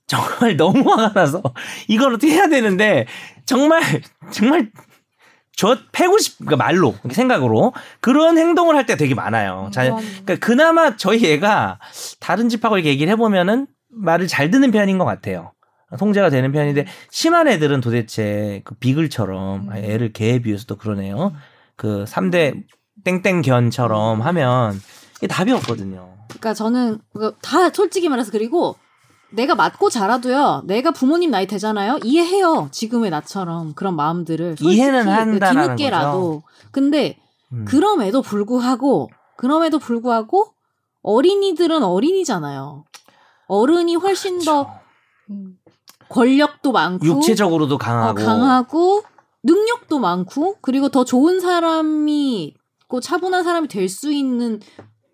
정말 0.07 0.57
너무 0.57 0.91
화가 0.91 1.13
나서 1.15 1.43
이걸 1.89 2.15
어떻게 2.15 2.33
해야 2.35 2.49
되는데 2.49 3.07
정말, 3.45 3.83
정말 4.31 4.71
저 5.57 5.77
패고 5.91 6.19
싶, 6.19 6.39
그러니까 6.39 6.57
말로, 6.65 6.95
생각으로 7.11 7.73
그런 8.01 8.37
행동을 8.39 8.77
할 8.77 8.87
때 8.87 8.97
되게 8.97 9.15
많아요. 9.15 9.71
자. 9.73 9.85
그러니까 9.85 10.37
그나마 10.37 10.97
저희 10.97 11.25
애가 11.33 11.81
다른 12.21 12.49
집하고 12.49 12.77
이렇게 12.77 12.91
얘기를 12.91 13.11
해보면은 13.13 13.67
말을 13.89 14.29
잘 14.29 14.51
듣는 14.51 14.71
편인 14.71 14.99
것 14.99 15.05
같아요. 15.07 15.53
통제가 15.99 16.29
되는 16.31 16.53
편인데 16.53 16.87
심한 17.11 17.49
애들은 17.49 17.81
도대체 17.81 18.61
그 18.65 18.75
비글처럼 18.75 19.69
음. 19.69 19.73
아, 19.73 19.79
애를 19.79 20.13
개에 20.13 20.41
비해서도 20.41 20.77
그러네요. 20.77 21.33
그 21.77 22.05
3대 22.07 22.65
땡땡견처럼 23.05 24.21
하면 24.21 24.81
이게 25.17 25.27
답이 25.27 25.53
없거든요. 25.53 26.17
그러니까 26.29 26.53
저는 26.55 26.99
그거 27.13 27.33
다 27.41 27.71
솔직히 27.71 28.09
말해서 28.09 28.31
그리고 28.31 28.77
내가 29.31 29.55
맞고 29.55 29.91
자라도요. 29.91 30.63
내가 30.67 30.93
부모님 30.93 31.31
나이 31.31 31.47
되잖아요. 31.47 31.99
이해해요. 32.05 32.69
지금의 32.71 33.11
나처럼 33.11 33.75
그런 33.75 33.97
마음들을 33.97 34.57
이해는 34.61 35.09
한다라는 35.09 35.77
뒤늦게라도. 35.77 36.43
근데 36.71 37.19
음. 37.53 37.65
그럼에도 37.67 38.23
불구하고 38.23 39.11
그럼에도 39.37 39.79
불구하고 39.79 40.53
어린이들은 41.03 41.83
어린이잖아요. 41.83 42.85
어른이 43.49 43.97
훨씬 43.97 44.39
더 44.39 44.65
그렇죠. 44.65 44.81
음. 45.31 45.57
권력도 46.09 46.73
많고 46.73 47.05
육체적으로도 47.05 47.75
어, 47.77 47.79
강하고, 47.79 48.15
강하고 48.15 49.03
능력도 49.43 49.99
많고 49.99 50.57
그리고 50.61 50.89
더 50.89 51.05
좋은 51.05 51.41
사람이 51.41 52.55
고 52.89 53.01
차분한 53.01 53.43
사람이 53.43 53.69
될 53.69 53.89
수 53.89 54.13
있는 54.13 54.61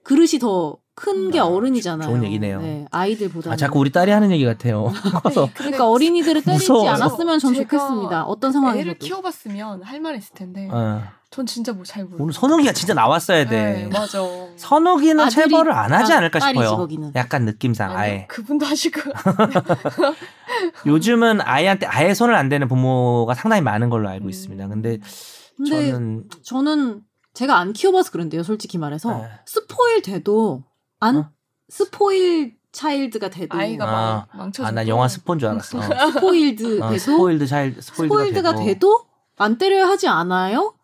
그릇이 0.05 0.39
더 0.41 0.77
큰게 0.95 1.39
아, 1.41 1.47
어른이잖아요. 1.47 2.07
좋은 2.09 2.23
얘기네요. 2.25 2.61
네, 2.61 2.85
아이들보다. 2.91 3.53
아, 3.53 3.57
자꾸 3.57 3.79
우리 3.79 3.91
딸이 3.91 4.11
하는 4.11 4.31
얘기 4.31 4.45
같아요. 4.45 4.93
커서 5.23 5.49
그러니까 5.55 5.89
어린이들을 5.89 6.43
때리지 6.43 6.71
무서워요. 6.71 6.91
않았으면 6.91 7.39
전 7.39 7.55
좋겠습니다. 7.55 8.25
어떤 8.25 8.51
애를 8.51 8.53
상황에서도. 8.53 8.99
키워봤으면 8.99 9.83
할 9.83 10.01
말 10.01 10.17
있을 10.17 10.35
텐데 10.35 10.69
어. 10.71 11.03
전 11.31 11.47
진짜 11.47 11.73
뭐 11.73 11.83
잘 11.85 12.05
모르. 12.05 12.23
오늘 12.23 12.35
선욱이가 12.35 12.73
진짜 12.73 12.93
나왔어야 12.93 13.49
돼. 13.49 13.89
네, 13.89 13.89
맞아. 13.91 14.19
선욱이는 14.57 15.31
체벌을 15.31 15.73
안 15.73 15.93
하지 15.95 16.13
아, 16.13 16.19
않을까 16.19 16.41
싶어요. 16.41 16.77
거기는. 16.77 17.11
약간 17.17 17.47
느낌상 17.47 17.91
아니요, 17.93 17.99
아예. 17.99 18.27
그분도 18.29 18.67
하시고 18.67 19.01
요즘은 20.87 21.41
아이한테 21.41 21.87
아예 21.87 22.15
손을 22.15 22.35
안 22.35 22.49
대는 22.49 22.69
부모가 22.69 23.35
상당히 23.35 23.63
많은 23.63 23.89
걸로 23.91 24.09
알고 24.09 24.27
음. 24.27 24.31
있습니다. 24.31 24.69
근데 24.69 24.99
근데 25.57 25.91
저는 25.91 26.25
저는 26.43 27.01
제가 27.35 27.57
안 27.59 27.73
키워봐서 27.73 28.11
그런데요. 28.11 28.43
솔직히 28.43 28.77
말해서 28.79 29.11
네. 29.17 29.29
spoil 29.47 30.03
돼도 30.03 30.65
안 31.03 31.17
어? 31.17 31.31
spoil 31.69 32.55
child가 32.73 33.29
돼도 33.29 33.57
아이가 33.59 33.85
아, 33.87 34.27
망, 34.33 34.39
망쳐져. 34.41 34.67
아, 34.69 34.71
난 34.71 34.89
영화 34.89 35.09
스포인 35.09 35.39
줄 35.39 35.49
알았어. 35.49 35.81
spoiled 36.13 36.81
어, 36.81 36.89
돼도 36.91 36.99
spoiled 36.99 37.47
차일 37.47 37.77
스포일드가, 37.83 38.19
스포일드가 38.19 38.51
돼도. 38.55 38.65
돼도 38.65 39.05
안 39.39 39.59
때려야 39.59 39.87
하지 39.89 40.09
않아요? 40.09 40.75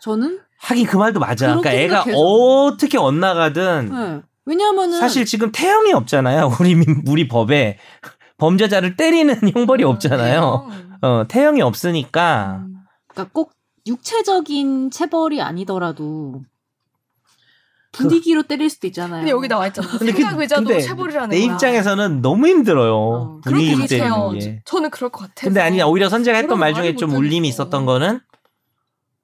저는 0.00 0.40
하긴 0.60 0.86
그 0.86 0.96
말도 0.96 1.20
맞아. 1.20 1.46
그러니까 1.46 1.72
애가 1.72 2.02
생각해서. 2.04 2.18
어떻게 2.18 2.96
엇나가든 2.98 3.90
네. 3.92 4.22
왜냐하면은 4.46 4.98
사실 4.98 5.24
지금 5.26 5.52
태형이 5.52 5.92
없잖아요. 5.92 6.52
우리 6.60 6.74
민- 6.74 7.02
우리 7.06 7.28
법에 7.28 7.78
범죄자를 8.38 8.96
때리는 8.96 9.34
형벌이 9.54 9.84
없잖아요. 9.84 10.68
어, 11.02 11.24
태형이 11.28 11.60
없으니까 11.62 12.60
음. 12.66 12.76
그러니까 13.08 13.30
꼭 13.32 13.52
육체적인 13.86 14.90
체벌이 14.90 15.40
아니더라도 15.42 16.42
분위기로 17.92 18.44
때릴 18.44 18.70
수도 18.70 18.86
있잖아요. 18.86 19.20
근데 19.20 19.30
여기 19.32 19.48
나와 19.48 19.66
있잖아. 19.66 19.88
근데 19.88 20.12
그- 20.12 20.18
생각 20.22 20.38
의자도 20.40 20.64
근데 20.64 20.80
체벌이라는 20.80 21.28
내 21.30 21.40
거야. 21.44 21.52
입장에서는 21.54 22.22
너무 22.22 22.46
힘들어요. 22.46 22.94
어, 22.94 23.40
분위기 23.42 23.74
그렇게 23.74 24.02
해요. 24.02 24.30
게. 24.38 24.62
저는 24.64 24.90
그럴 24.90 25.10
것 25.10 25.20
같아서. 25.20 25.44
근데 25.48 25.60
아니 25.60 25.82
오히려 25.82 26.08
선재가 26.08 26.38
했던 26.38 26.58
말 26.58 26.72
중에 26.74 26.94
좀못 26.94 27.18
울림이. 27.18 27.48
있었던 27.48 27.86
거는 27.86 28.20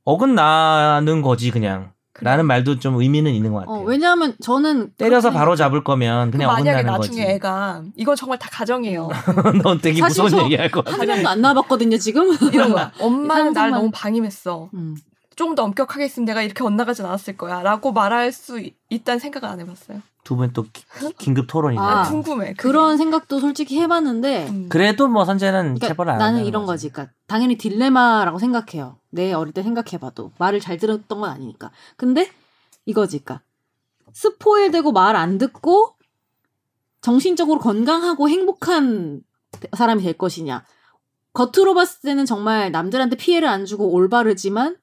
어긋나는 0.04 1.22
거지 1.22 1.50
그냥. 1.50 1.92
그래. 2.12 2.30
라는 2.30 2.46
말도 2.46 2.78
좀 2.78 2.94
의미는 2.98 3.34
있는 3.34 3.52
것 3.52 3.60
같아요. 3.60 3.76
어, 3.76 3.82
왜냐하면 3.82 4.34
저는 4.42 4.92
때려서 4.96 5.30
바로 5.32 5.54
잡을 5.54 5.84
거면 5.84 6.30
그 6.30 6.38
그냥 6.38 6.50
만약에 6.50 6.70
어긋나는 6.78 6.92
나중에 6.92 7.22
거지. 7.24 7.32
애가 7.34 7.82
이건 7.94 8.16
정말 8.16 8.38
다 8.38 8.48
가정이에요. 8.50 9.08
넌 9.62 9.78
되게 9.82 10.00
무서운 10.00 10.30
저 10.30 10.42
얘기할 10.44 10.70
것 10.70 10.82
같아. 10.82 10.96
한 10.98 11.06
명도 11.06 11.28
안 11.28 11.40
나와봤거든요 11.42 11.98
지금. 11.98 12.34
이런 12.54 12.72
거야. 12.72 12.90
엄마는 13.00 13.52
날 13.52 13.70
너무 13.70 13.90
방임했어. 13.92 14.70
음. 14.72 14.96
좀 15.37 15.55
더 15.55 15.62
엄격하게 15.64 16.05
했으면 16.05 16.24
내가 16.24 16.43
이렇게 16.43 16.64
엇나가진 16.64 17.05
않았을 17.05 17.37
거야. 17.37 17.62
라고 17.62 17.93
말할 17.93 18.32
수 18.32 18.59
있- 18.59 18.74
있다는 18.91 19.18
생각을 19.20 19.49
안 19.49 19.61
해봤어요. 19.61 20.01
두 20.24 20.34
분 20.37 20.53
또 20.53 20.64
긴급 21.18 21.47
토론이네. 21.47 21.80
아, 21.80 22.01
요 22.01 22.11
궁금해. 22.11 22.47
그게. 22.49 22.55
그런 22.62 22.97
생각도 22.97 23.39
솔직히 23.39 23.78
해봤는데 23.80 24.49
음. 24.49 24.68
그래도 24.68 25.07
뭐 25.09 25.24
선재는 25.24 25.61
그러니까 25.74 25.87
체벌을 25.89 26.12
안 26.14 26.18
나는 26.18 26.45
이런 26.45 26.66
거지. 26.66 26.87
거지. 26.89 26.93
그러니까 26.93 27.14
당연히 27.28 27.57
딜레마라고 27.59 28.39
생각해요. 28.41 28.99
내 29.11 29.32
어릴 29.34 29.53
때 29.53 29.62
생각해봐도 29.62 30.32
말을 30.39 30.59
잘 30.61 30.78
들었던 30.78 31.20
건 31.20 31.30
아니니까. 31.30 31.70
근데 31.97 32.28
이거지, 32.87 33.20
그러니까 33.20 33.45
스포일되고 34.14 34.91
말 34.93 35.14
안 35.16 35.39
듣고 35.39 35.95
정신적으로 37.03 37.61
건강하고 37.61 38.28
행복한 38.28 39.22
사람이 39.76 40.03
될 40.03 40.14
것이냐. 40.14 40.64
겉으로 41.34 41.74
봤을 41.74 42.01
때는 42.01 42.24
정말 42.24 42.72
남들한테 42.72 43.16
피해를 43.16 43.47
안 43.47 43.64
주고 43.66 43.91
올바르지만 43.93 44.76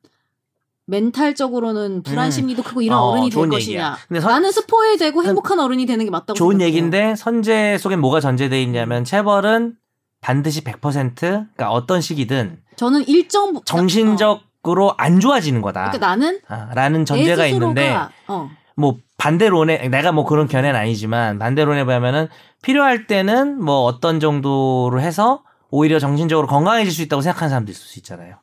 멘탈적으로는 0.85 2.03
불안 2.03 2.25
음. 2.25 2.31
심리도 2.31 2.63
크고 2.63 2.81
이런 2.81 2.97
어, 2.99 3.01
어른이 3.11 3.29
될 3.29 3.31
좋은 3.31 3.49
것이냐. 3.49 3.97
근데 4.07 4.19
선- 4.19 4.31
나는 4.31 4.51
스포일되고 4.51 5.23
행복한 5.23 5.59
어른이 5.59 5.85
되는 5.85 6.03
게 6.05 6.11
맞다고 6.11 6.33
좋은 6.33 6.53
생각해요. 6.53 6.67
얘기인데 6.67 7.15
선재 7.15 7.77
속엔 7.77 7.99
뭐가 7.99 8.19
전제돼 8.19 8.61
있냐면 8.63 9.03
체벌은 9.03 9.75
반드시 10.21 10.61
100% 10.63 11.15
그러니까 11.19 11.71
어떤 11.71 12.01
시기든 12.01 12.59
저는 12.75 13.07
일정 13.07 13.53
부- 13.53 13.61
정신적으로 13.65 14.93
안 14.97 15.19
좋아지는 15.19 15.61
거다. 15.61 15.91
그러니까 15.91 16.07
나는 16.07 16.39
아, 16.47 16.69
라는 16.73 16.99
내 17.01 17.05
전제가 17.05 17.45
있는데 17.47 17.95
어, 18.27 18.49
뭐 18.75 18.97
반대론에 19.17 19.87
내가 19.89 20.11
뭐 20.11 20.25
그런 20.25 20.47
견해는 20.47 20.77
아니지만 20.79 21.39
반대론에 21.39 21.85
보면은 21.85 22.27
필요할 22.61 23.07
때는 23.07 23.61
뭐 23.61 23.83
어떤 23.83 24.19
정도로 24.19 24.99
해서 24.99 25.43
오히려 25.69 25.99
정신적으로 25.99 26.47
건강해질 26.47 26.91
수 26.93 27.01
있다고 27.03 27.21
생각하는 27.21 27.49
사람도 27.49 27.71
있을 27.71 27.81
수 27.85 27.99
있잖아요. 27.99 28.35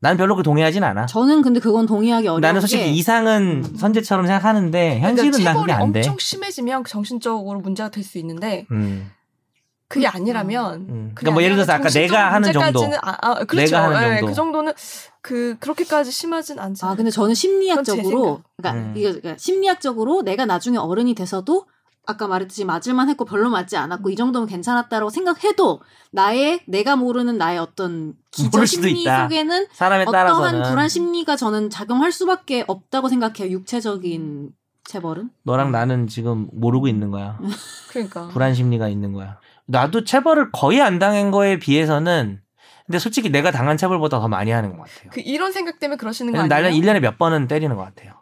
난 0.00 0.16
별로 0.16 0.36
그 0.36 0.42
동의하진 0.42 0.84
않아. 0.84 1.06
저는 1.06 1.42
근데 1.42 1.58
그건 1.60 1.86
동의하기 1.86 2.28
어려운 2.28 2.40
나는 2.40 2.60
솔직히 2.60 2.84
게 2.84 2.90
이상은 2.90 3.64
음. 3.64 3.76
선재처럼 3.76 4.26
생각하는데 4.26 5.00
현실은 5.00 5.30
그러니까 5.32 5.52
난 5.52 5.60
그게 5.60 5.72
안 5.72 5.92
돼. 5.92 5.98
엄청 6.00 6.16
심해지면 6.18 6.84
정신적으로 6.84 7.60
문제가 7.60 7.88
될 7.88 8.04
수 8.04 8.18
있는데 8.18 8.64
음, 8.70 9.10
그게 9.88 10.06
아니라면 10.06 10.74
음. 10.88 11.10
그게 11.14 11.24
그러니까 11.24 11.30
뭐 11.32 11.42
예를 11.42 11.56
들어서 11.56 11.72
아까 11.72 11.88
내가 11.88 12.32
하는 12.32 12.52
정도, 12.52 12.84
아, 13.02 13.16
아, 13.20 13.34
그렇죠. 13.44 13.56
내가 13.56 13.82
하는 13.84 14.02
예, 14.02 14.16
정도. 14.18 14.26
그 14.26 14.34
정도는 14.34 14.72
그 15.20 15.56
그렇게까지 15.58 16.10
심하진 16.12 16.58
않지. 16.58 16.84
아 16.84 16.94
근데 16.94 17.10
저는 17.10 17.34
심리학적으로 17.34 18.42
그러니까 18.56 18.80
음. 18.80 18.92
이게 18.96 19.08
그러니까 19.08 19.34
심리학적으로 19.38 20.22
내가 20.22 20.46
나중에 20.46 20.78
어른이 20.78 21.14
돼서도 21.14 21.66
아까 22.08 22.26
말했듯이 22.26 22.64
맞을만 22.64 23.10
했고 23.10 23.26
별로 23.26 23.50
맞지 23.50 23.76
않았고 23.76 24.08
이 24.08 24.16
정도면 24.16 24.48
괜찮았다라고 24.48 25.10
생각해도 25.10 25.82
나의 26.10 26.60
내가 26.66 26.96
모르는 26.96 27.36
나의 27.36 27.58
어떤 27.58 28.14
기저 28.30 28.64
심리 28.64 29.02
있다. 29.02 29.24
속에는 29.24 29.66
사람에 29.72 30.04
어떠한 30.04 30.12
따라서는 30.26 30.70
불안 30.70 30.88
심리가 30.88 31.36
저는 31.36 31.68
작용할 31.68 32.10
수밖에 32.10 32.64
없다고 32.66 33.10
생각해요 33.10 33.50
육체적인 33.50 34.52
체벌은 34.84 35.28
너랑 35.42 35.70
나는 35.70 36.06
지금 36.06 36.48
모르고 36.54 36.88
있는 36.88 37.10
거야. 37.10 37.38
그러니까. 37.92 38.28
불안 38.28 38.54
심리가 38.54 38.88
있는 38.88 39.12
거야. 39.12 39.38
나도 39.66 40.04
체벌을 40.04 40.50
거의 40.50 40.80
안 40.80 40.98
당한 40.98 41.30
거에 41.30 41.58
비해서는 41.58 42.40
근데 42.86 42.98
솔직히 42.98 43.28
내가 43.28 43.50
당한 43.50 43.76
체벌보다 43.76 44.18
더 44.18 44.28
많이 44.28 44.50
하는 44.50 44.78
것 44.78 44.84
같아요. 44.84 45.10
그 45.12 45.20
이런 45.20 45.52
생각 45.52 45.78
때문에 45.78 45.98
그러시는 45.98 46.32
거 46.32 46.38
왜냐면 46.38 46.56
아니에요? 46.56 46.72
나는 46.72 47.00
1년에 47.00 47.02
몇 47.02 47.18
번은 47.18 47.48
때리는 47.48 47.76
것 47.76 47.82
같아요. 47.82 48.14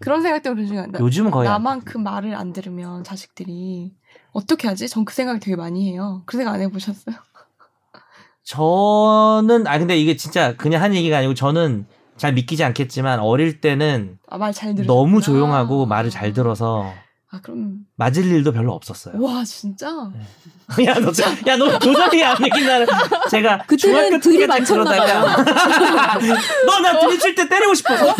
그런 0.00 0.22
생각 0.22 0.42
때문에 0.42 0.66
아니에요? 0.68 0.98
요즘은 1.00 1.30
거의 1.30 1.48
안 1.48 1.54
나만큼 1.54 2.02
말을 2.02 2.34
안 2.34 2.52
들으면 2.52 3.02
자식들이 3.04 3.92
어떻게 4.32 4.68
하지? 4.68 4.88
전 4.88 5.04
그 5.04 5.14
생각 5.14 5.38
되게 5.40 5.56
많이 5.56 5.90
해요. 5.90 6.22
그 6.26 6.36
생각 6.36 6.52
안 6.54 6.60
해보셨어요? 6.60 7.16
저는 8.44 9.66
아 9.66 9.78
근데 9.78 9.96
이게 9.98 10.16
진짜 10.16 10.54
그냥 10.56 10.82
한 10.82 10.94
얘기가 10.94 11.18
아니고 11.18 11.34
저는 11.34 11.86
잘 12.16 12.32
믿기지 12.32 12.62
않겠지만 12.64 13.20
어릴 13.20 13.60
때는 13.60 14.18
아, 14.28 14.38
너무 14.86 15.20
조용하고 15.20 15.86
말을 15.86 16.10
잘 16.10 16.32
들어서 16.32 16.92
아, 17.32 17.40
그럼. 17.42 17.78
맞을 17.96 18.24
일도 18.24 18.52
별로 18.52 18.72
없었어요. 18.72 19.20
와, 19.20 19.42
진짜? 19.44 19.88
야, 19.88 20.94
너, 20.94 21.10
야, 21.48 21.56
너 21.56 21.76
도저히 21.78 22.22
안 22.22 22.40
믿긴다는. 22.40 22.86
제가 23.30 23.58
그때는 23.66 23.78
중학교 23.78 24.20
들이 24.20 24.46
그러다가 24.64 25.36
너나 26.66 27.00
들이칠 27.00 27.34
때 27.34 27.48
때리고 27.48 27.74
싶어서? 27.74 28.14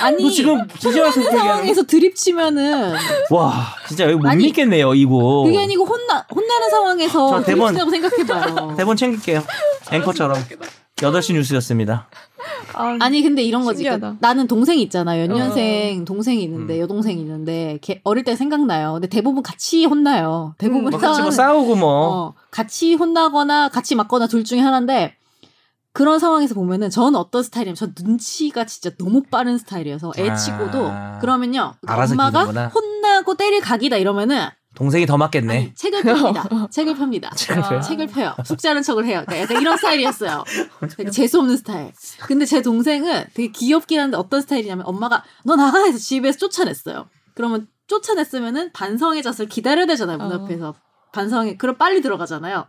아니 0.00 0.22
너 0.24 0.30
지금 0.30 0.66
그 0.66 1.22
상황에서 1.22 1.82
드립 1.82 2.14
치면은 2.16 2.94
와, 3.30 3.66
진짜 3.86 4.04
여기 4.04 4.16
못 4.16 4.26
아니, 4.26 4.44
믿겠네요, 4.46 4.94
이거. 4.94 5.44
그게 5.44 5.58
아니고 5.62 5.84
혼나 5.84 6.26
혼나는 6.34 6.70
상황에서 6.70 7.42
저 7.42 7.44
대본- 7.44 7.90
생각해봐요. 7.90 8.74
대본 8.76 8.96
챙길게요. 8.96 9.44
앵커처럼. 9.92 10.42
8시 10.96 11.34
뉴스였습니다. 11.34 12.08
아, 12.72 12.96
아니 13.00 13.22
근데 13.22 13.42
이런 13.42 13.64
거지. 13.64 13.78
신기하다. 13.78 13.98
그러니까 13.98 14.26
나는 14.26 14.46
동생이 14.46 14.80
있잖아. 14.82 15.20
연년생 15.20 16.02
어. 16.02 16.04
동생이 16.04 16.42
있는데 16.42 16.76
음. 16.76 16.80
여동생이 16.80 17.20
있는데 17.20 17.78
걔 17.82 18.00
어릴 18.02 18.24
때 18.24 18.34
생각나요. 18.34 18.94
근데 18.94 19.06
대부분 19.08 19.42
같이 19.42 19.84
혼나요. 19.84 20.54
대부분 20.56 20.86
음, 20.86 20.90
뭐 20.90 20.98
같이 20.98 21.20
뭐 21.20 21.30
싸우고 21.30 21.76
뭐. 21.76 21.90
어, 21.90 22.34
같이 22.50 22.94
혼나거나 22.94 23.68
같이 23.68 23.94
맞거나 23.94 24.26
둘 24.26 24.42
중에 24.44 24.60
하나인데 24.60 25.14
그런 25.92 26.18
상황에서 26.18 26.54
보면은 26.54 26.88
저는 26.88 27.16
어떤 27.18 27.42
스타일이냐면 27.42 27.74
저 27.76 27.88
눈치가 28.02 28.64
진짜 28.64 28.90
너무 28.98 29.22
빠른 29.22 29.58
스타일이어서 29.58 30.12
애 30.18 30.30
아. 30.30 30.34
치고도 30.34 30.92
그러면요 31.20 31.74
그러니까 31.82 32.12
엄마가 32.12 32.40
기는구나. 32.40 32.68
혼나고 32.68 33.34
때릴 33.36 33.60
각이다 33.60 33.96
이러면은 33.96 34.46
동생이 34.76 35.06
더 35.06 35.16
맞겠네. 35.16 35.52
아니, 35.56 35.74
책을 35.74 36.02
펴니다. 36.02 36.44
책을 36.70 36.94
펴니다. 36.96 37.30
책을 37.34 37.62
펴요? 37.62 37.80
책을 37.80 38.06
펴요. 38.08 38.34
숙제하는 38.44 38.82
척을 38.82 39.06
해요. 39.06 39.22
그러니까 39.26 39.42
약간 39.42 39.60
이런 39.62 39.76
스타일이었어요. 39.76 40.44
되게 40.96 41.10
재수 41.10 41.38
없는 41.40 41.56
스타일. 41.56 41.92
근데 42.20 42.44
제 42.44 42.60
동생은 42.62 43.24
되게 43.34 43.50
귀엽긴 43.50 43.98
한데 44.00 44.16
어떤 44.16 44.42
스타일이냐면 44.42 44.86
엄마가 44.86 45.24
너 45.44 45.56
나가 45.56 45.78
해서 45.84 45.98
집에서 45.98 46.38
쫓아냈어요. 46.38 47.08
그러면 47.34 47.66
쫓아냈으면은 47.88 48.72
반성의 48.72 49.22
잣을 49.22 49.48
기다려야 49.48 49.86
되잖아요. 49.86 50.18
문 50.18 50.30
어. 50.30 50.44
앞에서. 50.44 50.74
반성에 51.12 51.56
그럼 51.56 51.76
빨리 51.76 52.02
들어가잖아요. 52.02 52.66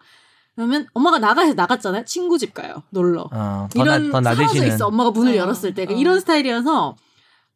그러면 0.55 0.87
엄마가 0.93 1.19
나가 1.19 1.41
해서 1.41 1.53
나갔잖아요. 1.55 2.05
친구 2.05 2.37
집 2.37 2.53
가요. 2.53 2.83
놀러. 2.89 3.29
어, 3.33 3.67
더, 3.71 3.81
이런 3.83 4.09
나, 4.11 4.21
더 4.21 4.33
사라져. 4.35 4.65
있어. 4.65 4.87
엄마가 4.87 5.11
문을 5.11 5.33
어, 5.33 5.35
열었을 5.35 5.73
때. 5.73 5.83
그러니까 5.85 5.97
어. 5.97 6.01
이런 6.01 6.19
스타일이어서 6.21 6.95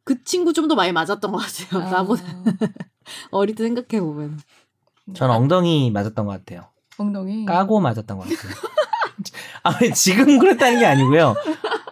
그 0.03 0.23
친구 0.23 0.51
좀 0.53 0.67
더 0.67 0.75
많이 0.75 0.91
맞았던 0.91 1.31
것 1.31 1.37
같아요. 1.37 1.83
아. 1.87 1.89
나보다 1.91 2.23
어릴 3.31 3.55
때 3.55 3.63
생각해 3.63 4.01
보면. 4.01 4.39
저는 5.13 5.35
엉덩이 5.35 5.91
맞았던 5.91 6.25
것 6.25 6.31
같아요. 6.31 6.67
엉덩이. 6.97 7.45
까고 7.45 7.79
맞았던 7.79 8.17
것 8.17 8.23
같아요. 8.23 8.53
아, 9.63 9.77
지금 9.93 10.39
그랬다는 10.39 10.79
게 10.79 10.85
아니고요. 10.85 11.35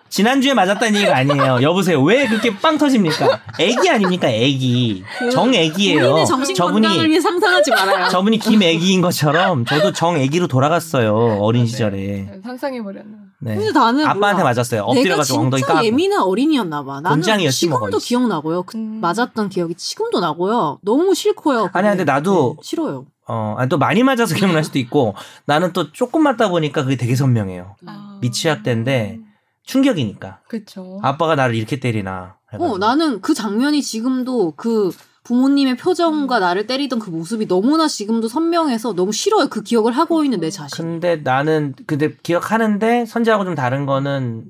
지난주에 0.10 0.56
맞았다는 0.56 0.96
얘기가 0.96 1.16
아니에요. 1.18 1.60
여보세요. 1.62 2.02
왜 2.02 2.28
그렇게 2.28 2.56
빵 2.58 2.78
터집니까? 2.80 3.42
애기 3.60 3.90
아닙니까? 3.90 4.28
애기. 4.28 5.04
정애기예요. 5.32 6.26
정신 6.26 6.56
건강을 6.56 6.82
저분이 6.90 7.10
위해 7.10 7.20
상상하지 7.20 7.70
말아요. 7.72 8.10
저분이 8.10 8.40
김애기인 8.40 9.02
것처럼 9.02 9.66
저도 9.66 9.92
정애기로 9.94 10.48
돌아갔어요. 10.48 11.38
어린 11.40 11.68
시절에. 11.68 11.98
네, 11.98 12.40
상상해 12.44 12.82
버렸나. 12.82 13.18
네. 13.42 13.56
근데 13.56 13.72
나는 13.72 14.04
아빠한테 14.04 14.42
몰라. 14.42 14.44
맞았어요. 14.46 14.82
내가 14.82 14.90
엎드려 14.92 15.16
가지고 15.16 15.40
엉덩이 15.42 15.62
진짜 15.62 15.74
까고. 15.76 15.86
예민한 15.86 16.24
어린이였나 16.24 16.84
봐. 16.84 17.02
나는 17.02 17.22
뭐 17.40 17.50
지금도. 17.52 17.98
기억나고요. 18.00 18.64
그 18.64 18.78
음. 18.78 19.00
맞았던 19.02 19.50
기억이 19.50 19.76
지금도 19.76 20.20
나고요. 20.20 20.80
너무 20.82 21.14
싫고요. 21.14 21.70
아니야, 21.72 21.96
근데 21.96 22.12
나도- 22.12 22.56
네, 22.56 22.62
싫어요. 22.64 23.06
어, 23.30 23.56
아니, 23.60 23.70
또 23.70 23.78
많이 23.78 24.02
맞아서 24.02 24.34
기억날 24.34 24.64
수도 24.64 24.80
있고 24.80 25.14
나는 25.46 25.72
또 25.72 25.92
조금 25.92 26.24
맞다 26.24 26.50
보니까 26.50 26.84
그게 26.84 26.98
되게 26.98 27.16
선명해요. 27.16 27.76
아. 27.86 28.18
미취학 28.22 28.64
때인데 28.64 29.20
충격이니까. 29.64 30.40
그쵸. 30.48 31.00
아빠가 31.04 31.36
나를 31.36 31.54
이렇게 31.54 31.80
때리나. 31.80 32.38
해가지고. 32.52 32.74
어, 32.74 32.78
나는 32.80 33.22
그 33.22 33.36
장면이 33.36 33.84
지금도 33.84 34.54
그 34.56 34.90
부모님의 35.24 35.78
표정과 35.78 36.40
나를 36.40 36.66
때리던 36.66 36.98
그 36.98 37.12
모습이 37.12 37.48
너무나 37.48 37.88
지금도 37.88 38.28
선명해서 38.28 38.94
너무 38.94 39.12
싫어요. 39.12 39.48
그 39.48 39.62
기억을 39.62 39.92
하고 39.92 40.24
있는 40.24 40.40
내 40.40 40.50
자신. 40.50 40.76
근데 40.84 41.18
나는 41.18 41.76
근데 41.86 42.16
기억하는데 42.24 43.06
선재하고 43.06 43.46
좀 43.46 43.54
다른 43.54 43.86
거는 43.86 44.46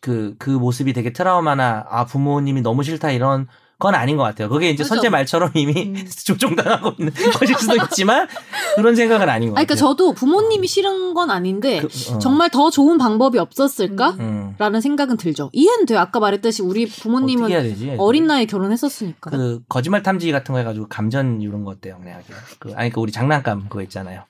그그 0.00 0.50
모습이 0.50 0.92
되게 0.92 1.12
트라우마나 1.12 1.86
아 1.88 2.04
부모님이 2.04 2.60
너무 2.60 2.84
싫다 2.84 3.10
이런 3.10 3.48
건 3.82 3.96
아닌 3.96 4.16
것 4.16 4.22
같아요. 4.22 4.48
그게 4.48 4.70
이제 4.70 4.84
그죠. 4.84 4.94
선재 4.94 5.08
말처럼 5.08 5.50
이미 5.54 5.72
음. 5.86 6.06
조종당하고 6.24 6.94
있는 6.98 7.12
것일 7.12 7.56
수도 7.56 7.74
있지만 7.82 8.28
그런 8.76 8.94
생각은 8.94 9.28
아닌 9.28 9.50
것 9.50 9.56
아니, 9.56 9.66
그러니까 9.66 9.74
같아요. 9.74 9.88
저도 9.88 10.12
부모님이 10.12 10.68
싫은 10.68 11.14
건 11.14 11.32
아닌데 11.32 11.80
그, 11.80 11.88
어. 12.14 12.18
정말 12.20 12.48
더 12.48 12.70
좋은 12.70 12.96
방법이 12.96 13.38
없었을까? 13.38 14.10
음. 14.20 14.54
라는 14.58 14.80
생각은 14.80 15.16
들죠. 15.16 15.50
이해는 15.52 15.86
돼요. 15.86 15.98
아까 15.98 16.20
말했듯이 16.20 16.62
우리 16.62 16.86
부모님은 16.86 17.48
되지? 17.48 17.96
어린 17.98 18.28
나이에 18.28 18.46
결혼했었으니까. 18.46 19.30
그 19.30 19.60
거짓말 19.68 20.04
탐지 20.04 20.30
같은 20.30 20.52
거 20.52 20.58
해가지고 20.58 20.86
감전 20.88 21.40
이런 21.40 21.64
거 21.64 21.72
어때요? 21.72 21.98
그냥. 21.98 22.22
그 22.60 22.72
아니 22.76 22.90
그 22.90 23.00
우리 23.00 23.10
장난감 23.10 23.68
그거 23.68 23.82
있잖아요. 23.82 24.26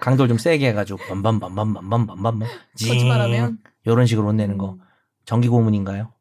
강도를 0.00 0.28
좀 0.28 0.36
세게 0.36 0.68
해가지고 0.68 0.98
밤밤밤밤밤밤밤밤 1.08 2.40
거짓말하면 2.78 3.58
이런 3.86 4.04
식으로 4.04 4.28
혼내는 4.28 4.58
거 4.58 4.76
전기 5.24 5.48
고문인가요? 5.48 6.12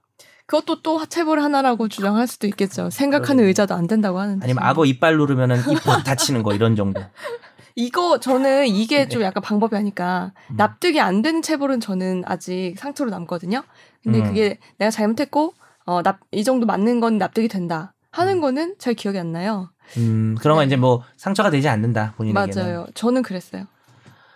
그것도 0.49 0.81
또 0.81 0.97
하체볼 0.97 1.43
하나라고 1.43 1.87
주장할 1.87 2.25
수도 2.25 2.47
있겠죠. 2.47 2.89
생각하는. 2.89 3.43
의자도 3.43 3.75
안 3.75 3.85
된다고 3.85 4.19
하는데. 4.19 4.43
아니면 4.43 4.63
악어 4.63 4.83
이빨 4.83 5.15
누르면은 5.15 5.59
입 5.69 5.77
다치는 6.03 6.41
거 6.41 6.55
이런 6.55 6.75
정도. 6.75 6.99
이거 7.75 8.19
저는 8.19 8.67
이게 8.67 9.07
좀 9.07 9.21
약간 9.21 9.43
방법이 9.43 9.75
아닐까. 9.75 10.33
음. 10.49 10.57
납득이 10.57 10.99
안 10.99 11.21
되는 11.21 11.43
체벌은 11.43 11.79
저는 11.79 12.23
아직 12.25 12.73
상처로 12.77 13.11
남거든요. 13.11 13.61
근데 14.03 14.19
음. 14.19 14.23
그게 14.23 14.57
내가 14.79 14.89
잘못했고 14.89 15.53
어, 15.85 16.01
납, 16.01 16.19
이 16.31 16.43
정도 16.43 16.65
맞는 16.65 16.99
건 16.99 17.19
납득이 17.19 17.47
된다. 17.47 17.93
하는 18.09 18.41
거는 18.41 18.75
잘 18.79 18.95
기억이 18.95 19.19
안 19.19 19.31
나요. 19.31 19.69
음, 19.97 20.35
그런 20.41 20.55
건 20.55 20.63
네. 20.63 20.65
이제 20.65 20.77
뭐 20.77 21.03
상처가 21.15 21.51
되지 21.51 21.69
않는다 21.69 22.15
본인에게는. 22.17 22.55
맞아요. 22.55 22.87
저는 22.95 23.21
그랬어요. 23.21 23.67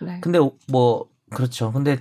네. 0.00 0.18
근데 0.20 0.38
뭐 0.68 1.06
그렇죠. 1.30 1.72
근데 1.72 1.98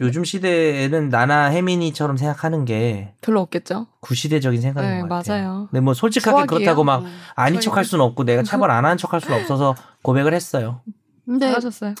요즘 0.00 0.24
시대에는 0.24 1.08
나나 1.08 1.46
혜민이처럼 1.50 2.18
생각하는 2.18 2.64
게 2.66 3.14
별로 3.22 3.40
없겠죠. 3.40 3.86
구시대적인 4.00 4.60
생각인 4.60 4.90
네, 4.90 5.00
것 5.00 5.08
같아요. 5.08 5.42
맞아요. 5.48 5.68
근데 5.70 5.80
뭐 5.80 5.94
솔직하게 5.94 6.30
소확이에요. 6.32 6.46
그렇다고 6.58 6.84
막 6.84 7.02
음. 7.04 7.18
아닌 7.34 7.54
저희- 7.60 7.64
척할 7.64 7.84
수는 7.84 8.04
없고 8.04 8.24
내가 8.24 8.42
차별 8.42 8.70
안 8.70 8.84
하는 8.84 8.98
척 8.98 9.14
할 9.14 9.20
수는 9.22 9.40
없어서 9.40 9.74
고백을 10.02 10.34
했어요. 10.34 10.82
근데 11.24 11.46
잘하셨어요. 11.48 11.94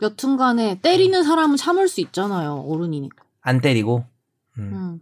여튼간에 0.00 0.80
때리는 0.80 1.24
사람은 1.24 1.56
참을 1.56 1.88
수 1.88 2.00
있잖아요. 2.00 2.64
어른이니까. 2.68 3.24
안 3.40 3.60
때리고. 3.60 4.04
음. 4.58 4.70
음. 4.72 5.00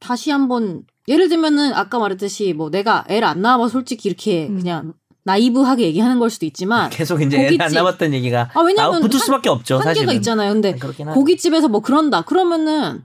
다시 0.00 0.30
한번 0.30 0.84
예를 1.08 1.28
들면은 1.28 1.74
아까 1.74 1.98
말했듯이 1.98 2.54
뭐 2.54 2.70
내가 2.70 3.04
애를 3.08 3.28
안 3.28 3.42
낳아봐 3.42 3.68
솔직히 3.68 4.08
이렇게 4.08 4.46
음. 4.48 4.56
그냥 4.58 4.94
나이브하게 5.28 5.82
얘기하는 5.84 6.18
걸 6.18 6.30
수도 6.30 6.46
있지만 6.46 6.88
계속 6.90 7.20
이제 7.20 7.36
애를 7.36 7.46
안 7.52 7.58
고깃집. 7.58 7.74
남았던 7.76 8.14
얘기가 8.14 8.50
아 8.54 8.60
왜냐면 8.60 9.00
붙을 9.02 9.12
한- 9.14 9.20
수밖에 9.20 9.48
없죠. 9.50 9.74
한계가 9.76 9.94
사실은. 9.94 10.14
있잖아요. 10.14 10.52
근데 10.54 10.72
하죠. 10.72 11.12
고깃집에서 11.12 11.68
뭐 11.68 11.80
그런다 11.80 12.22
그러면은 12.22 13.04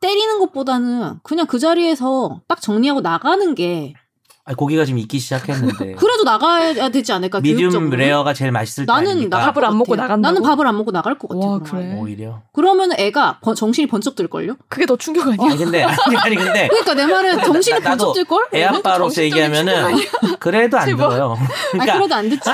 때리는 0.00 0.38
것보다는 0.40 1.20
그냥 1.22 1.46
그 1.46 1.58
자리에서 1.58 2.42
딱 2.46 2.60
정리하고 2.60 3.00
나가는 3.00 3.54
게 3.54 3.94
아니, 4.48 4.56
고기가 4.56 4.86
지금 4.86 4.98
익기 4.98 5.18
시작했는데 5.18 5.92
그래도 6.00 6.24
나가야 6.24 6.88
되지 6.88 7.12
않을까 7.12 7.40
미디움 7.40 7.70
교육적으로. 7.70 7.96
레어가 7.98 8.32
제일 8.32 8.50
맛있을 8.50 8.86
때 8.86 8.92
나는? 8.92 9.28
나갈 9.28 9.48
밥을 9.48 9.64
안것 9.66 9.76
먹고. 9.78 9.94
나간다고? 9.96 10.20
나는 10.22 10.42
밥을 10.42 10.66
안 10.66 10.76
먹고 10.78 10.90
나갈 10.90 11.18
것 11.18 11.28
같아. 11.28 11.46
와. 11.46 11.58
그래? 11.58 11.94
오히려. 12.00 12.40
그러면 12.54 12.92
애가 12.98 13.40
번- 13.42 13.54
정신이 13.54 13.88
번쩍 13.88 14.16
들 14.16 14.26
걸요? 14.28 14.56
그게 14.70 14.86
더 14.86 14.96
충격 14.96 15.28
아니야? 15.28 15.50
아니 15.50 15.56
근데 15.58 15.82
아니, 15.82 16.16
아니 16.16 16.36
근데 16.36 16.66
그러니까 16.68 16.94
내 16.94 17.06
말은 17.06 17.42
정신이 17.44 17.80
나- 17.80 17.90
번쩍 17.90 18.14
들 18.14 18.24
걸? 18.24 18.46
애 18.54 18.64
아빠로서 18.64 19.14
정신적인 19.14 19.44
얘기하면은 19.54 19.98
그래도 20.40 20.78
안. 20.78 20.86
들어요. 20.86 21.36
아 21.38 21.46
그러니까 21.72 21.98
그래도 21.98 22.14
안 22.14 22.28
듣지. 22.30 22.50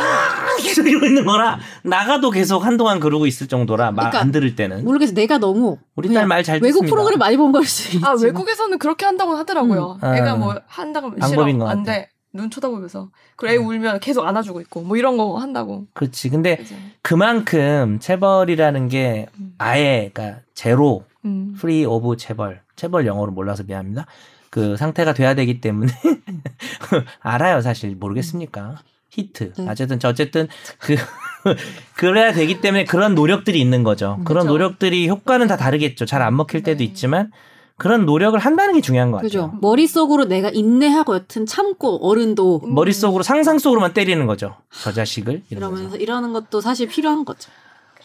계속 0.63 0.89
이러고 0.89 1.07
있는 1.07 1.25
거라 1.25 1.59
나가도 1.85 2.31
계속 2.31 2.65
한동안 2.65 2.99
그러고 2.99 3.27
있을 3.29 3.47
정도라 3.47 3.93
말안 3.93 4.11
그러니까 4.11 4.33
들을 4.33 4.57
때는 4.57 4.85
모르겠어. 4.85 5.13
내가 5.15 5.39
너무 5.39 5.79
우리 5.95 6.13
딸 6.13 6.27
말잘 6.27 6.57
외국 6.57 6.81
듣습니다. 6.81 6.93
프로그램 6.95 7.19
많이 7.21 7.37
본 7.37 7.53
걸수 7.53 7.95
있지. 7.95 8.05
아 8.05 8.15
외국에서는 8.21 8.79
그렇게 8.81 9.05
한다고 9.07 9.37
하더라고요. 9.37 9.99
음. 10.03 10.15
애가 10.15 10.33
아. 10.33 10.35
뭐 10.35 10.55
한다고 10.67 11.15
방법인 11.15 11.59
것 11.61 11.67
싫어 11.69 11.79
같아. 11.79 11.84
안돼 11.91 12.09
눈 12.33 12.51
쳐다보면서 12.51 13.11
그리고 13.37 13.53
애 13.55 13.57
울면 13.57 14.01
계속 14.01 14.27
안아주고 14.27 14.61
있고 14.63 14.83
뭐 14.83 14.97
이런 14.97 15.17
거 15.17 15.37
한다고. 15.39 15.87
그렇지. 15.95 16.29
근데 16.31 16.57
그죠? 16.57 16.75
그만큼 17.03 17.99
체벌이라는 18.01 18.89
게 18.89 19.27
음. 19.39 19.55
아예 19.59 20.11
그러니까 20.13 20.41
제로 20.55 21.05
음. 21.25 21.55
free 21.57 21.85
of 21.85 22.17
체벌 22.17 22.61
체벌 22.77 23.07
영어로 23.07 23.31
몰라서 23.33 23.63
미안합니다. 23.63 24.07
그 24.51 24.77
상태가 24.77 25.15
돼야 25.15 25.35
되기 25.35 25.61
때문에 25.61 25.93
알아요 27.21 27.61
사실 27.61 27.95
모르겠습니까? 27.97 28.77
히트 29.11 29.53
네. 29.55 29.69
어쨌든 29.69 29.99
저 30.01 30.09
어쨌든 30.09 30.49
그 30.79 30.97
그래야 31.97 32.33
되기 32.33 32.61
때문에 32.61 32.85
그런 32.85 33.15
노력들이 33.15 33.61
있는 33.61 33.83
거죠. 33.85 34.19
그런 34.25 34.43
그죠. 34.43 34.53
노력들이 34.53 35.09
효과는 35.09 35.47
다 35.47 35.57
다르겠죠. 35.57 36.05
잘 36.07 36.23
안 36.23 36.37
먹힐 36.37 36.63
때도 36.63 36.79
네. 36.79 36.85
있지만 36.85 37.31
그런 37.77 38.07
노력을 38.07 38.39
한다는 38.39 38.75
게 38.75 38.81
중요한 38.81 39.11
것 39.11 39.21
그죠. 39.21 39.43
같아요. 39.43 39.59
머릿속으로 39.61 40.27
내가 40.27 40.49
인내하고 40.51 41.15
여튼 41.17 41.45
참고 41.47 41.97
어른도 42.09 42.61
음. 42.65 42.75
머릿속으로 42.75 43.23
상상 43.25 43.59
속으로만 43.59 43.93
때리는 43.95 44.27
거죠. 44.27 44.55
저 44.83 44.93
자식을 44.93 45.43
이러면서. 45.51 45.75
이러면서 45.77 45.97
이러는 45.97 46.33
것도 46.33 46.61
사실 46.61 46.87
필요한 46.89 47.25
거죠. 47.25 47.51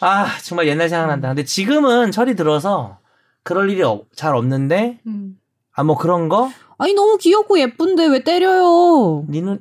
아 0.00 0.26
정말 0.42 0.66
옛날 0.66 0.88
생각난다. 0.88 1.28
근데 1.28 1.44
지금은 1.44 2.10
철이 2.10 2.34
들어서 2.34 2.98
그럴 3.44 3.70
일이 3.70 3.82
없- 3.82 4.06
잘 4.14 4.34
없는데 4.34 4.98
음. 5.06 5.36
아 5.72 5.84
뭐 5.84 5.96
그런 5.96 6.28
거 6.28 6.50
아니 6.78 6.92
너무 6.94 7.16
귀엽고 7.18 7.58
예쁜데 7.60 8.06
왜 8.06 8.24
때려요? 8.24 9.24
니는 9.28 9.60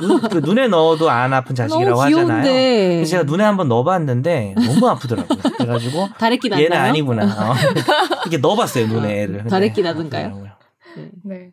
눈, 0.00 0.20
그 0.22 0.38
눈에 0.38 0.68
넣어도 0.68 1.10
안 1.10 1.32
아픈 1.32 1.54
자식이라고 1.54 2.02
너무 2.04 2.20
하잖아요. 2.20 3.04
제가 3.04 3.22
눈에 3.24 3.44
한번 3.44 3.68
넣어봤는데 3.68 4.54
너무 4.56 4.88
아프더라고요. 4.88 5.38
그래가지고 5.58 6.08
다래끼 6.18 6.50
얘는 6.50 6.68
났나요? 6.70 6.88
아니구나. 6.90 7.24
어. 7.24 7.54
이렇게 8.26 8.38
넣어봤어요 8.38 8.86
눈에 8.86 9.22
애를. 9.22 9.36
근데 9.38 9.48
다래끼 9.50 9.82
나던가요? 9.82 10.26
아프더라고요. 10.26 10.52
네. 11.24 11.50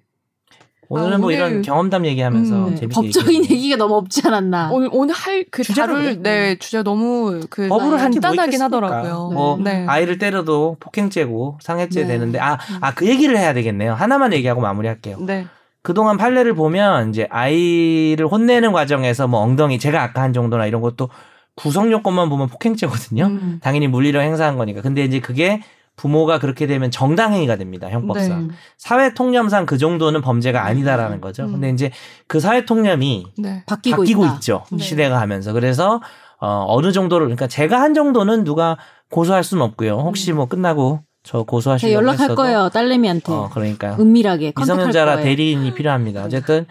오늘은 0.91 1.13
아, 1.13 1.17
뭐 1.19 1.27
오늘- 1.27 1.35
이런 1.37 1.61
경험담 1.61 2.03
얘기하면서 2.07 2.55
음, 2.55 2.69
네, 2.71 2.75
재밌게 2.77 2.95
법적인 2.95 3.27
얘기했는데. 3.43 3.53
얘기가 3.55 3.75
너무 3.77 3.95
없지 3.97 4.21
않았나. 4.25 4.71
오늘 4.71 4.89
오늘 4.91 5.13
할 5.13 5.45
그. 5.51 5.61
다룰 5.61 6.23
네 6.23 6.57
주제 6.57 6.81
너무 6.81 7.41
그 7.51 7.67
법으로 7.67 7.89
뭐 7.89 7.97
간단하긴 7.99 8.53
있겠습니까? 8.55 8.65
하더라고요. 8.65 9.29
뭐 9.31 9.59
네. 9.63 9.85
아이를 9.87 10.17
때려도 10.17 10.77
폭행죄고 10.79 11.59
상해죄 11.61 12.01
네. 12.01 12.07
되는데 12.07 12.39
아 12.39 12.57
아 12.81 12.91
그 12.95 13.05
얘기를 13.07 13.37
해야 13.37 13.53
되겠네요. 13.53 13.93
하나만 13.93 14.33
얘기하고 14.33 14.61
마무리할게요. 14.61 15.17
네. 15.19 15.45
그동안 15.81 16.17
판례를 16.17 16.53
보면 16.55 17.09
이제 17.09 17.27
아이를 17.29 18.27
혼내는 18.27 18.71
과정에서 18.73 19.27
뭐 19.27 19.39
엉덩이 19.39 19.79
제가 19.79 20.01
아까 20.01 20.21
한 20.21 20.33
정도나 20.33 20.65
이런 20.65 20.81
것도 20.81 21.09
구성 21.55 21.91
요건만 21.91 22.29
보면 22.29 22.47
폭행죄거든요. 22.47 23.25
음. 23.25 23.59
당연히 23.61 23.87
물리력 23.87 24.21
행사한 24.21 24.57
거니까. 24.57 24.81
근데 24.81 25.03
이제 25.03 25.19
그게 25.19 25.61
부모가 25.95 26.39
그렇게 26.39 26.65
되면 26.65 26.91
정당행위가 26.91 27.57
됩니다. 27.57 27.89
형법상. 27.89 28.47
네. 28.47 28.53
사회 28.77 29.13
통념상 29.13 29.65
그 29.65 29.77
정도는 29.77 30.21
범죄가 30.21 30.63
아니다라는 30.63 31.19
거죠. 31.19 31.43
음. 31.43 31.53
근데 31.53 31.69
이제 31.71 31.91
그 32.27 32.39
사회 32.39 32.63
통념이 32.65 33.25
네. 33.37 33.63
바뀌고, 33.65 33.97
바뀌고. 34.03 34.25
있죠. 34.27 34.63
네. 34.71 34.77
시대가 34.77 35.19
하면서. 35.19 35.51
그래서 35.51 36.01
어 36.39 36.65
어느 36.69 36.93
정도를 36.93 37.25
그러니까 37.27 37.47
제가 37.47 37.81
한 37.81 37.93
정도는 37.93 38.45
누가 38.45 38.77
고소할 39.11 39.43
수는 39.43 39.61
없고요. 39.63 39.95
혹시 39.95 40.31
뭐 40.31 40.45
끝나고 40.45 41.01
저 41.29 41.37
제가 41.37 41.43
고소하시려고 41.43 41.93
연락할 41.93 42.21
했어도 42.21 42.35
거예요. 42.35 42.69
딸내미한테. 42.69 43.31
어 43.31 43.49
그러니까요. 43.53 43.97
은밀하게 43.99 44.53
미성년자라 44.57 45.17
거예요. 45.17 45.25
대리인이 45.27 45.75
필요합니다. 45.75 46.23
어쨌든 46.23 46.65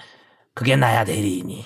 그게 0.52 0.74
나야 0.74 1.04
대리인이 1.04 1.64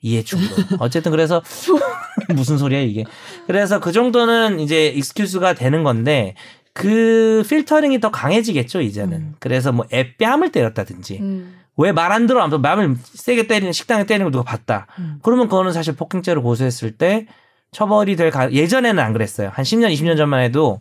이해 0.00 0.22
충돌. 0.22 0.64
어쨌든 0.78 1.12
그래서 1.12 1.42
무슨 2.34 2.56
소리야 2.56 2.80
이게. 2.80 3.04
그래서 3.46 3.78
그 3.78 3.92
정도는 3.92 4.58
이제 4.60 4.86
익스큐즈가 4.86 5.52
되는 5.52 5.82
건데 5.82 6.34
그 6.72 7.44
필터링이 7.46 8.00
더 8.00 8.10
강해지겠죠 8.10 8.80
이제는. 8.80 9.16
음. 9.18 9.34
그래서 9.38 9.70
뭐애 9.72 10.16
뺨을 10.16 10.50
때렸다든지 10.50 11.18
음. 11.20 11.58
왜말 11.76 12.10
안 12.10 12.26
들어? 12.26 12.40
아무튼 12.40 12.62
뺨을 12.62 12.96
세게 13.02 13.48
때리는 13.48 13.72
식당에 13.74 14.06
때리는 14.06 14.24
걸 14.24 14.32
누가 14.32 14.44
봤다. 14.44 14.86
음. 14.98 15.18
그러면 15.22 15.48
그거는 15.48 15.74
사실 15.74 15.94
폭행죄로 15.94 16.42
고소했을 16.42 16.92
때 16.92 17.26
처벌이 17.70 18.16
될 18.16 18.30
가, 18.30 18.50
예전에는 18.50 19.02
안 19.02 19.12
그랬어요. 19.12 19.50
한 19.52 19.62
10년, 19.62 19.92
20년 19.92 20.16
전만 20.16 20.40
해도 20.40 20.80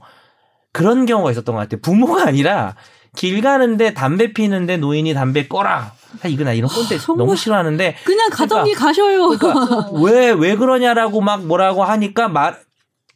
그런 0.72 1.06
경우가 1.06 1.32
있었던 1.32 1.56
것 1.56 1.62
같아요. 1.62 1.82
부모가 1.82 2.28
아니라 2.28 2.76
길 3.16 3.42
가는데 3.42 3.94
담배 3.94 4.34
피는데 4.34 4.78
노인이 4.78 5.14
담배 5.14 5.48
꺼라. 5.48 5.94
아, 6.24 6.28
이거 6.28 6.44
나 6.44 6.54
이런 6.54 6.70
꼰대 6.70 6.98
정말. 6.98 7.26
너무 7.26 7.36
싫어하는데 7.36 7.96
그냥 8.04 8.30
가던 8.32 8.66
길 8.66 8.76
가셔요. 8.76 9.30
그러니까 9.30 9.90
왜, 9.94 10.32
왜 10.32 10.56
그러냐라고 10.56 11.22
막 11.22 11.46
뭐라고 11.46 11.84
하니까 11.84 12.28
말, 12.30 12.58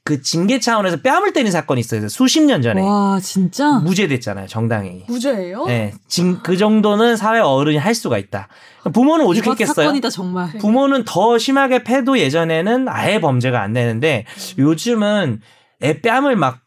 그 0.06 0.22
징계 0.22 0.60
차원에서 0.60 0.98
뺨을 1.02 1.32
때린 1.32 1.52
사건이 1.52 1.80
있어요. 1.80 2.08
수십 2.10 2.42
년 2.42 2.62
전에. 2.62 2.82
와 2.82 3.20
진짜. 3.22 3.80
무죄됐잖아요. 3.80 4.48
정당히. 4.48 5.06
무죄예요? 5.08 5.66
네, 5.66 5.94
징, 6.08 6.40
그 6.44 6.58
정도는 6.58 7.16
사회 7.16 7.40
어른이 7.40 7.78
할 7.78 7.96
수가 7.96 8.18
있다. 8.18 8.50
부모는 8.94 9.26
오죽했겠어요? 9.26 9.86
사건이다 9.86 10.10
정말. 10.10 10.52
부모는 10.60 11.06
더 11.06 11.38
심하게 11.38 11.84
패도 11.84 12.20
예전에는 12.20 12.90
아예 12.90 13.22
범죄가 13.22 13.62
안 13.62 13.74
되는데 13.74 14.26
요즘은 14.58 15.40
애 15.84 16.02
뺨을 16.02 16.36
막 16.36 16.60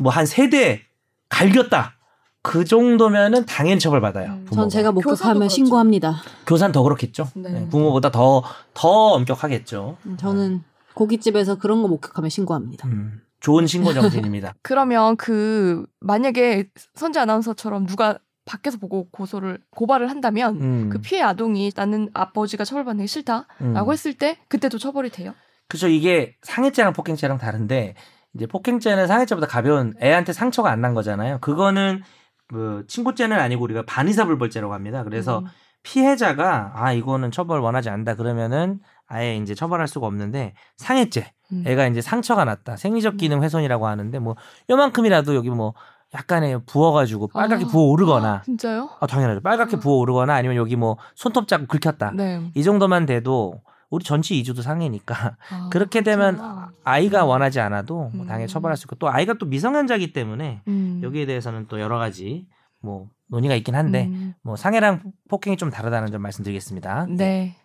뭐 0.00 0.10
한 0.12 0.24
세 0.26 0.48
대 0.50 0.82
갈겼다. 1.28 1.94
그 2.42 2.64
정도면은 2.64 3.46
당연히 3.46 3.80
처벌받아요. 3.80 4.30
음. 4.32 4.44
부모가. 4.44 4.62
전 4.62 4.68
제가 4.68 4.92
목격하면 4.92 5.34
그렇죠. 5.38 5.48
신고합니다. 5.54 6.16
교사는 6.46 6.72
더 6.72 6.82
그렇겠죠. 6.82 7.28
네. 7.34 7.50
네, 7.50 7.68
부모보다 7.68 8.10
더 8.10 8.42
더 8.74 8.88
엄격하겠죠. 9.14 9.96
음, 10.06 10.16
저는 10.18 10.62
고깃집에서 10.94 11.56
그런 11.58 11.80
거 11.82 11.88
목격하면 11.88 12.28
신고합니다. 12.28 12.86
음, 12.88 13.20
좋은 13.40 13.66
신고 13.66 13.92
정신입니다. 13.94 14.54
그러면 14.62 15.16
그 15.16 15.86
만약에 16.00 16.68
선재 16.94 17.18
아나운서처럼 17.20 17.86
누가 17.86 18.18
밖에서 18.44 18.76
보고 18.76 19.08
고소를 19.10 19.58
고발을 19.70 20.10
한다면 20.10 20.60
음, 20.60 20.90
그 20.90 21.00
피해 21.00 21.22
아동이 21.22 21.72
나는 21.74 22.10
아버지가 22.12 22.64
처벌받는 22.64 23.04
게 23.04 23.06
싫다라고 23.06 23.46
음. 23.62 23.92
했을 23.92 24.12
때 24.18 24.36
그때도 24.48 24.76
처벌이 24.78 25.08
돼요? 25.08 25.32
그죠 25.66 25.88
이게 25.88 26.36
상해죄랑 26.42 26.92
폭행죄랑 26.92 27.38
다른데 27.38 27.94
이제 28.34 28.46
폭행죄는 28.46 29.06
상해죄보다 29.06 29.46
가벼운 29.46 29.94
애한테 30.02 30.32
상처가 30.32 30.70
안 30.70 30.80
난 30.80 30.94
거잖아요. 30.94 31.38
그거는 31.40 32.02
그 32.48 32.84
친고죄는 32.88 33.38
아니고 33.38 33.62
우리가 33.64 33.84
반의사불벌죄라고 33.86 34.74
합니다. 34.74 35.02
그래서 35.04 35.38
음. 35.40 35.44
피해자가 35.82 36.72
아 36.74 36.92
이거는 36.92 37.30
처벌 37.30 37.60
원하지 37.60 37.90
않다 37.90 38.16
그러면은 38.16 38.80
아예 39.06 39.36
이제 39.36 39.54
처벌할 39.54 39.86
수가 39.86 40.06
없는데 40.06 40.54
상해죄 40.76 41.32
음. 41.52 41.64
애가 41.66 41.86
이제 41.88 42.00
상처가 42.00 42.44
났다 42.44 42.76
생리적 42.76 43.16
기능 43.18 43.42
훼손이라고 43.42 43.86
하는데 43.86 44.18
뭐 44.18 44.34
요만큼이라도 44.70 45.34
여기 45.34 45.50
뭐 45.50 45.74
약간의 46.14 46.60
부어가지고 46.66 47.28
빨갛게 47.28 47.64
아. 47.64 47.68
부어 47.68 47.82
오르거나 47.90 48.42
진짜요? 48.44 48.88
아 49.00 49.06
당연하죠 49.06 49.40
빨갛게 49.42 49.76
아. 49.76 49.80
부어 49.80 49.96
오르거나 49.98 50.34
아니면 50.34 50.56
여기 50.56 50.76
뭐 50.76 50.96
손톱 51.14 51.48
자국 51.48 51.68
긁혔다 51.68 52.12
네. 52.14 52.50
이 52.54 52.62
정도만 52.62 53.04
돼도 53.06 53.60
우리 53.94 54.04
전치 54.04 54.40
2주도 54.42 54.62
상해니까 54.62 55.36
아, 55.50 55.68
그렇게 55.72 56.02
되면 56.02 56.36
그렇구나. 56.36 56.72
아이가 56.84 57.24
원하지 57.24 57.60
않아도 57.60 58.10
뭐 58.12 58.24
음. 58.24 58.26
당연히 58.26 58.48
처벌할 58.48 58.76
수 58.76 58.84
있고 58.84 58.96
또 58.96 59.08
아이가 59.08 59.34
또 59.34 59.46
미성년자기 59.46 60.12
때문에 60.12 60.62
음. 60.68 61.00
여기에 61.02 61.26
대해서는 61.26 61.66
또 61.68 61.80
여러 61.80 61.98
가지 61.98 62.46
뭐 62.80 63.08
논의가 63.28 63.54
있긴 63.54 63.74
한데 63.74 64.06
음, 64.06 64.34
뭐 64.42 64.56
상해랑 64.56 65.02
폭행이 65.28 65.56
좀 65.56 65.70
다르다는 65.70 66.10
점 66.12 66.20
말씀드리겠습니다. 66.22 67.06
네. 67.08 67.56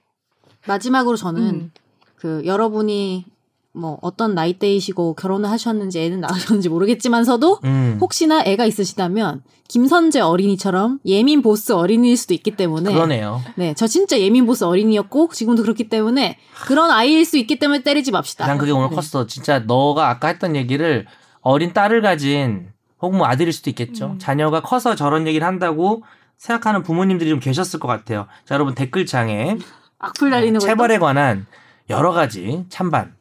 마지막으로 0.67 1.15
저는 1.15 1.41
음. 1.41 1.71
그 2.15 2.43
여러분이 2.45 3.25
뭐 3.73 3.99
어떤 4.01 4.33
나이대이시고 4.33 5.13
결혼을 5.13 5.49
하셨는지 5.49 5.99
애는 5.99 6.21
낳으셨는지 6.21 6.69
모르겠지만서도 6.69 7.59
음. 7.63 7.97
혹시나 8.01 8.43
애가 8.43 8.65
있으시다면 8.65 9.43
김선재 9.67 10.21
어린이처럼 10.21 10.99
예민 11.05 11.43
보스 11.43 11.71
어린이일 11.71 12.17
수도 12.17 12.33
있기 12.33 12.55
때문에 12.55 12.91
그러네요. 12.91 13.41
네, 13.55 13.75
저 13.75 13.85
진짜 13.85 14.19
예민 14.19 14.47
보스 14.47 14.63
어린이였고 14.63 15.29
지금도 15.31 15.61
그렇기 15.61 15.89
때문에 15.89 16.37
그런 16.65 16.89
아이일 16.89 17.25
수 17.25 17.37
있기 17.37 17.59
때문에 17.59 17.83
때리지 17.83 18.11
맙시다. 18.11 18.47
난 18.47 18.57
그게 18.57 18.71
오늘 18.71 18.89
네. 18.89 18.95
컸어. 18.95 19.27
진짜 19.27 19.59
너가 19.59 20.09
아까 20.09 20.29
했던 20.29 20.55
얘기를 20.55 21.05
어린 21.41 21.71
딸을 21.71 22.01
가진 22.01 22.69
혹은 23.01 23.19
뭐 23.19 23.27
아들일 23.27 23.53
수도 23.53 23.69
있겠죠. 23.69 24.07
음. 24.07 24.19
자녀가 24.19 24.61
커서 24.61 24.95
저런 24.95 25.27
얘기를 25.27 25.45
한다고 25.45 26.03
생각하는 26.37 26.81
부모님들이 26.81 27.29
좀 27.29 27.39
계셨을 27.39 27.79
것 27.79 27.87
같아요. 27.87 28.25
자, 28.45 28.55
여러분 28.55 28.73
댓글창에 28.73 29.57
악플 29.99 30.31
날리는 30.31 30.59
거 30.59 30.65
체벌에 30.65 30.97
관한 30.97 31.45
여러 31.89 32.11
가지 32.11 32.65
찬반. 32.69 33.18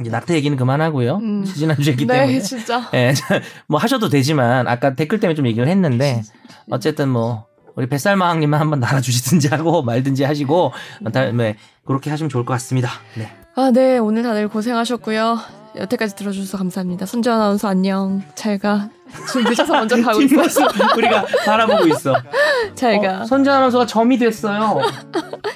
이제 0.00 0.10
낙태 0.10 0.34
얘기는 0.34 0.56
그만하고요. 0.56 1.16
음. 1.16 1.44
지난주였기 1.44 2.06
네, 2.06 2.20
때문에. 2.20 2.40
진짜. 2.40 2.88
예, 2.94 3.14
뭐 3.68 3.78
하셔도 3.78 4.08
되지만 4.08 4.66
아까 4.66 4.94
댓글 4.94 5.20
때문에 5.20 5.34
좀 5.36 5.46
얘기를 5.46 5.68
했는데 5.68 6.22
어쨌든 6.70 7.08
뭐 7.08 7.46
우리 7.76 7.88
뱃살마왕님만 7.88 8.60
한번 8.60 8.80
날아주시든지 8.80 9.48
하고 9.48 9.82
말든지 9.84 10.24
하시고 10.24 10.72
다음에 11.12 11.56
그렇게 11.84 12.10
하시면 12.10 12.28
좋을 12.28 12.44
것 12.44 12.52
같습니다. 12.54 12.90
네. 13.16 13.30
아, 13.56 13.70
네. 13.72 13.98
오늘 13.98 14.24
다들 14.24 14.48
고생하셨고요. 14.48 15.38
여태까지 15.76 16.14
들어주셔서 16.16 16.58
감사합니다. 16.58 17.06
손재 17.06 17.30
아나운서 17.30 17.68
안녕. 17.68 18.22
잘 18.34 18.58
가. 18.58 18.88
지금 19.28 19.44
늦어서 19.44 19.74
먼저 19.74 20.00
가고 20.02 20.22
있어. 20.22 20.66
우리가 20.96 21.24
바라보고 21.44 21.86
있어. 21.88 22.14
잘 22.74 23.00
가. 23.00 23.22
어, 23.22 23.24
선재 23.24 23.50
아나운서가 23.50 23.86
점이 23.86 24.18
됐어요. 24.18 24.80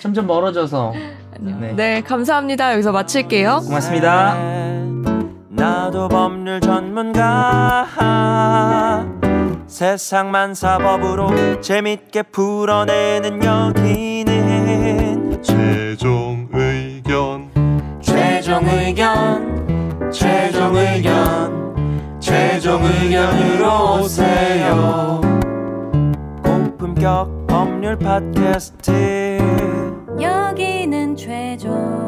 점점 0.00 0.26
멀어져서. 0.26 0.92
안녕. 1.40 1.60
네. 1.60 1.72
네, 1.74 2.00
감사합니다. 2.02 2.72
여기서 2.74 2.92
마칠게요. 2.92 3.62
고맙습니다. 3.66 4.36
나도 5.48 6.08
법률 6.08 6.60
전문가 6.60 7.86
세상만 9.66 10.54
사법으로 10.54 11.60
재밌게 11.60 12.22
풀어내는 12.24 13.44
여기는 13.44 15.42
최종 15.42 16.48
의견 16.52 17.50
최종 18.00 18.66
의견 18.68 20.10
최종 20.12 20.76
의견 20.76 22.18
최종 22.18 22.84
의견으로 22.84 24.00
오세요 24.02 25.20
고품격 26.42 27.46
법률 27.46 27.96
팟캐스트 27.98 29.87
여기는 30.20 31.16
최종 31.16 32.07